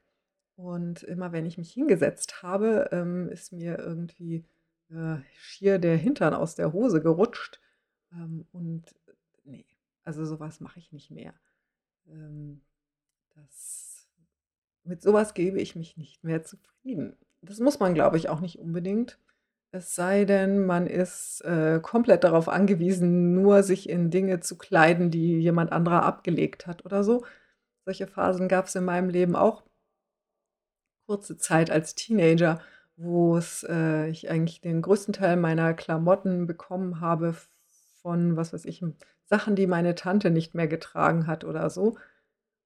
Und 0.56 1.02
immer 1.02 1.32
wenn 1.32 1.48
ich 1.48 1.58
mich 1.58 1.74
hingesetzt 1.74 2.44
habe, 2.44 2.90
ähm, 2.92 3.30
ist 3.30 3.52
mir 3.52 3.80
irgendwie, 3.80 4.46
äh, 4.90 5.18
schier 5.38 5.80
der 5.80 5.98
Hintern 5.98 6.34
aus 6.34 6.56
der 6.56 6.74
Hose 6.74 7.02
gerutscht. 7.02 7.60
Ähm, 8.12 8.48
und 8.52 8.84
ne, 9.44 9.66
also 10.04 10.26
so 10.26 10.40
was 10.40 10.60
mache 10.60 10.80
ich 10.80 10.92
nicht 10.92 11.12
mehr. 11.12 11.34
Ähm, 12.08 12.62
das 13.36 14.08
mit 14.84 15.02
so 15.02 15.14
was 15.14 15.34
gebe 15.34 15.60
ich 15.62 15.76
mich 15.76 15.98
nicht 15.98 16.24
mehr 16.24 16.44
zufrieden. 16.44 17.16
Das 17.42 17.60
muss 17.60 17.80
man, 17.80 17.94
glaube 17.94 18.18
ich, 18.18 18.30
auch 18.30 18.42
nicht 18.42 18.60
unbedingt. 18.60 19.20
Es 19.72 19.94
sei 19.94 20.26
denn, 20.26 20.66
man 20.66 20.88
ist, 20.88 21.42
äh, 21.42 21.80
komplett 21.82 22.24
darauf 22.24 22.50
angewiesen, 22.50 23.36
nur 23.36 23.62
sich 23.62 23.88
in 23.88 24.10
Dinge 24.10 24.40
zu 24.40 24.58
kleiden, 24.58 25.12
die 25.12 25.40
jemand 25.40 25.72
anderer 25.72 26.04
abgelegt 26.04 26.66
hat 26.66 26.86
oder 26.86 27.04
so. 27.04 27.24
Solche 27.86 28.08
Phasen 28.08 28.48
gab's 28.48 28.76
in 28.76 28.86
meinem 28.86 29.10
Leben 29.10 29.36
auch. 29.36 29.64
Kurze 31.06 31.38
Zeit 31.38 31.70
als 31.70 31.96
Teenager, 31.96 32.62
wo's 33.00 33.64
äh, 33.70 34.10
ich 34.10 34.30
eigentlich 34.30 34.62
den 34.62 34.82
größten 34.82 35.14
Teil 35.14 35.38
meiner 35.38 35.74
Klamotten 35.74 36.48
bekommen 36.48 37.00
habe 37.00 37.36
von, 38.02 38.36
was 38.36 38.54
weiß 38.54 38.66
ich, 38.66 38.84
Sachen, 39.26 39.56
die 39.56 39.68
meine 39.68 39.96
Tante 39.96 40.32
nicht 40.32 40.54
mehr 40.54 40.68
getragen 40.68 41.28
hat 41.28 41.44
oder 41.44 41.70
so. 41.70 41.98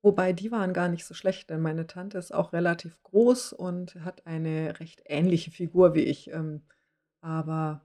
Wobei 0.01 0.33
die 0.33 0.51
waren 0.51 0.73
gar 0.73 0.89
nicht 0.89 1.05
so 1.05 1.13
schlecht, 1.13 1.49
denn 1.49 1.61
meine 1.61 1.87
Tante 1.87 2.17
ist 2.17 2.33
auch 2.33 2.51
relativ 2.51 3.01
groß 3.03 3.53
und 3.53 3.95
hat 4.03 4.25
eine 4.25 4.79
recht 4.79 5.03
ähnliche 5.05 5.51
Figur 5.51 5.93
wie 5.93 6.03
ich. 6.03 6.31
Ähm, 6.31 6.63
aber 7.21 7.81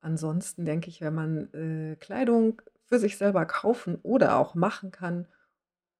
ansonsten 0.00 0.64
denke 0.64 0.88
ich, 0.88 1.00
wenn 1.00 1.14
man, 1.14 1.52
äh, 1.54 1.96
Kleidung 1.96 2.62
für 2.86 2.98
sich 2.98 3.16
selber 3.16 3.46
kaufen 3.46 3.96
oder 4.02 4.38
auch 4.38 4.54
machen 4.54 4.90
kann 4.90 5.28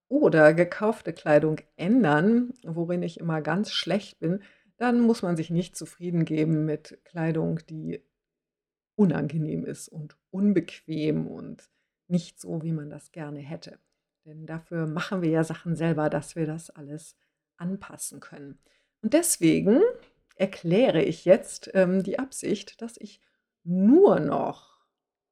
oder 0.09 0.53
gekaufte 0.55 1.13
Kleidung 1.13 1.59
ändern, 1.77 2.55
worin 2.65 3.03
ich 3.03 3.21
immer 3.21 3.41
ganz 3.41 3.71
schlecht 3.73 4.21
bin, 4.21 4.43
dann 4.83 5.01
muss 5.01 5.23
man 5.23 5.37
sich 5.37 5.49
nicht 5.49 5.77
zufrieden 5.77 6.25
geben 6.25 6.65
mit 6.65 6.99
Kleidung, 7.05 7.61
die 7.71 8.03
unangenehm 8.97 9.65
ist 9.65 9.87
und 9.87 10.17
unbequem 10.33 11.29
und 11.29 11.71
nicht 12.09 12.41
so, 12.41 12.65
wie 12.65 12.73
man 12.73 12.91
das 12.91 13.13
gerne 13.13 13.39
hätte. 13.39 13.79
Denn 14.25 14.45
dafür 14.45 14.89
machen 14.89 15.23
wir 15.23 15.31
ja 15.31 15.45
Sachen 15.45 15.77
selber, 15.77 16.11
dass 16.11 16.35
wir 16.35 16.47
das 16.47 16.71
alles 16.71 17.15
anpassen 17.59 18.19
können. 18.19 18.59
Und 19.03 19.15
deswegen 19.15 19.81
erkläre 20.35 21.01
ich 21.01 21.25
jetzt 21.25 21.71
ähm, 21.75 22.03
die 22.03 22.19
Absicht, 22.19 22.83
dass 22.83 22.97
ich 22.97 23.21
nur 23.63 24.19
noch 24.19 24.81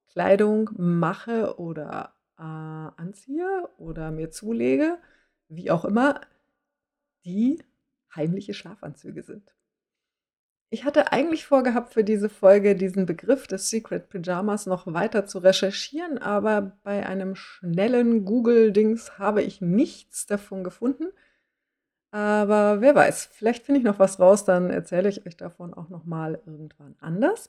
Kleidung 0.06 0.70
mache 0.76 1.58
oder 1.58 2.14
äh, 2.38 2.42
anziehe 2.42 3.68
oder 3.78 4.12
mir 4.12 4.30
zulege, 4.30 4.98
wie 5.48 5.72
auch 5.72 5.84
immer, 5.84 6.20
die 7.24 7.60
heimliche 8.14 8.54
Schlafanzüge 8.54 9.22
sind. 9.22 9.54
Ich 10.72 10.84
hatte 10.84 11.12
eigentlich 11.12 11.46
vorgehabt, 11.46 11.92
für 11.92 12.04
diese 12.04 12.28
Folge 12.28 12.76
diesen 12.76 13.04
Begriff 13.04 13.48
des 13.48 13.70
Secret 13.70 14.08
Pyjamas 14.08 14.66
noch 14.66 14.86
weiter 14.86 15.26
zu 15.26 15.38
recherchieren, 15.38 16.18
aber 16.18 16.78
bei 16.84 17.04
einem 17.04 17.34
schnellen 17.34 18.24
Google-Dings 18.24 19.18
habe 19.18 19.42
ich 19.42 19.60
nichts 19.60 20.26
davon 20.26 20.62
gefunden. 20.62 21.08
Aber 22.12 22.80
wer 22.80 22.94
weiß, 22.94 23.26
vielleicht 23.32 23.64
finde 23.64 23.80
ich 23.80 23.84
noch 23.84 23.98
was 23.98 24.20
raus, 24.20 24.44
dann 24.44 24.70
erzähle 24.70 25.08
ich 25.08 25.26
euch 25.26 25.36
davon 25.36 25.74
auch 25.74 25.88
noch 25.88 26.04
mal 26.04 26.40
irgendwann 26.46 26.94
anders. 27.00 27.48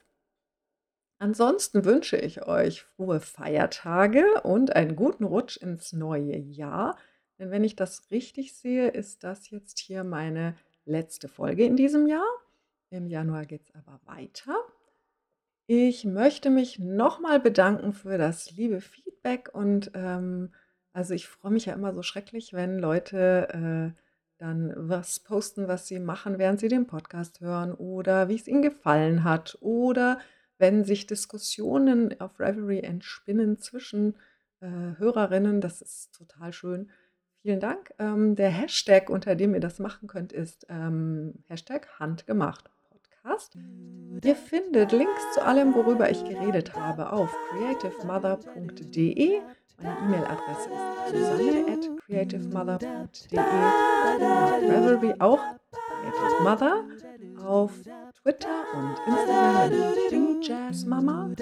Ansonsten 1.20 1.86
wünsche 1.86 2.18
ich 2.18 2.47
euch 2.47 2.82
frohe 2.82 3.20
Feiertage 3.20 4.41
und 4.41 4.76
einen 4.76 4.95
guten 4.95 5.24
Rutsch 5.24 5.57
ins 5.57 5.93
neue 5.93 6.36
Jahr. 6.36 6.97
Denn 7.41 7.49
wenn 7.49 7.63
ich 7.63 7.75
das 7.75 8.11
richtig 8.11 8.53
sehe, 8.53 8.89
ist 8.89 9.23
das 9.23 9.49
jetzt 9.49 9.79
hier 9.79 10.03
meine 10.03 10.55
letzte 10.85 11.27
Folge 11.27 11.65
in 11.65 11.75
diesem 11.75 12.05
Jahr. 12.05 12.27
Im 12.91 13.07
Januar 13.07 13.47
geht 13.47 13.63
es 13.63 13.73
aber 13.73 13.99
weiter. 14.05 14.55
Ich 15.65 16.05
möchte 16.05 16.51
mich 16.51 16.77
nochmal 16.77 17.39
bedanken 17.39 17.93
für 17.93 18.19
das 18.19 18.51
liebe 18.51 18.79
Feedback 18.79 19.49
und 19.53 19.89
ähm, 19.95 20.53
also 20.93 21.15
ich 21.15 21.27
freue 21.27 21.51
mich 21.51 21.65
ja 21.65 21.73
immer 21.73 21.95
so 21.95 22.03
schrecklich, 22.03 22.53
wenn 22.53 22.77
Leute 22.77 23.47
äh, 23.95 24.01
dann 24.37 24.73
was 24.75 25.21
posten, 25.21 25.67
was 25.67 25.87
sie 25.87 25.99
machen, 25.99 26.37
während 26.37 26.59
sie 26.59 26.67
den 26.67 26.85
Podcast 26.85 27.41
hören 27.41 27.73
oder 27.73 28.29
wie 28.29 28.35
es 28.35 28.47
ihnen 28.47 28.61
gefallen 28.61 29.23
hat 29.23 29.57
oder 29.61 30.19
wenn 30.59 30.83
sich 30.83 31.07
Diskussionen 31.07 32.21
auf 32.21 32.39
Reverie 32.39 32.81
entspinnen 32.83 33.57
zwischen 33.57 34.15
äh, 34.59 34.67
Hörerinnen. 34.99 35.59
Das 35.59 35.81
ist 35.81 36.13
total 36.13 36.53
schön. 36.53 36.91
Vielen 37.41 37.59
Dank. 37.59 37.91
Ähm, 37.97 38.35
der 38.35 38.49
Hashtag, 38.49 39.09
unter 39.09 39.35
dem 39.35 39.53
ihr 39.55 39.59
das 39.59 39.79
machen 39.79 40.07
könnt, 40.07 40.31
ist 40.31 40.67
ähm, 40.69 41.33
Hashtag 41.47 41.87
Handgemacht. 41.99 42.69
Podcast. 43.23 43.57
Ihr 44.23 44.35
findet 44.35 44.91
Links 44.91 45.33
zu 45.33 45.43
allem, 45.43 45.73
worüber 45.73 46.09
ich 46.09 46.23
geredet 46.23 46.75
habe, 46.75 47.11
auf 47.11 47.35
creativemother.de. 47.49 49.41
Meine 49.81 49.97
E-Mail-Adresse 49.99 50.69
ist 50.69 51.15
susanne 51.15 51.65
at 51.71 51.89
creativemother.de. 52.05 53.39
Ravelry 54.69 55.13
auch 55.19 55.39
Creative 56.01 56.43
Mother. 56.43 56.83
Auf 57.43 57.71
Twitter 58.21 58.49
und 58.75 58.95
Instagram 59.07 59.69
bin 60.09 60.41
ich 60.41 60.47
Jazzmama. 60.47 61.23
Und 61.23 61.39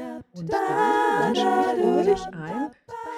dann 0.52 1.36
wünsche 1.36 2.12
ich 2.12 2.20
euch 2.20 2.28
ein 2.28 2.72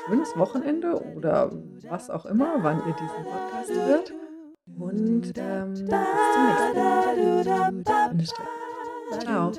schönes 0.05 0.37
Wochenende 0.37 1.01
oder 1.15 1.51
was 1.89 2.09
auch 2.09 2.25
immer, 2.25 2.55
wann 2.61 2.81
ihr 2.87 2.93
diesen 2.93 3.23
Podcast 3.23 3.73
hört. 3.73 4.13
Und 4.79 5.33
ähm, 5.37 5.73
bis 5.73 5.85
zum 5.85 5.95
nächsten 8.17 8.43
Mal. 8.43 8.49
Ciao. 9.19 9.51